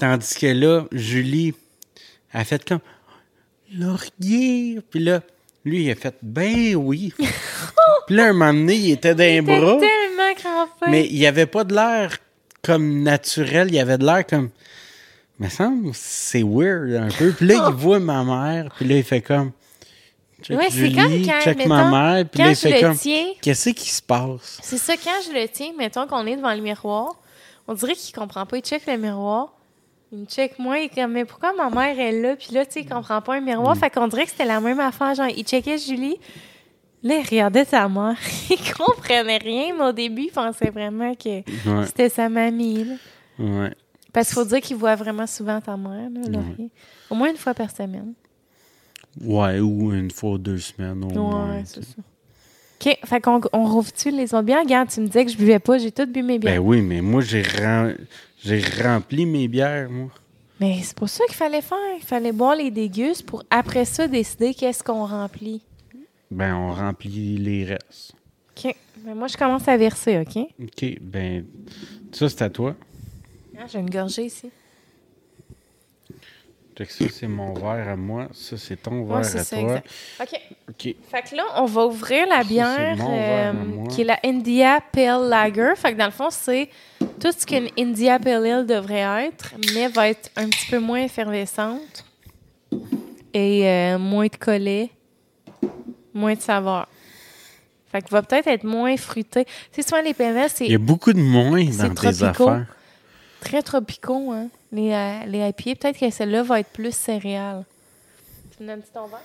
[0.00, 1.52] Tandis que là, Julie,
[2.32, 2.80] elle a fait comme,
[3.74, 4.80] Laurier.
[4.90, 5.22] Puis là,
[5.64, 7.12] lui, il a fait, ben oui.
[8.06, 9.78] Puis là, un moment donné, il était T'es bras.
[9.78, 10.86] tellement crampé.
[10.90, 12.18] Mais il n'y avait pas de l'air
[12.62, 14.50] comme naturel, il avait de l'air comme.
[15.38, 17.32] Me semble, c'est weird un peu.
[17.32, 19.52] Puis là, il voit ma mère, puis là, il fait comme.
[20.42, 22.88] Check Ouais, c'est comme quand, check mettons, ma mère, puis quand il je fait le
[22.88, 22.96] comme.
[22.96, 24.58] tiens, Qu'est-ce qui se passe?
[24.62, 27.14] c'est ça, quand je le tiens, mettons qu'on est devant le miroir,
[27.68, 28.56] on dirait qu'il comprend pas.
[28.56, 29.52] Il check le miroir.
[30.12, 32.36] Il me check moi, il est comme, mais pourquoi ma mère est là?
[32.36, 33.44] Puis là, tu sais, il comprend pas un Mm.
[33.46, 33.76] miroir.
[33.76, 35.14] Fait qu'on dirait que c'était la même affaire.
[35.14, 36.16] Genre, il checkait Julie.
[37.02, 38.16] Là, il regardait sa mère.
[38.50, 42.84] il comprenait rien, mais au début, il pensait vraiment que Ouais, c'était sa mamie.
[42.84, 42.94] là.
[43.38, 43.74] ouais.
[44.12, 46.70] Parce qu'il faut dire qu'il voit vraiment souvent ta mère, là, Laurier.
[47.08, 48.12] Au moins une fois par semaine.
[49.20, 51.50] Ouais, ou une fois ou deux semaines au moins.
[51.56, 51.96] Ouais, tu c'est ça.
[52.84, 54.60] OK, fait qu'on on rouvre-tu les autres bières?
[54.60, 56.54] Regarde, tu me disais que je buvais pas, j'ai tout bu mes bières.
[56.60, 57.96] Ben oui, mais moi, j'ai rem-
[58.44, 60.10] j'ai rempli mes bières, moi.
[60.60, 61.78] Mais c'est pas ça qu'il fallait faire.
[61.96, 65.62] Il fallait boire les dégustes pour après ça décider qu'est-ce qu'on remplit.
[66.30, 68.14] Ben, on remplit les restes.
[68.56, 68.74] OK.
[69.04, 70.36] Mais moi, je commence à verser, OK?
[70.62, 71.44] OK, ben,
[72.12, 72.76] ça, c'est à toi.
[73.58, 74.50] Ah, j'ai une gorgée ici.
[76.82, 78.26] Fait que ça, c'est mon verre à moi.
[78.32, 79.64] Ça, c'est ton Ouais, verre c'est à ça, toi.
[79.76, 79.86] exact.
[80.20, 80.40] OK.
[80.70, 80.94] OK.
[81.10, 83.52] Fait que là, on va ouvrir la bière euh,
[83.90, 85.74] qui est la India Pale Lager.
[85.76, 86.68] Fait que dans le fond, c'est
[87.20, 91.00] tout ce qu'une India Pale Ale devrait être, mais va être un petit peu moins
[91.04, 92.04] effervescente
[93.34, 94.90] et euh, moins de collet,
[96.12, 96.88] moins de saveur.
[97.90, 99.44] Fait que va peut-être être moins fruité.
[99.44, 102.66] Tu sais, souvent les PMS, c'est Il y a beaucoup de moins dans tes affaires.
[103.40, 105.74] très tropicaux, hein, les, euh, les IPA.
[105.76, 107.64] Peut-être que celle-là va être plus céréale.
[108.56, 109.20] Tu me donnes ton verre?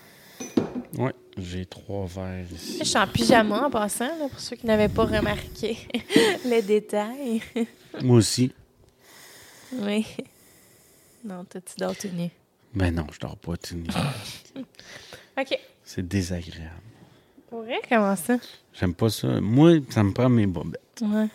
[0.97, 2.77] Ouais, j'ai trois verres ici.
[2.79, 5.77] Je suis en pyjama en passant, là, pour ceux qui n'avaient pas remarqué
[6.45, 7.41] les détails.
[8.01, 8.51] Moi aussi.
[9.73, 10.05] oui.
[11.23, 12.29] Non, t'as-tu dors tout nu.
[12.73, 13.87] Ben non, je dors pas tout nu.
[15.39, 15.59] OK.
[15.83, 16.71] C'est désagréable.
[17.49, 18.37] Pour vrai, comment ça?
[18.73, 19.41] J'aime pas ça.
[19.41, 20.81] Moi, ça me prend mes bobettes.
[21.01, 21.27] Ouais.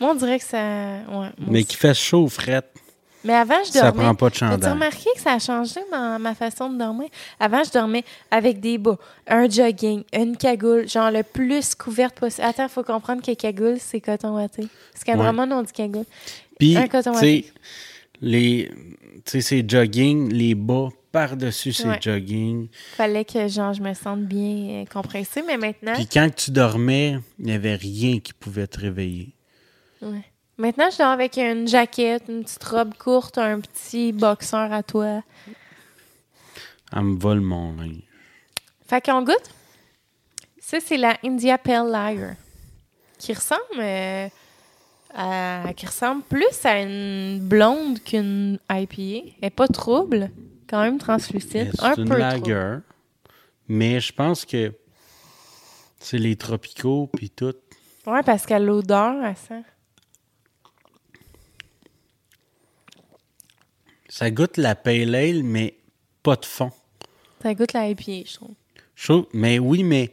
[0.00, 0.58] Moi, on dirait que ça...
[0.58, 2.62] Ouais, moi Mais qu'il fasse chaud ou fret,
[3.24, 4.02] Mais avant, je ça dormais...
[4.04, 4.72] prend pas de As-tu chandail.
[4.72, 7.08] remarqué que ça a changé ma, ma façon de dormir?
[7.38, 12.46] Avant, je dormais avec des bas, un jogging, une cagoule, genre le plus couverte possible.
[12.46, 14.66] Attends, il faut comprendre que cagoule, c'est coton watté.
[14.92, 15.18] Parce qu'à Ouais.
[15.24, 16.04] Drummond, on dit cagoule.
[16.58, 17.44] Puis, un coton sais,
[18.20, 18.70] les,
[19.24, 21.98] tu sais, ces jogging, les bas par-dessus ces Ouais.
[22.00, 22.68] jogging.
[22.96, 25.92] Fallait que genre, je me sente bien euh, compressée, mais maintenant...
[25.94, 29.34] Puis quand tu dormais, il n'y avait rien qui pouvait te réveiller.
[30.00, 30.24] Ouais.
[30.62, 35.22] Maintenant, je dors avec une jaquette, une petite robe courte, un petit boxeur à toi.
[36.94, 38.02] Elle me vole mon linge.
[38.86, 39.50] Fait qu'on goûte.
[40.60, 42.34] Ça, c'est la India Pale Lager.
[43.18, 44.28] Qui ressemble, euh,
[45.14, 49.32] à- qui ressemble plus à une blonde qu'une IPA.
[49.40, 50.30] Elle est pas trouble.
[50.68, 51.72] Quand même translucide.
[51.74, 52.18] C'est Un une peu trouble.
[52.20, 52.76] lager.
[53.66, 54.72] Mais je pense que
[55.98, 57.54] c'est les tropicaux puis tout.
[58.06, 59.62] Ouais, parce qu'à l'odeur, elle sent.
[64.14, 65.74] Ça goûte la pale ale, mais
[66.22, 66.70] pas de fond.
[67.42, 68.54] Ça goûte la IPA, je trouve.
[68.94, 70.12] Je trouve- mais oui, mais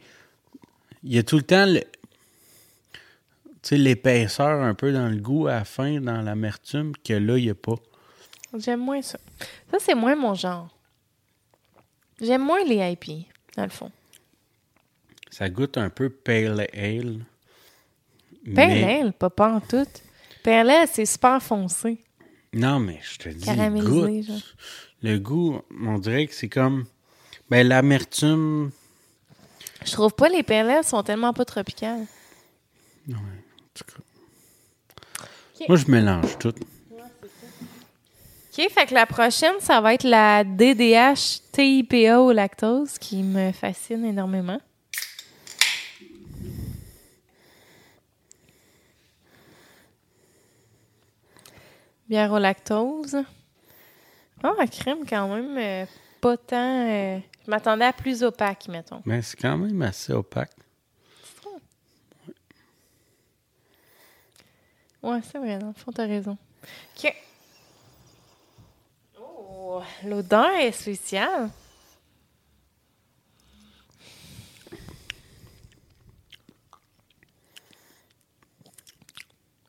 [1.02, 2.98] il y a tout le temps le, tu
[3.60, 7.44] sais, l'épaisseur un peu dans le goût à la fin, dans l'amertume, que là, il
[7.44, 7.74] n'y a pas.
[8.56, 9.18] J'aime moins ça.
[9.70, 10.74] Ça, c'est moins mon genre.
[12.22, 13.28] J'aime moins les IPA,
[13.58, 13.92] dans le fond.
[15.30, 17.18] Ça goûte un peu pale ale.
[18.54, 19.86] Pale mais- ale, pas pas en tout.
[20.42, 21.98] Pale ale, c'est super foncé.
[22.52, 24.22] Non, mais je te dis, Caramélisé, goûte.
[24.26, 24.42] genre.
[25.02, 26.86] Le goût, on dirait que c'est comme.
[27.48, 28.70] Ben, l'amertume.
[29.84, 32.06] Je trouve pas les ale sont tellement pas tropicales.
[33.08, 33.14] En
[33.74, 34.02] tout cas.
[35.60, 35.68] Ok.
[35.68, 36.54] Moi, je mélange tout.
[38.52, 43.52] OK, fait que la prochaine, ça va être la DDH TIPA au lactose qui me
[43.52, 44.60] fascine énormément.
[52.10, 53.18] Bière au lactose.
[54.42, 55.86] Oh, la crème quand même euh,
[56.20, 56.88] pas tant...
[56.88, 59.00] euh, je m'attendais à plus opaque, mettons.
[59.06, 60.50] Mais c'est quand même assez opaque.
[65.04, 66.36] Ouais, c'est vrai, dans le fond, t'as raison.
[66.98, 67.14] OK.
[69.20, 71.48] Oh, l'odeur est spéciale.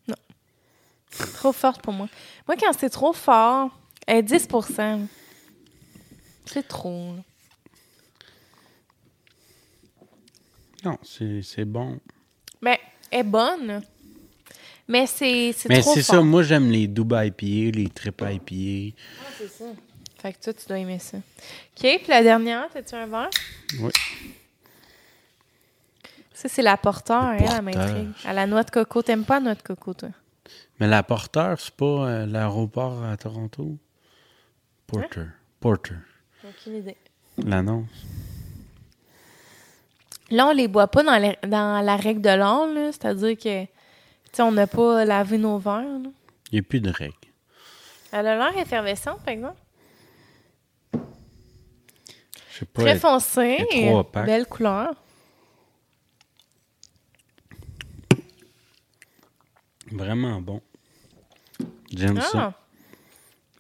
[0.07, 0.15] Non.
[1.35, 2.07] Trop forte pour moi.
[2.47, 3.69] Moi, quand c'est trop fort,
[4.07, 5.07] elle est 10%
[6.45, 7.13] C'est trop.
[7.15, 7.21] là.
[10.83, 11.99] Non, c'est c'est bon.
[12.61, 12.79] Mais
[13.11, 13.81] elle est bonne.
[14.87, 16.15] Mais c'est c'est Mais trop c'est fort.
[16.15, 18.95] ça, moi, j'aime les double IPA, les triple IPA.
[19.37, 19.65] c'est ça.
[20.19, 21.17] Fait que toi, tu dois aimer ça.
[21.17, 21.21] OK,
[21.79, 23.29] puis la dernière, t'as-tu un verre?
[23.79, 23.91] Oui.
[26.33, 27.63] Ça, c'est la porteur, Le elle, elle porteur.
[27.63, 28.09] m'intrigue.
[28.25, 29.01] À la noix de coco.
[29.03, 30.09] T'aimes pas la noix de coco, toi?
[30.79, 33.77] Mais la Porter, c'est pas euh, l'aéroport à Toronto?
[34.87, 35.27] Porter.
[35.59, 35.95] Porter.
[36.43, 36.97] Aucune idée.
[37.37, 37.87] L'annonce.
[40.31, 42.67] Là, on les boit pas dans, les- dans la règle de l'or.
[42.91, 43.65] C'est-à-dire que,
[44.41, 45.83] on n'a pas lavé nos verres.
[46.51, 47.13] Il n'y a plus de règles.
[48.11, 49.57] Elle a l'air effervescente, par exemple.
[52.51, 52.81] Je sais pas.
[52.81, 53.57] Très foncée.
[54.25, 54.95] Belle couleur.
[59.91, 60.61] Vraiment bon.
[61.91, 62.59] J'aime Ah, ça.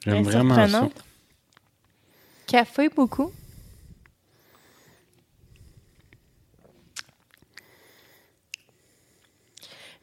[0.05, 0.89] J'aime bien vraiment ça.
[2.47, 3.31] Café, beaucoup?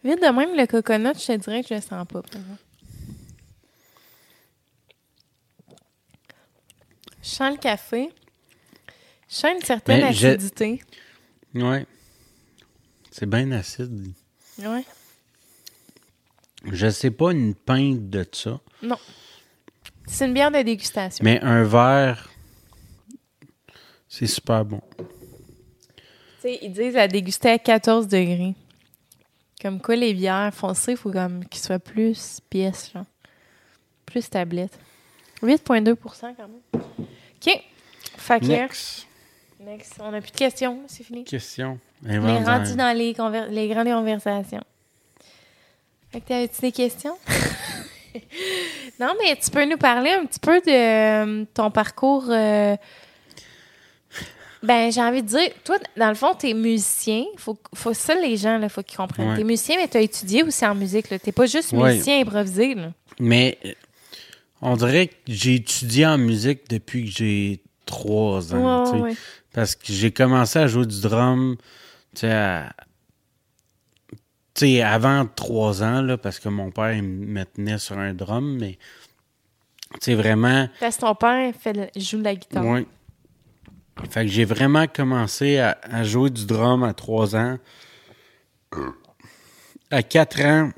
[0.05, 2.23] Vite de même, le coconut, je te dirais que je le sens pas.
[7.23, 8.09] Je sens le café.
[9.29, 10.83] Je sens une certaine Mais je- acidité.
[11.55, 11.87] Ouais.
[13.11, 14.13] C'est bien acide.
[14.59, 14.85] Ouais.
[16.73, 18.97] Je sais pas une pinte de ça, Non.
[20.07, 21.23] C'est une bière de dégustation.
[21.25, 22.31] mais un verre,
[24.09, 24.81] c'est super bon.
[24.97, 25.05] Tu
[26.41, 28.55] sais, ils disent la déguster à 14 degrés.
[29.61, 33.05] Comme quoi, les bières foncées, il faut comme qu'ils soient plus pièces, genre.
[34.07, 34.79] Plus tablette.
[35.43, 35.97] 8,2%
[36.37, 36.83] quand même.
[36.83, 37.63] OK.
[38.17, 39.07] Fait que, Next.
[39.61, 39.95] next.
[40.01, 41.25] On n'a plus de questions, c'est fini.
[41.25, 41.79] Question.
[42.07, 43.15] On est rendu dans les,
[43.51, 44.63] les grandes conversations.
[46.11, 47.17] Fait que t'avais-tu des questions?
[49.01, 52.25] non, mais tu peux nous parler un petit peu de euh, ton parcours.
[52.31, 52.77] euh,
[54.63, 57.25] Ben, j'ai envie de dire, toi, dans le fond, t'es musicien.
[57.37, 59.31] Faut, faut ça, les gens, là, faut qu'ils comprennent.
[59.31, 59.37] Ouais.
[59.37, 61.19] T'es musicien, mais t'as étudié aussi en musique, là.
[61.19, 61.93] T'es pas juste Ouais.
[61.93, 62.93] musicien improvisé, là.
[63.21, 63.59] Mais
[64.61, 69.01] on dirait que j'ai étudié en musique depuis que j'ai trois ans.
[69.03, 69.15] Ouais.
[69.53, 71.57] Parce que j'ai commencé à jouer du drum,
[72.15, 72.73] tu sais, à-
[74.59, 78.59] sais, avant trois ans, là, parce que mon père il me tenait sur un drum,
[78.59, 78.79] mais
[79.95, 82.65] tu sais, vraiment, Parce que ton père fait le- joue de la guitare.
[82.65, 82.87] ouais.
[84.11, 87.59] Fait que j'ai vraiment commencé à, à jouer du drum à trois ans.
[89.91, 90.71] À quatre ans,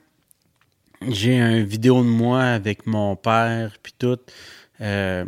[1.09, 4.19] j'ai une vidéo de moi avec mon père, puis tout.
[4.81, 5.25] Euh,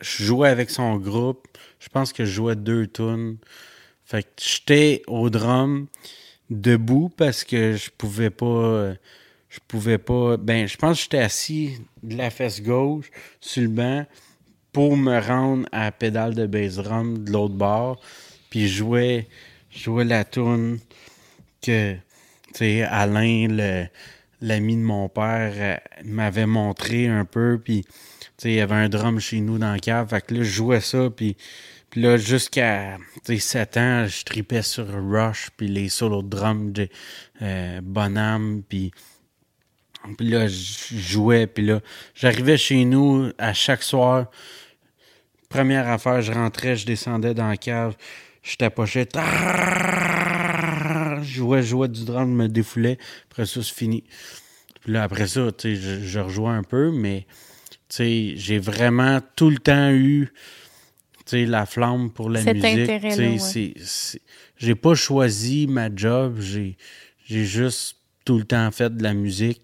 [0.00, 1.48] je jouais avec son groupe.
[1.80, 3.38] Je pense que je jouais deux tunes.
[4.04, 5.86] Fait que j'étais au drum
[6.60, 8.92] debout parce que je pouvais pas.
[9.48, 10.36] Je pouvais pas.
[10.38, 13.10] Ben, je pense que j'étais assis de la fesse gauche
[13.40, 14.06] sur le banc.
[14.72, 18.00] pour me rendre à la pédale de bass drum de l'autre bord.
[18.48, 19.28] Puis je jouais,
[20.04, 20.78] la tune
[21.60, 21.96] que,
[22.84, 23.86] Alain, le-
[24.40, 27.60] l'ami de mon père, euh, m'avait montré un peu.
[27.62, 27.84] Puis,
[28.44, 30.08] il y avait un drum chez nous dans la cave.
[30.08, 31.10] Fait que là, je jouais ça.
[31.14, 31.36] Puis,
[31.92, 35.50] puis là, jusqu'à tu sais, 7 ans, je tripais sur Rush.
[35.54, 36.88] Puis les solos de drum de
[37.42, 38.62] euh, Bonham.
[38.66, 38.92] Puis.
[40.18, 41.80] Là, je jouais, puis là,
[42.14, 44.30] j'arrivais chez nous à chaque soir.
[45.50, 47.94] Première affaire, je rentrais, je descendais dans la cave,
[48.42, 49.06] je tapochais.
[51.20, 52.98] Je jouais, jouais du drum, je me défoulais.
[53.30, 54.02] Après ça, c'est fini.
[54.80, 57.26] Puis là, après ça, tu sais, je, je rejouais un peu, mais
[57.88, 60.32] tu sais, j'ai vraiment tout le temps eu
[61.32, 62.88] la flamme pour la Cet musique.
[62.88, 63.74] ouais.
[64.56, 66.76] J'ai pas choisi ma job, j'ai
[67.26, 69.62] juste tout le temps fait de la musique.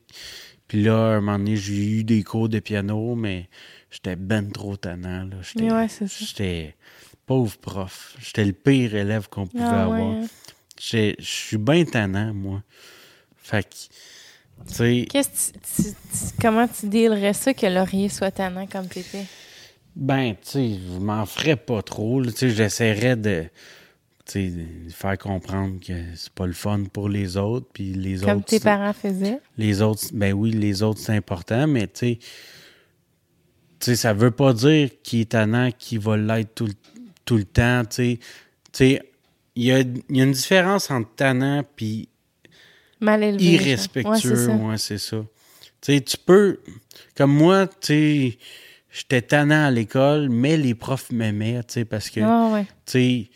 [0.66, 3.48] Puis là, à un moment donné, j'ai eu des cours de piano, mais
[3.90, 5.28] j'étais ben trop tannant.
[5.42, 6.24] J'étais Ouais, c'est ça.
[6.24, 6.76] j'étais
[7.26, 8.16] pauvre prof.
[8.20, 10.14] J'étais le pire élève qu'on pouvait Ah, ouais, avoir.
[10.14, 10.26] hein.
[10.80, 12.62] Je suis bien tannant, moi.
[13.36, 13.74] Fait que,
[14.68, 18.66] tu sais, Qu'est-ce que tu- tu- tu- comment tu dealerais ça que Laurier soit tannant
[18.66, 19.24] comme t'étais?
[19.98, 22.24] Ben, tu sais, je m'en ferais pas trop.
[22.24, 23.46] Tu sais, j'essaierais de,
[24.90, 28.46] faire comprendre que c'est pas le fun pour les autres, puis les Comme autres...
[28.46, 29.40] tes parents faisaient?
[29.56, 32.18] Les autres, ben oui, les autres, c'est important, mais tu sais,
[33.80, 36.74] tu sais, ça veut pas dire qu'il est tannant, qu'il va l'être tout, le-
[37.24, 38.18] tout le temps, tu sais.
[38.18, 38.24] Tu
[38.72, 39.02] sais,
[39.56, 42.08] il y a, y a une différence entre tannant puis
[43.00, 43.44] Mal élevé.
[43.44, 44.56] Ouais, irrespectueux, c'est ça.
[44.56, 45.24] ouais, c'est ça.
[45.80, 46.60] Tu sais, tu peux,
[47.16, 48.38] comme moi, tu sais,
[48.98, 52.64] j'étais tannant à l'école, mais les profs m'aimaient, tu sais, parce que, Ah, ouais.
[52.86, 53.30] tu sais,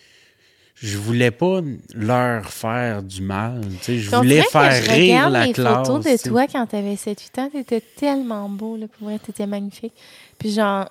[0.75, 1.61] je voulais pas
[1.95, 5.87] leur faire du mal, tu sais, je voulais faire je rire la les classe.
[5.87, 6.29] photos de tu sais.
[6.29, 9.95] toi quand t'avais 7-8 ans, t'étais tellement beau, là, pour vrai, t'étais magnifique.
[10.39, 10.89] Puis genre,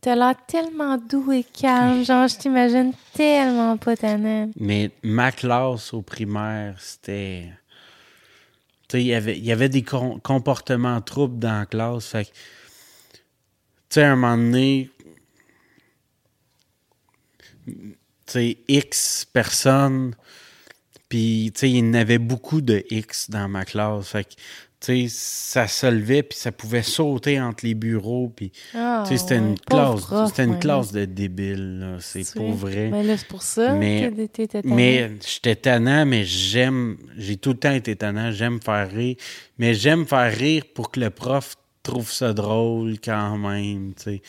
[0.00, 4.50] t'as l'air tellement doux et calme, genre, je t'imagine tellement pas tannant.
[4.60, 7.48] Mais ma classe au primaire, c'était.
[8.88, 12.06] Tu sais, il y avait- il y avait des com- comportements troubles dans la classe.
[12.06, 12.30] Fait que.
[13.94, 14.90] Sais, à un moment donné.
[17.64, 17.94] Tu
[18.26, 20.16] sais, X personnes.
[21.08, 24.08] Puis, tu sais, il y en avait beaucoup de X dans ma classe.
[24.08, 24.36] Fait que, tu
[24.80, 28.32] sais, ça se levait, puis ça pouvait sauter entre les bureaux.
[28.34, 30.00] Puis, Ah, tu sais, c'était une classe.
[30.00, 31.96] prof, C'était une ouais, classe de débiles.
[32.00, 32.88] C'est pour vrai.
[32.88, 34.74] Ben là, c'est pour ça Mais- que t'étais tannant.
[34.74, 36.96] Mais j'étais tannant, mais j'aime.
[37.16, 38.32] J'ai tout le temps été tannant.
[38.32, 39.14] J'aime faire rire.
[39.58, 41.54] Mais j'aime faire rire pour que le prof
[41.84, 43.94] trouve ça drôle quand même.
[43.94, 44.22] tu sais.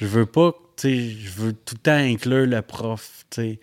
[0.00, 0.52] Je veux pas.
[0.76, 3.24] tu sais, Je veux tout le temps inclure le prof.
[3.30, 3.60] tu sais.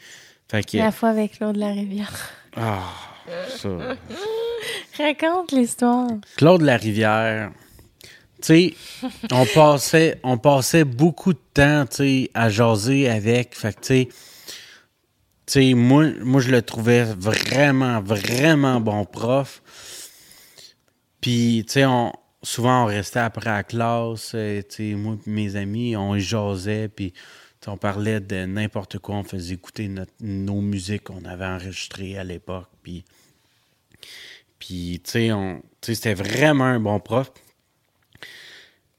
[0.49, 0.77] Fait que.
[0.77, 2.29] La fois avec Claude Larivière.
[2.55, 2.93] Ah,
[3.57, 3.69] ça.
[4.97, 6.09] Raconte l'histoire.
[6.37, 7.51] Claude Larivière.
[8.41, 8.73] Tu
[9.03, 13.55] sais, on passait, on passait beaucoup de temps, tu sais, à jaser avec.
[13.55, 14.07] Fait que, tu sais,
[15.45, 19.61] tu sais, moi, moi, je le trouvais vraiment, vraiment bon prof.
[21.21, 22.11] Puis, tu sais, on,
[22.43, 24.61] souvent, on restait après la classe, euh,
[24.95, 27.13] moi et mes amis, on jasait, puis
[27.67, 32.23] on parlait de n'importe quoi, on faisait écouter notre- nos musiques qu'on avait enregistrées à
[32.23, 33.03] l'époque, puis...
[34.59, 35.01] Puis,
[35.81, 37.31] c'était vraiment un bon prof.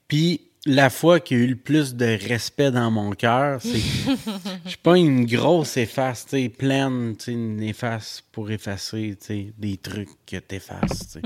[0.08, 3.78] Puis, la fois qu'il y a eu le plus de respect dans mon cœur, c'est.
[4.64, 9.16] Je suis pas une grosse efface, tu sais, pleine, tu sais, une efface pour effacer,
[9.20, 11.22] tu sais, des trucs que t'effaces, tu sais.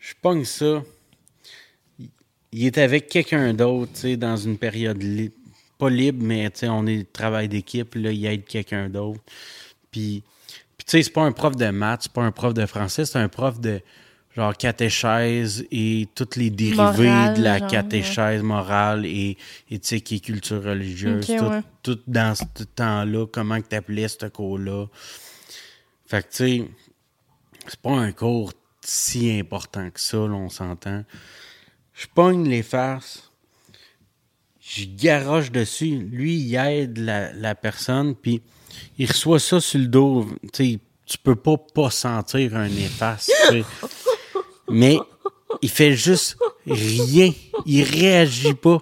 [0.00, 0.82] Je pogne ça.
[2.52, 5.34] Il- est avec quelqu'un d'autre, tu sais, dans une période libre.
[5.78, 9.20] Pas libre, mais, tu sais, on est travail d'équipe, là, il aide quelqu'un d'autre.
[9.92, 10.22] Puis,
[10.76, 13.04] puis tu sais, c'est pas un prof de maths, c'est pas un prof de français,
[13.04, 13.80] c'est un prof de
[14.34, 16.76] genre catéchèse et toutes les dérivés
[17.08, 19.36] Morale, de la genre, catéchèse morale et
[19.70, 21.26] éthique et culture religieuse.
[21.26, 21.62] Tout, ouais.
[21.82, 24.86] tout dans ce temps-là, comment que t'appelais ce cours-là.
[26.06, 26.64] Fait que tu sais,
[27.66, 28.52] c'est pas un cours
[28.82, 31.04] si important que ça, là, on s'entend.
[31.98, 33.32] Je pogne les farces,
[34.60, 35.96] je garoche dessus.
[35.96, 38.40] Lui, il aide la, la personne, puis
[38.98, 40.28] il reçoit ça sur le dos.
[40.52, 43.30] Tu sais, tu peux pas pas sentir un efface.
[44.68, 44.98] Mais
[45.60, 47.32] il fait juste rien.
[47.66, 48.78] Il réagit pas.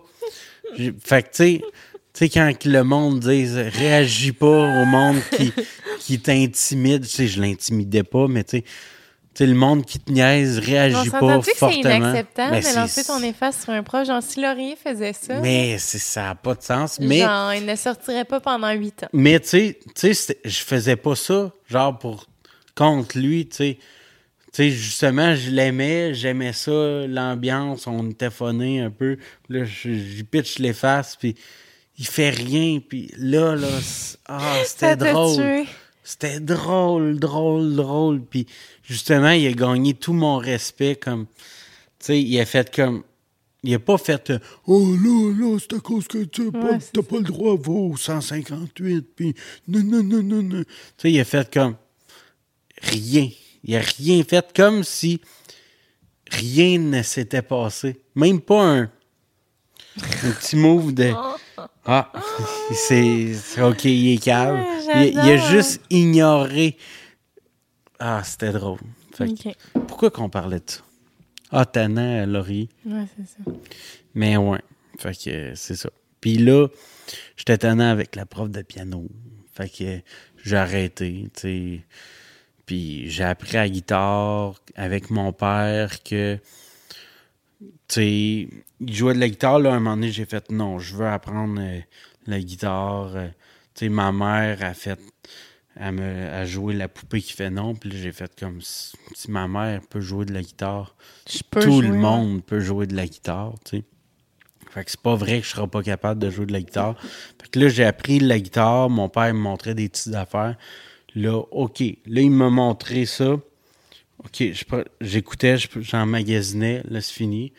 [1.03, 1.63] Fait que, tu sais,
[2.13, 5.53] tu quand le monde dit réagis pas au monde qui,
[6.01, 8.65] qui t'intimide, tu sais, je l'intimidais pas, mais tu sais,
[9.39, 11.81] sais, le monde qui te niaise On réagit pas que c'est fortement.
[11.97, 14.07] inacceptable Mais de c'est- lancer ton efface sur un proche?
[14.07, 16.99] Genre, si Laurier faisait ça, Mais c'est- ça n'a pas de sens.
[17.01, 19.09] Mais, genre, il ne sortirait pas pendant huit ans.
[19.13, 22.27] mais tu sais, je faisais pas ça, genre, pour
[22.75, 23.79] contre lui, tu sais.
[24.53, 26.71] Tu sais, justement, je l'aimais, j'aimais ça,
[27.07, 29.19] l'ambiance, on était phoné un peu.
[29.51, 31.35] Là, je, je pitch les faces, puis,
[31.99, 33.69] il fait rien, puis là, là,
[34.29, 35.37] ah, c'était t'a drôle.
[35.37, 35.65] tué.
[36.07, 38.24] C'était drôle, drôle, drôle.
[38.24, 38.47] Puis
[38.85, 41.27] justement, il a gagné tout mon respect comme.
[41.99, 43.03] Tu sais, il a fait comme.
[43.65, 44.39] Il a pas fait euh,
[44.69, 47.97] Oh là, là, c'est à cause que tu n'as pas, Ouais, le droit à vos
[47.97, 49.05] 158.
[49.16, 49.35] Puis
[49.66, 50.62] non, non, non, non, non.
[50.62, 50.66] Tu
[50.97, 51.74] sais, il a fait comme.
[52.83, 53.28] Rien.
[53.65, 55.20] Il a rien fait comme si
[56.31, 58.01] rien ne s'était passé.
[58.15, 58.91] Même pas un.
[60.24, 61.12] Un petit move de.
[61.89, 62.10] Ah,
[62.74, 63.32] c'est.
[63.62, 64.62] OK, il est calme.
[64.97, 66.77] Il, il a juste ignoré.
[68.01, 68.81] Ah, c'était drôle.
[69.14, 70.81] Fait que- pourquoi qu'on parlait de ça?
[71.52, 72.68] Ah, tannant, euh, Laurie.
[72.85, 73.51] Ouais, c'est ça.
[74.14, 74.60] Mais ouais.
[74.98, 75.89] Fait que c'est ça.
[76.20, 76.66] Puis là,
[77.36, 79.06] j'étais tannant avec la prof de piano.
[79.55, 80.01] Fait que
[80.44, 81.81] j'ai arrêté, tu sais.
[82.66, 86.39] Puis j'ai appris à la guitare avec mon père que,
[87.89, 88.49] sais,
[88.81, 89.59] il jouait de la guitare.
[89.59, 91.81] Là, à un moment donné, j'ai fait non, je veux apprendre euh,
[92.27, 93.17] la guitare.
[93.17, 93.29] Euh,
[93.75, 95.01] tu sais, ma mère a fait,
[95.77, 97.75] elle me, a joué la poupée qui fait non.
[97.75, 100.97] Puis j'ai fait comme si, si ma mère peut jouer de la guitare
[101.61, 103.85] tout le monde peut jouer de la guitare, tu sais.
[104.71, 106.97] Fait que c'est pas vrai que je serais pas capable de jouer de la guitare.
[107.41, 108.91] Fait que là, j'ai appris la guitare.
[108.91, 110.57] Mon père me montrait des petites affaires.
[111.15, 111.81] Là, OK.
[111.81, 113.37] Là, il m'a montré ça.
[114.27, 114.43] OK,
[115.01, 116.82] j'écoutais, je- j'emmagasinais.
[116.89, 117.53] Là, c'est fini.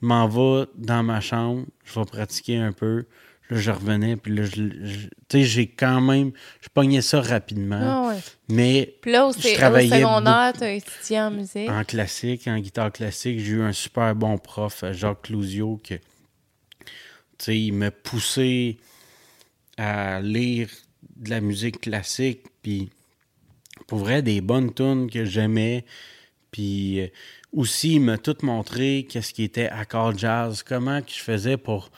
[0.00, 1.66] Je m'en vais dans ma chambre.
[1.84, 3.04] Je vais pratiquer un peu.
[3.50, 4.16] Là, je revenais.
[4.16, 6.32] Puis là, je, je- tu sais, j'ai quand même...
[6.60, 8.02] Je pognais ça rapidement.
[8.04, 8.20] Ah ouais.
[8.48, 11.68] Mais Puis là, au, Je sé- au travaillais secondaire, tu as étudié en musique?
[11.68, 16.00] en classique, en guitare classique, j'ai eu un super bon prof, Jacques Clouzio, que, tu
[17.38, 18.78] sais, il m'a poussé
[19.76, 20.68] à lire
[21.16, 22.90] de la musique classique, puis
[23.92, 25.84] pour vrai, des bonnes tunes que j'aimais,
[26.50, 27.08] puis euh,
[27.52, 31.90] aussi, il m'a tout montré qu'est-ce qui était accord jazz, comment je faisais pour,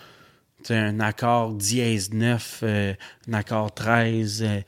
[0.70, 2.94] un accord dièse 9, euh,
[3.28, 4.60] un accord 13, euh,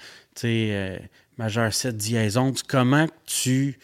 [0.44, 0.98] euh,
[1.36, 3.76] majeur 7 dièse 11, comment tu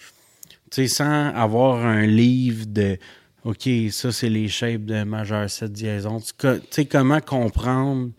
[0.70, 2.97] tu sais, sans avoir un livre de
[3.43, 6.32] OK, ça c'est les shapes de majeur 7 dièse 11.
[6.70, 8.12] Tu comment comprendre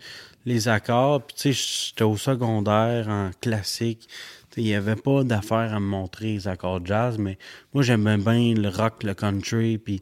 [0.45, 1.21] les accords?
[1.21, 4.09] Puis, tu sais, j'étais au secondaire en classique.
[4.57, 7.37] Il n'y avait pas d'affaire à me montrer les accords jazz, mais
[7.73, 10.01] moi j'aimais bien le rock, le country, puis,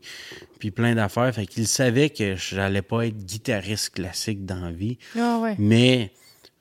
[0.60, 1.34] puis plein d'affaires.
[1.34, 4.98] Fait qu'il savait que j'allais pas être guitariste classique dans la vie.
[5.18, 5.56] Ah ouais.
[5.58, 6.12] Mais,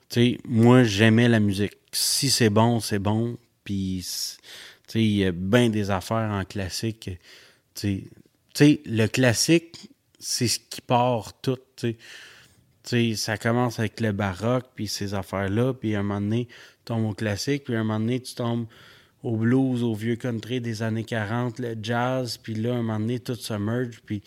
[0.09, 1.77] tu sais, moi, j'aimais la musique.
[1.91, 3.37] Si c'est bon, c'est bon.
[3.63, 7.09] Puis, tu sais, il y a bien des affaires en classique.
[7.09, 7.17] Tu
[7.75, 8.03] sais,
[8.53, 9.89] tu sais, le classique,
[10.19, 11.97] c'est ce qui part tout, tu sais.
[12.83, 16.47] Tu sais, ça commence avec le baroque, puis ces affaires-là, puis à un moment donné,
[16.47, 18.65] tu tombes au classique, puis à un moment donné, tu tombes
[19.23, 22.99] au blues, au vieux country des années 40, le jazz, puis là, à un moment
[22.99, 24.23] donné, tout se merge, puis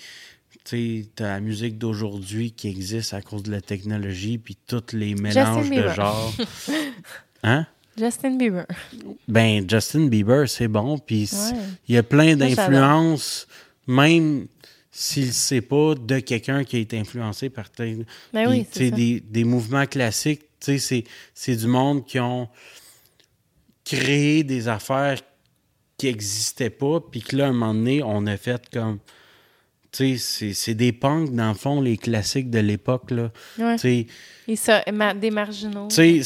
[0.64, 5.14] tu t'as la musique d'aujourd'hui qui existe à cause de la technologie, puis tous les
[5.14, 6.32] mélanges de genres.
[7.42, 7.66] Hein?
[7.98, 8.64] Justin Bieber.
[9.28, 11.58] Ben, Justin Bieber, c'est bon, puis Ouais.
[11.88, 13.46] il y a plein d'influences,
[13.86, 14.46] même
[14.96, 19.20] s'il ne sait pas, de quelqu'un qui a été influencé par tes- Ben oui, des,
[19.20, 20.42] des mouvements classiques.
[20.60, 21.04] tu sais, C'est
[21.34, 22.48] c'est du monde qui ont
[23.84, 25.18] créé des affaires
[25.98, 28.98] qui n'existaient pas, puis que là, à un moment donné, on a fait comme.
[29.94, 33.10] C'est- des punks, dans le fond, les classiques de l'époque.
[33.10, 33.30] là.
[33.58, 34.06] Ouais.
[34.46, 35.88] Et ça, ma- des marginaux.
[35.88, 36.18] c'est-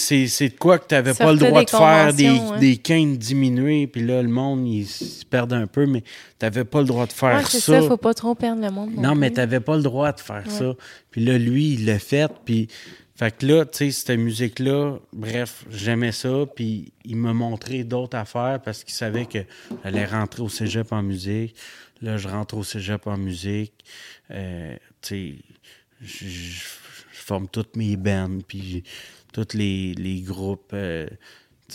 [0.49, 2.75] de quoi que tu n'avais pas le droit de faire des, hein.
[2.83, 6.09] quintes diminuées, puis là, le monde, il se perd un peu, mais tu
[6.43, 7.61] n'avais pas le droit de faire Ouais, ça.
[7.61, 8.91] ça, faut pas trop perdre le monde.
[8.97, 10.53] non, mais tu n'avais pas le droit de faire Ouais.
[10.53, 10.75] ça.
[11.13, 12.69] Puis là, lui, il l'a fait, puis...
[13.17, 18.17] Fait que là, tu sais, cette musique-là, bref, j'aimais ça, puis il m'a montré d'autres
[18.17, 19.39] affaires parce qu'il savait que
[19.83, 21.53] j'allais rentrer au cégep en musique.
[22.03, 23.85] Là, je rentre au cégep en musique.
[24.31, 25.35] Euh, tu sais,
[26.01, 26.61] je
[27.11, 28.85] forme toutes mes bands, puis
[29.33, 31.09] tous les, les groupes, euh,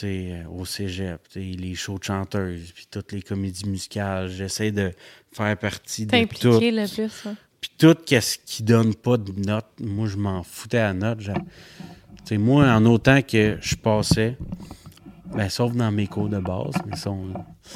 [0.04, 4.30] euh, au cégep, les shows de chanteuses, puis toutes les comédies musicales.
[4.30, 4.92] J'essaie de
[5.32, 6.60] faire partie de tout.
[6.60, 7.30] le plus.
[7.62, 11.22] Puis tout qu'est-ce qui donne pas de notes, moi je m'en foutais à note.
[11.22, 14.36] Genre, tu sais, moi, en autant que je passais,
[15.36, 17.34] ben, sauf dans mes cours de base, mais ça, on-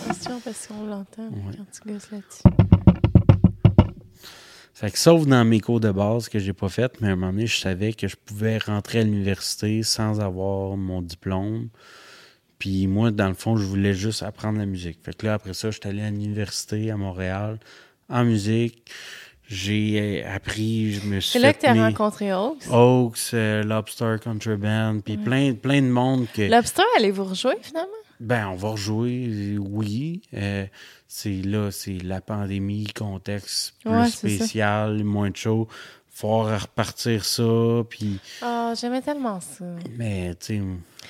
[0.07, 1.55] Question parce qu'on l'entend Ouais.
[1.57, 2.43] quand tu gosses là-dessus.
[4.73, 7.15] Fait que sauf dans mes cours de base que j'ai pas fait, mais à un
[7.15, 11.69] moment donné, je savais que je pouvais rentrer à l'université sans avoir mon diplôme.
[12.59, 14.99] Puis moi, dans le fond, je voulais juste apprendre la musique.
[15.03, 17.59] Fait que là, après ça, je suis allé à l'université à Montréal
[18.09, 18.91] en musique.
[19.49, 22.67] J'ai euh, appris, je me suis C'est là que tu as rencontré Oaks.
[22.69, 26.41] Oaks, euh, Lobster Country Band, puis plein, plein de monde que...
[26.41, 27.87] Lobster, allez-vous rejouer finalement?
[28.19, 30.21] Ben, on va rejouer, oui.
[30.33, 30.65] Euh,
[31.07, 35.67] c'est là, c'est la pandémie, contexte plus Ouais, spécial, moins de show.
[36.09, 38.19] falloir repartir ça, puis...
[38.41, 39.63] Ah, j'aimais tellement ça.
[39.97, 40.61] Mais, tu sais,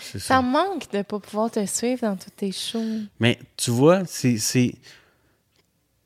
[0.02, 0.42] c'est Ça ça.
[0.42, 2.84] manque de pas pouvoir te suivre dans tous tes shows.
[3.20, 4.74] Mais, tu vois, c'est...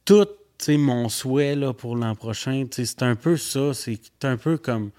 [0.06, 0.28] tout,
[0.66, 4.92] sais, mon souhait, là, pour l'an prochain, c'est un peu ça, c'est un peu comme...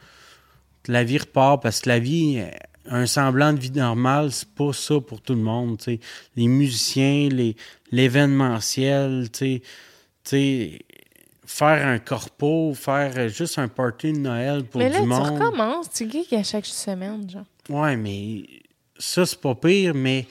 [0.89, 2.39] La vie repart, parce que la vie...
[2.41, 2.51] euh,
[2.91, 5.81] Un semblant de vie normale, c'est pas ça pour tout le monde.
[6.35, 7.55] Les musiciens, les
[7.93, 9.29] l'événementiel,
[11.47, 15.07] faire un corpo, faire euh, juste un party de Noël pour Mais du là, tu
[15.07, 15.39] monde.
[15.39, 15.91] recommences.
[15.91, 17.45] Tu gigs à chaque semaine, genre.
[17.69, 18.43] Ouais, mais
[18.99, 20.29] ça, c'est pas pire, mais tu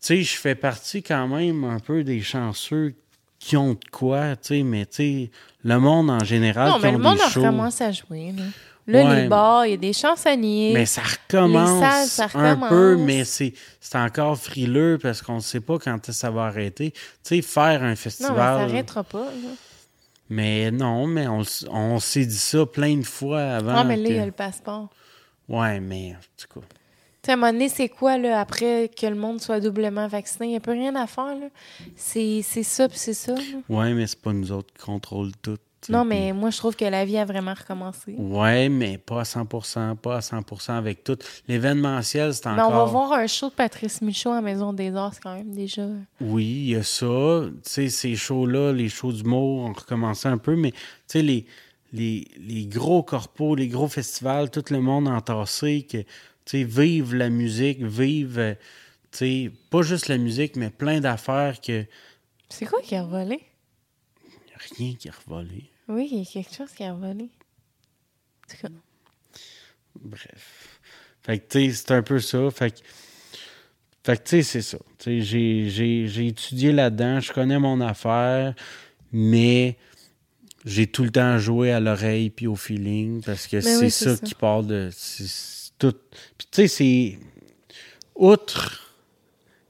[0.00, 2.94] sais, je fais partie quand même un peu des chanceux
[3.44, 5.30] qui ont de quoi, tu sais, mais tu sais,
[5.64, 8.32] le monde en général non, qui mais ont le monde recommencé à jouer.
[8.36, 8.44] Là,
[8.86, 9.22] là Ouais.
[9.22, 10.72] les bars, il y a des chansonniers.
[10.74, 12.68] mais ça recommence, Les salles, ça un recommence.
[12.68, 16.92] peu, mais c'est c'est encore frileux parce qu'on ne sait pas quand ça va arrêter.
[16.92, 18.36] Tu sais, faire un non, mais festival...
[18.36, 19.24] ça n'arrêtera pas.
[19.24, 19.50] Là.
[20.30, 23.74] Mais non, mais on, on s'est dit ça plein de fois avant.
[23.76, 24.88] Ah, mais là, il y a le passeport.
[25.48, 26.66] Ouais, mais en tout cas.
[27.22, 30.08] Tu sais, à un moment donné, c'est quoi, là, après que le monde soit doublement
[30.08, 30.46] vacciné?
[30.46, 31.46] Il n'y a plus rien à faire, là.
[31.94, 33.34] C'est c'est ça, puis c'est ça.
[33.68, 35.56] Ouais, mais c'est pas nous autres qui contrôlent tout.
[35.88, 38.14] Non, puis- mais moi, je trouve que la vie a vraiment recommencé.
[38.18, 41.16] Ouais, mais pas à 100% pas à 100% avec tout.
[41.48, 42.70] L'événementiel, c'est Mais encore...
[42.72, 45.86] on va voir un show de Patrice Michaud à Maison des Arts, quand même déjà...
[46.20, 47.44] Oui, il y a ça.
[47.64, 50.78] Tu sais, ces shows-là, les shows d'humour, ont recommencé un peu, mais tu
[51.08, 51.46] sais, les,
[51.92, 55.98] les, les gros corpos, les gros festivals, tout le monde entassé, que,
[56.46, 58.54] sais, vive la musique, vive, euh,
[59.10, 61.84] tu sais, pas juste la musique, mais plein d'affaires que
[62.48, 63.40] C'est quoi qui a volé?
[64.78, 65.64] rien qui est revolé.
[65.88, 67.24] Oui, il y a quelque chose qui a volé.
[67.24, 68.68] En tout cas,
[70.00, 70.80] Bref.
[71.22, 72.50] Fait que, tu sais, c'est un peu ça.
[72.50, 72.78] Fait que,
[74.04, 74.78] fait que tu sais, c'est ça.
[75.04, 78.54] J'ai- j'ai j'ai étudié là-dedans, je connais mon affaire,
[79.12, 79.76] mais
[80.64, 83.90] j'ai tout le temps joué à l'oreille puis au feeling parce que Ben c'est oui,
[83.90, 84.24] ça, ça.
[84.24, 84.90] qui part de.
[85.90, 85.98] Tout.
[86.38, 87.18] Puis, tu sais, c'est.
[88.14, 88.90] Outre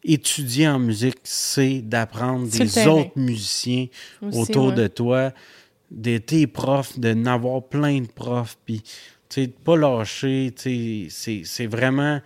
[0.04, 3.86] étudier en musique, c'est d'apprendre des autres musiciens
[4.20, 4.74] Aussi, autour ouais.
[4.74, 5.32] de toi,
[5.90, 8.90] de tes profs, de n'avoir plein de profs, puis, tu
[9.28, 12.20] sais, de pas lâcher, tu sais, c'est- c'est vraiment...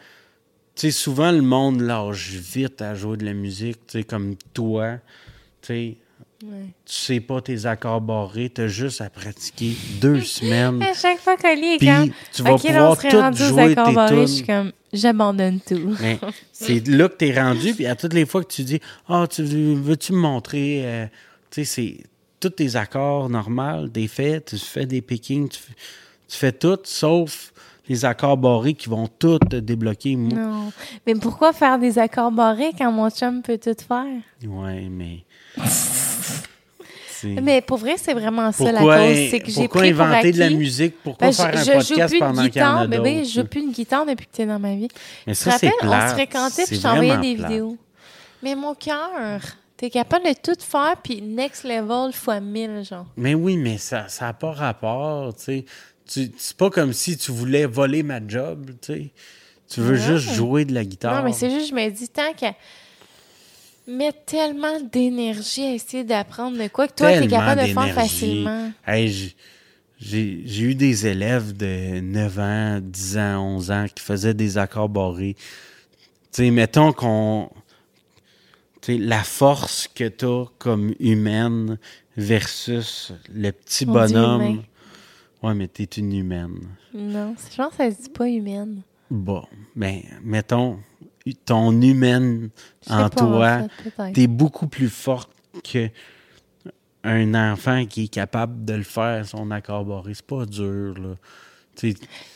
[0.74, 4.36] Tu sais, souvent, le monde lâche vite à jouer de la musique, tu sais, comme
[4.54, 4.98] toi,
[5.60, 5.96] tu sais,
[6.44, 6.66] Ouais.
[6.84, 11.34] tu sais pas tes accords barrés, t'as juste à pratiquer deux semaines, À chaque fois
[11.34, 12.10] est puis comme...
[12.32, 14.20] tu vas OK, là, on pouvoir tout jouer accords tes barrés.
[14.26, 15.94] Je suis comme, j'abandonne tout.
[16.52, 19.42] C'est là que t'es rendu, puis à toutes les fois que tu dis Ah, tu
[19.42, 21.06] veux- veux-tu me montrer euh,
[21.50, 22.04] Tu sais, c'est
[22.38, 25.74] tous tes accords normaux, des faits, tu fais des pickings, tu, fais-
[26.28, 27.52] tu fais tout, sauf
[27.88, 30.16] les accords barrés qui vont tout te débloquer.
[30.16, 30.72] Non.
[31.06, 34.20] Mais pourquoi faire des accords barrés quand mon chum peut tout faire?
[34.44, 35.24] Ouais, mais.
[37.24, 39.30] Mais pour vrai, c'est vraiment ça pourquoi, la cause.
[39.30, 41.62] C'est que j'ai pourquoi pris pour inventer de la musique Pourquoi Ben, faire je, un
[41.80, 43.14] je joue podcast plus de pendant guitare, bébé.
[43.16, 43.28] d'autres?
[43.28, 44.88] Je joue plus de guitare depuis que tu es dans ma vie.
[45.26, 47.50] Mais Tu te ça, rappelles, on se fréquentait puis je t'envoyais des plate.
[47.50, 47.76] vidéos.
[48.42, 49.40] Mais mon cœur,
[49.76, 53.06] t'es capable de tout faire puis next level fois 1000, genre.
[53.16, 55.64] Mais oui, mais ça n'a pas rapport, tu sais.
[56.08, 59.10] Tu- C'est pas comme si tu voulais voler ma job, tu sais.
[59.68, 61.16] Tu veux juste jouer de la guitare.
[61.16, 62.54] Non, mais c'est juste, je me dis, tant qu'à
[63.86, 67.94] mettre tellement d'énergie à essayer d'apprendre de quoi que toi, t'es Tellement capable de faire
[67.94, 68.72] facilement.
[68.86, 69.34] Hey, j'ai
[69.98, 74.88] j'ai eu des élèves de 9 ans, 10 ans, 11 ans qui faisaient des accords
[74.88, 75.36] barrés.
[76.32, 77.50] Tu sais, mettons qu'on.
[78.82, 81.78] Tu sais, la force que tu as comme humaine
[82.16, 84.62] versus le petit On bonhomme.
[85.42, 86.58] Ouais, mais t'es une humaine.
[86.92, 88.82] Non, je pense que ça se dit pas humaine.
[89.10, 89.44] Bon,
[89.74, 90.78] ben, mettons,
[91.34, 92.50] ton humaine
[92.88, 94.12] en pas, toi, fait, peut-être.
[94.14, 95.30] t'es beaucoup plus forte
[95.64, 95.90] que
[97.04, 100.14] un enfant qui est capable de le faire, son accord barré.
[100.14, 101.14] C'est pas dur, là.
[101.76, 101.94] Tu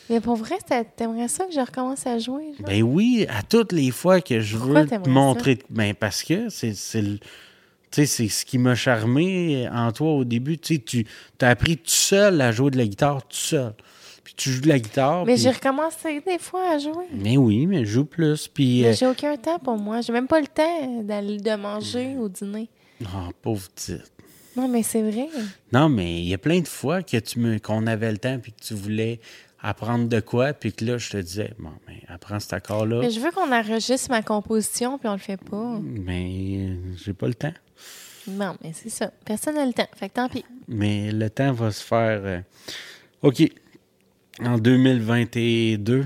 [0.09, 2.53] Mais pour vrai, t'a- t'aimerais ça que je recommence à jouer?
[2.57, 2.67] Genre?
[2.67, 5.59] ben oui, à toutes les fois que je Pourquoi veux te montrer.
[5.69, 6.73] Ben parce que c'est
[7.91, 10.57] tu ce qui m'a charmé en toi au début.
[10.57, 11.05] Tu tu
[11.41, 13.73] as appris tout seul à jouer de la guitare, tout seul.
[14.23, 15.25] Puis tu joues de la guitare.
[15.25, 17.05] mais puis- j'ai recommencé des fois à jouer.
[17.13, 18.47] Mais oui, mais je joue plus.
[18.47, 18.81] Puis.
[18.83, 20.01] Mais euh, j'ai aucun temps pour moi.
[20.01, 22.69] J'ai même pas le temps d'aller de manger au dîner.
[23.03, 23.07] Oh,
[23.41, 24.11] pauvre petite.
[24.55, 25.27] Non, mais c'est vrai.
[25.71, 28.37] Non, mais il y a plein de fois que tu me qu'on avait le temps
[28.39, 29.19] puis que tu voulais
[29.63, 32.99] apprendre de quoi, puis que là, je te disais, bon, ben, apprends cet accord-là.
[32.99, 35.79] Mais je veux qu'on enregistre ma composition, puis on le fait pas.
[35.81, 37.53] Mais euh, j'ai pas le temps.
[38.27, 39.11] Non, mais c'est ça.
[39.23, 39.87] Personne n'a le temps.
[39.95, 40.43] Fait que tant pis.
[40.67, 42.21] Mais le temps va se faire.
[42.23, 42.39] euh,
[43.21, 43.43] OK.
[44.43, 46.05] En 2022,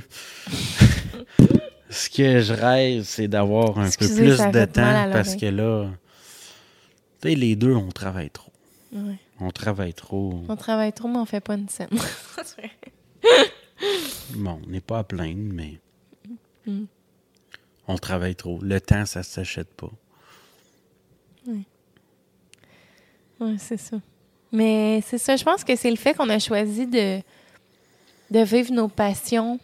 [1.89, 5.89] ce que je rêve, c'est d'avoir un peu plus de temps parce que là,
[7.21, 8.51] tu sais, les deux, on travaille trop.
[8.91, 9.17] Ouais.
[9.39, 10.43] On travaille trop.
[10.47, 11.89] On travaille trop, mais on fait pas une scène.
[14.33, 15.79] Bon, on n'est pas à plaindre, mais.
[16.65, 16.85] Mm.
[17.87, 18.59] On travaille trop.
[18.61, 19.91] Le temps, ça s'achète pas.
[23.39, 23.97] Oui, c'est ça.
[24.51, 27.19] Mais c'est ça, je pense que c'est le fait qu'on a choisi de,
[28.31, 29.59] de vivre nos passions,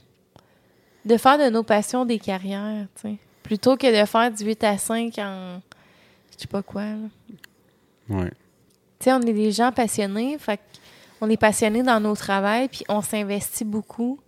[1.06, 3.18] de faire de nos passions des carrières, tu sais.
[3.44, 5.62] Plutôt que de faire du 8 à 5 en.
[6.36, 6.98] Je sais pas quoi, là.
[8.10, 8.30] Ouais.
[9.00, 10.60] Tu sais, on est des gens passionnés, fait
[11.20, 14.20] on est passionnés dans nos travails, puis on s'investit beaucoup.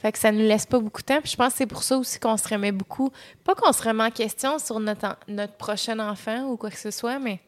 [0.00, 1.20] Fait que ça nous laisse pas beaucoup de temps.
[1.22, 3.10] Puis je pense que c'est pour ça aussi qu'on se remet beaucoup.
[3.44, 6.78] Pas qu'on se remet en question sur notre, en- notre prochain enfant ou quoi que
[6.78, 7.40] ce soit, mais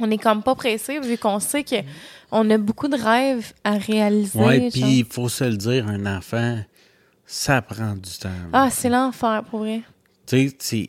[0.00, 1.76] on est comme pas pressé vu qu'on sait que
[2.30, 4.38] on a beaucoup de rêves à réaliser.
[4.38, 4.70] Genre.
[4.70, 6.58] puis il faut se le dire, un enfant,
[7.26, 8.28] ça prend du temps.
[8.52, 9.82] Ah, c'est l'enfer, pour vrai.
[10.26, 10.86] Tu sais,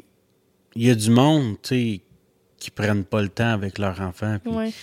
[0.76, 2.02] il y a du monde, tu sais,
[2.58, 4.38] qui prennent pas le temps avec leur enfant.
[4.44, 4.74] Puis Ouais.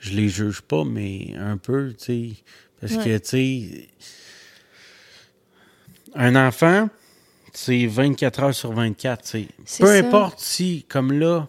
[0.00, 2.30] je les juge pas, mais un peu, tu sais.
[2.80, 3.04] Parce Ouais.
[3.04, 3.88] que, tu sais,
[6.14, 6.88] un enfant,
[7.52, 9.78] c'est 24 heures sur 24, tu sais.
[9.80, 9.92] Peu ça.
[10.06, 11.48] importe si, comme là,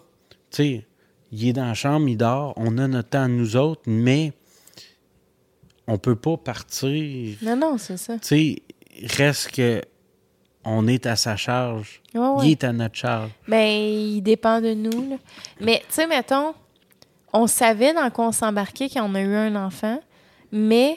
[0.50, 0.86] tu sais,
[1.32, 4.32] il est dans la chambre, il dort, on a notre temps nous autres, mais
[5.86, 7.36] on peut pas partir.
[7.42, 8.18] Non, non, c'est ça.
[8.18, 8.62] Tu sais,
[9.16, 9.82] reste que
[10.64, 12.02] on est à sa charge.
[12.12, 12.46] Ouais, ouais.
[12.46, 13.30] Il est à notre charge.
[13.46, 15.10] Ben, il dépend de nous.
[15.10, 15.16] là.
[15.60, 16.54] Mais, tu sais, mettons,
[17.32, 20.00] on savait dans quoi on s'embarquait quand on a eu un enfant,
[20.50, 20.96] mais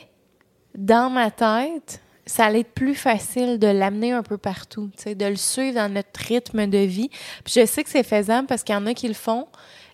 [0.76, 5.16] dans ma tête, ça allait être plus facile de l'amener un peu partout, tu sais,
[5.16, 7.10] de le suivre dans notre rythme de vie.
[7.44, 9.48] Puis je sais que c'est faisable parce qu'il y en a qui le font,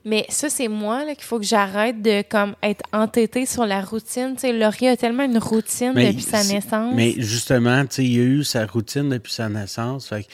[0.05, 3.81] mais ça, c'est moi là, qu'il faut que j'arrête de comme être entêtée sur la
[3.81, 4.35] routine.
[4.35, 6.93] Tu sais, Laurie a tellement une routine Mais depuis sa naissance.
[6.95, 10.09] Mais justement, il a eu sa routine depuis sa naissance.
[10.09, 10.27] Fait que,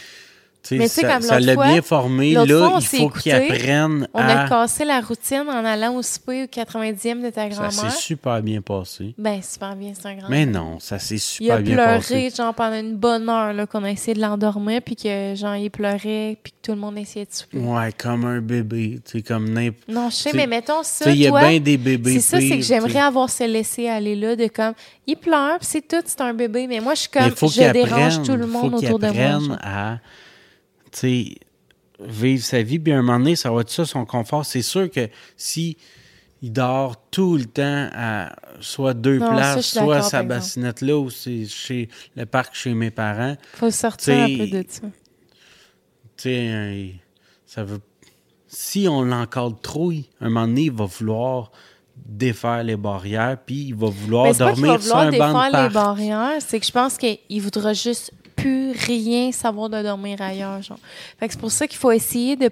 [0.64, 2.34] tu Mais sais, tu sais, ça comme ça l'a bien formé.
[2.34, 6.02] Là, fois, on il faut qu'il apprenne On a cassé la routine en allant au
[6.04, 7.72] souper au 90e de ta Ça grand-mère.
[7.72, 9.16] s'est super bien passé.
[9.18, 10.30] Ben, super bien, c'est un grand.
[10.30, 12.30] Mais non, ça s'est il super a bien pleuré, passé.
[12.38, 15.72] genre, pendant une bonne heure, là, qu'on a essayé de l'endormir, puis que, genre, il
[15.72, 17.58] pleurait, puis que tout le monde essayait de souper.
[17.58, 19.00] Ouais, comme un bébé.
[19.04, 19.88] Tu sais, comme n'importe...
[19.90, 22.40] Non, je sais, T'sais- mais mettons ça, il y a bien des bébés c'est ça,
[22.40, 24.74] c'est que j'aimerais avoir ce laisser aller là, de comme,
[25.08, 27.72] il pleure, puis c'est tout, c'est un bébé, mais moi, je suis comme, faut je
[27.72, 29.10] dérange tout le monde autour de moi.
[29.10, 29.58] apprenne genre.
[29.62, 29.98] à,
[30.81, 31.36] tu sais,
[32.00, 32.80] vivre sa vie.
[32.80, 34.46] Puis à un moment donné, ça va être ça, son confort.
[34.46, 35.08] C'est sûr que
[35.38, 35.78] si
[36.44, 40.28] il dort tout le temps à soit deux Non, places, soit sa par exemple.
[40.28, 43.36] bassinette là, ou c'est chez le parc chez mes parents.
[43.54, 44.82] Faut sortir un peu de ça.
[46.18, 46.88] Tu sais, euh,
[47.46, 47.80] ça veut...
[48.48, 51.52] Si on l'encadre trop, il- un moment donné, il va vouloir
[51.96, 55.08] défaire les barrières, puis il va vouloir Mais c'est pas qu'il va dormir sur vouloir
[55.08, 58.12] un banc de défaire les barrières, c'est que je pense qu'il voudra juste
[58.42, 60.80] plus rien savoir de dormir ailleurs, genre.
[61.20, 62.50] Fait que c'est pour ça qu'il faut essayer de,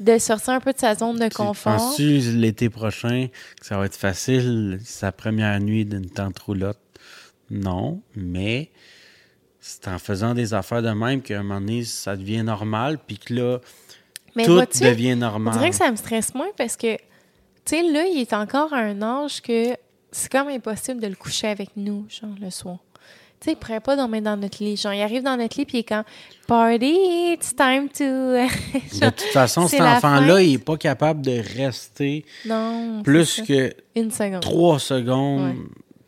[0.00, 1.76] de sortir un peu de sa zone de confort.
[1.76, 3.28] Penses-tu l'été prochain
[3.60, 6.78] que ça va être facile, sa première nuit d'une tente roulotte?
[7.50, 8.70] Non, mais
[9.60, 13.18] c'est en faisant des affaires de même qu'à un moment donné, ça devient normal, puis
[13.18, 13.58] que là,
[14.34, 15.54] Mais tout devient normal.
[15.54, 17.02] dirait que ça me stresse moins parce que, tu
[17.64, 19.76] sais, là, il est encore à un âge que
[20.12, 22.78] c'est comme impossible de le coucher avec nous, genre, le soir.
[23.40, 24.76] Tu sais, il pourrait pas dormir dans notre lit.
[24.76, 26.04] Genre, il arrive dans notre lit, puis il est comme
[26.46, 28.04] «Party, it's time to...»
[29.00, 34.10] De toute façon, cet enfant-là, il n'est pas capable de rester Non, plus que Une
[34.10, 34.40] seconde.
[34.40, 35.54] trois secondes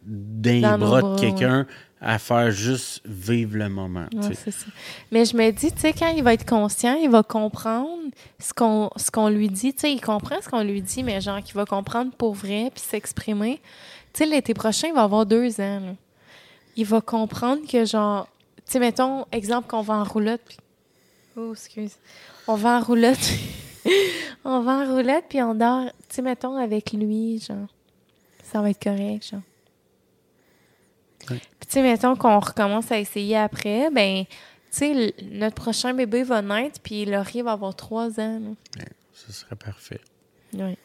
[0.06, 1.66] dans les Dans nos bras de quelqu'un
[2.00, 4.06] à faire juste vivre le moment.
[4.14, 4.66] Ouais, ça.
[5.10, 7.98] Mais je me dis, tu sais, quand il va être conscient, il va comprendre
[8.38, 8.52] ce
[9.10, 9.74] qu'on lui dit.
[9.74, 12.70] Tu sais, il comprend ce qu'on lui dit, mais genre qu'il va comprendre pour vrai
[12.72, 13.60] puis s'exprimer.
[14.12, 15.80] Tu sais, l'été prochain, il va avoir deux ans.
[15.80, 15.92] là.
[16.78, 18.28] Il va comprendre que, genre,
[18.58, 20.40] tu sais, mettons, exemple qu'on va en roulotte.
[20.46, 20.58] Puis...
[21.36, 21.96] Oh, excuse.
[22.46, 23.18] On va en roulotte.
[24.44, 27.66] on va en roulotte, puis on dort, tu sais, mettons, avec lui, genre.
[28.44, 29.42] Ça va être correct, genre.
[31.30, 31.40] Ouais.
[31.58, 34.34] Puis, tu sais, mettons qu'on recommence à essayer après, ben, tu
[34.70, 38.38] sais, notre prochain bébé va naître, puis Laurie va avoir trois ans.
[38.38, 38.84] là.
[39.12, 40.00] Ce serait parfait.
[40.54, 40.78] Ouais.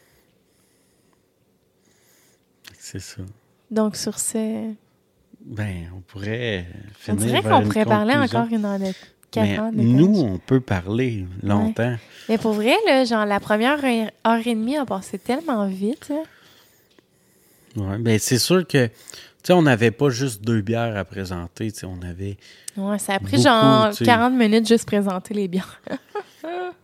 [2.80, 3.22] C'est ça.
[3.70, 4.74] Donc, sur ce,
[5.46, 6.66] Ben, on pourrait
[7.08, 10.38] on finir dirait qu'on pourrait parler encore une heure de Mais 40 de nous, on
[10.38, 11.96] peut parler longtemps.
[12.30, 16.10] Mais pour vrai, là, genre, la première heure et demie a passé tellement vite.
[16.10, 16.24] là.
[17.76, 18.94] Ouais, ben c'est sûr que, tu
[19.44, 22.38] sais, on n'avait pas juste deux bières à présenter, tu sais, on avait...
[22.78, 24.06] Ouais, ça a pris Beaucoup, genre tu sais.
[24.06, 25.66] 40 minutes juste présenter les biens.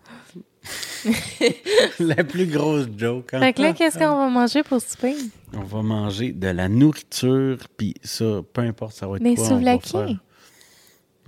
[1.99, 3.33] la plus grosse joke.
[3.33, 3.39] hein.
[3.39, 5.15] Fait que là, qu'est-ce qu'on va manger pour souper?
[5.53, 9.43] On va manger de la nourriture, puis ça, peu importe, ça va être Des quoi,
[9.45, 9.89] on va souvlaki?
[9.91, 10.15] faire.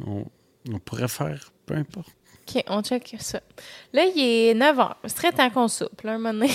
[0.05, 0.25] On,
[0.71, 2.09] on pourrait faire, peu importe.
[2.47, 3.39] OK, on check ça.
[3.93, 4.93] Là, il est 9 h.
[5.05, 6.51] C'est très temps qu'on soupe, là, un moment donné.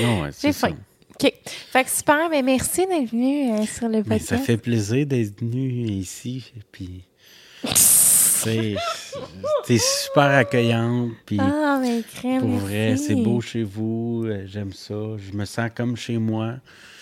[0.00, 0.76] Non, ouais, c'est J'ai faim.
[1.20, 1.32] OK.
[1.44, 2.28] Fait que super.
[2.30, 4.26] Ben, merci d'être venu euh, sur le Mais podcast.
[4.28, 6.52] ça fait plaisir d'être venu ici.
[6.72, 7.04] Puis,
[8.44, 8.76] c'est-
[9.66, 11.12] t'es super accueillante.
[11.26, 12.40] Puis, Ah, mais crème.
[12.40, 14.24] pour vrai, c'est beau chez vous.
[14.26, 14.94] euh, J'aime ça.
[15.18, 16.54] Je me sens comme chez moi.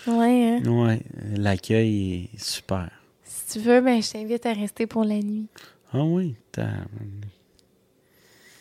[0.07, 0.67] Ouais, hein.
[0.69, 1.01] Ouais,
[1.37, 2.89] l'accueil est super.
[3.25, 5.47] Si tu veux, ben, je t'invite à rester pour la nuit.
[5.93, 6.35] Ah oui,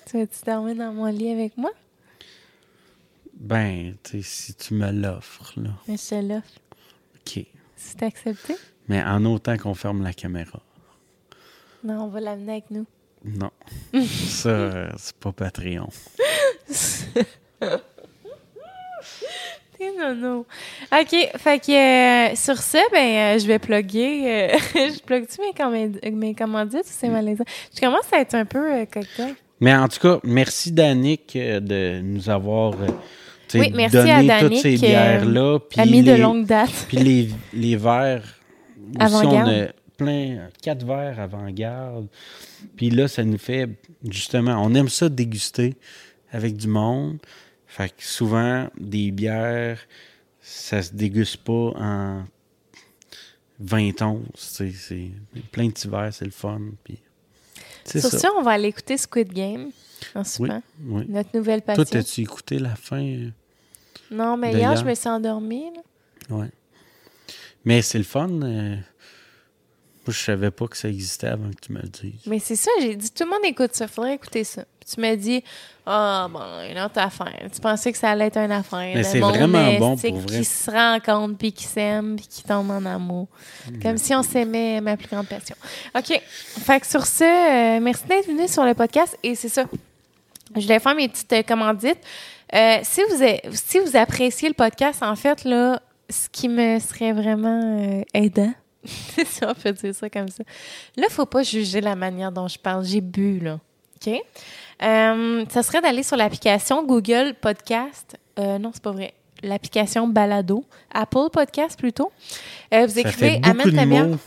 [0.06, 1.72] Tu vas-tu dormir dans mon lit avec moi?
[3.36, 5.70] ben, tu sais, si tu me l'offres, là.
[5.88, 6.60] Mais je te l'offre.
[7.16, 7.46] OK.
[7.78, 8.56] Si t'as accepté?
[8.88, 10.62] Mais en autant qu'on ferme la caméra.
[11.84, 12.86] Non, on va l'amener avec nous.
[13.26, 13.52] Non.
[14.06, 15.90] ça, euh, c'est pas Patreon.
[19.78, 20.46] T'es nono.
[20.92, 22.98] OK, fait que euh, sur ça, ben,
[23.36, 24.30] euh, je vais plugger.
[24.54, 27.46] euh, je plug-tu mes, command- mes commandites ou c'est malaisant?
[27.74, 29.36] Je commence à être un peu cocktail.
[29.62, 32.74] Mais en tout cas, merci Danick de nous avoir
[33.54, 35.60] Oui, merci donné à toutes Danick, ces euh, bières-là.
[36.04, 36.70] de longue date.
[36.90, 38.24] Puis les, les verres.
[39.02, 39.66] Aussi, on a
[40.00, 42.08] plein, quatre verres avant-garde.
[42.76, 43.70] Puis là, ça nous fait,
[44.10, 45.76] justement, on aime ça déguster
[46.32, 47.20] avec du monde.
[47.68, 49.80] Fait que souvent, des bières,
[50.42, 52.24] ça se déguste pas en
[53.60, 54.54] 20 onces.
[54.58, 56.62] tu sais, C'est plein de petits verres, c'est le fun.
[56.84, 56.98] Puis
[57.86, 58.18] Sur ça.
[58.18, 59.70] ça, on va aller écouter Squid Game
[60.16, 60.50] en Oui,
[60.86, 61.06] oui.
[61.10, 62.00] Notre nouvelle Toi, passion.
[62.00, 63.04] as-tu écouté la fin?
[63.04, 63.30] euh?
[64.12, 64.76] Non, mais hier, hier?
[64.78, 65.70] je me suis endormie.
[66.30, 66.50] Ouais.
[67.66, 68.30] Mais c'est le fun.
[68.42, 68.78] euh,
[70.10, 72.22] Moi, je savais pas que ça existait avant que tu me le dises.
[72.26, 74.64] Mais c'est ça, j'ai dit, tout le monde écoute ça, faudrait écouter ça.
[74.80, 75.44] Puis tu m'as dit,
[75.86, 76.40] ah, bon,
[76.72, 77.48] une autre affaire.
[77.54, 78.80] Tu pensais que ça allait être une affaire.
[78.96, 80.40] Mais c'est vraiment bon, pour vrai.
[80.40, 83.28] Qui se rencontre, puis qui s'aime, puis qui tombe en amour.
[83.82, 85.56] Comme si on s'aimait, ma plus grande passion.
[85.96, 86.22] OK.
[86.66, 89.18] Fait que sur ce, euh, merci d'être venu sur le podcast.
[89.24, 89.66] Et c'est ça.
[90.56, 92.00] Je vais faire mes petites euh, commandites.
[92.56, 95.80] Euh, si, vous a- si vous appréciez le podcast, en fait, là,
[96.10, 98.52] ce qui me serait vraiment aidant,
[98.86, 100.44] si on peut dire ça comme ça,
[100.96, 102.86] là, il faut pas juger la manière dont je parle.
[102.86, 103.60] J'ai bu, là.
[103.96, 104.14] OK?
[104.82, 108.18] Euh, ça serait d'aller sur l'application Google Podcast.
[108.40, 109.14] Euh, non, c'est pas vrai.
[109.44, 110.64] L'application Balado.
[110.92, 112.12] Apple Podcast, plutôt.
[112.74, 114.18] Euh, vous écrivez Amène ta mots.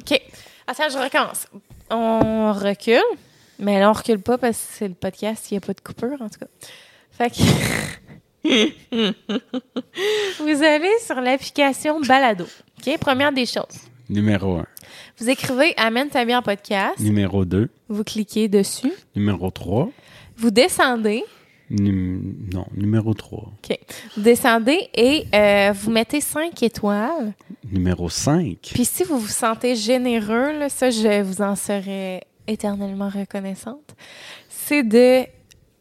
[0.00, 0.20] OK.
[0.66, 1.46] Attends, je recommence.
[1.90, 3.02] On recule.
[3.58, 5.80] Mais là, on recule pas parce que c'est le podcast, il n'y a pas de
[5.80, 6.46] coupure, en tout cas.
[7.10, 7.36] Fait que.
[10.42, 12.46] vous allez sur l'application Balado.
[12.78, 12.98] OK?
[12.98, 13.88] Première des choses.
[14.08, 14.66] Numéro 1.
[15.18, 17.00] Vous écrivez Amène ta bière podcast.
[17.00, 17.68] Numéro 2.
[17.88, 18.92] Vous cliquez dessus.
[19.16, 19.90] Numéro 3.
[20.36, 21.24] Vous descendez.
[21.70, 23.38] non, numéro 3.
[23.40, 23.78] OK.
[24.16, 27.34] Vous descendez et euh, vous mettez 5 étoiles.
[27.68, 28.58] Numéro 5.
[28.72, 33.96] Puis si vous vous sentez généreux, là, ça, je vous en serais éternellement reconnaissante,
[34.48, 35.24] c'est de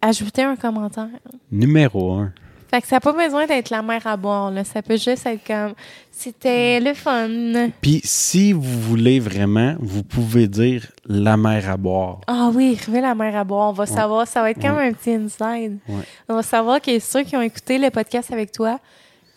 [0.01, 1.09] ajouter un commentaire.
[1.51, 2.33] Numéro 1.
[2.71, 4.51] Fait que ça n'a pas besoin d'être la mer à boire.
[4.51, 4.63] Là.
[4.63, 5.73] Ça peut juste être comme
[6.17, 7.69] c'était le fun.
[7.81, 12.21] Puis si vous voulez vraiment, vous pouvez dire la mer à boire.
[12.27, 13.69] Ah oui, écrivez la mer à boire.
[13.69, 14.27] On va savoir.
[14.27, 14.87] Ça va être comme Ouais.
[14.87, 15.77] un petit inside.
[15.89, 16.03] Ouais.
[16.29, 18.79] On va savoir que ceux qui ont écouté le podcast avec toi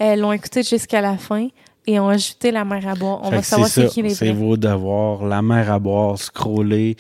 [0.01, 1.49] euh, l'ont écouté jusqu'à la fin
[1.87, 3.21] et ont ajouté la mer à boire.
[3.25, 5.25] On Fait va savoir c'est qui les C'est vos devoirs.
[5.27, 6.97] La mer à boire, scroller.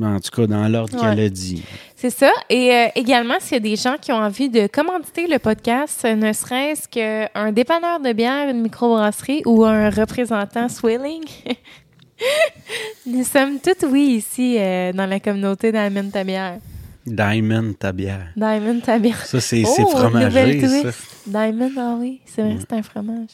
[0.00, 1.62] En tout cas, dans l'ordre qu'elle a dit.
[2.04, 2.32] C'est ça.
[2.50, 6.04] Et euh, également, s'il y a des gens qui ont envie de commanditer le podcast,
[6.04, 11.24] ne serait-ce qu'un dépanneur de bière, une microbrasserie ou un représentant Swilling,
[13.06, 16.58] nous sommes toutes oui ici euh, dans la communauté d'Amène ta bière.
[17.06, 18.26] Diamond ta bière.
[18.36, 19.24] Diamond ta bière.
[19.24, 20.90] Ça, c'est Oh, fromager, ça.
[21.26, 23.30] Diamond, ah oui, c'est vrai, c'est un fromage.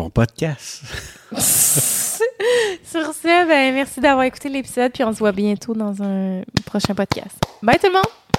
[0.00, 0.80] Bon podcast.
[1.36, 6.94] Sur ce, ben, merci d'avoir écouté l'épisode, puis on se voit bientôt dans un prochain
[6.94, 7.36] podcast.
[7.62, 8.29] Bye tout le monde!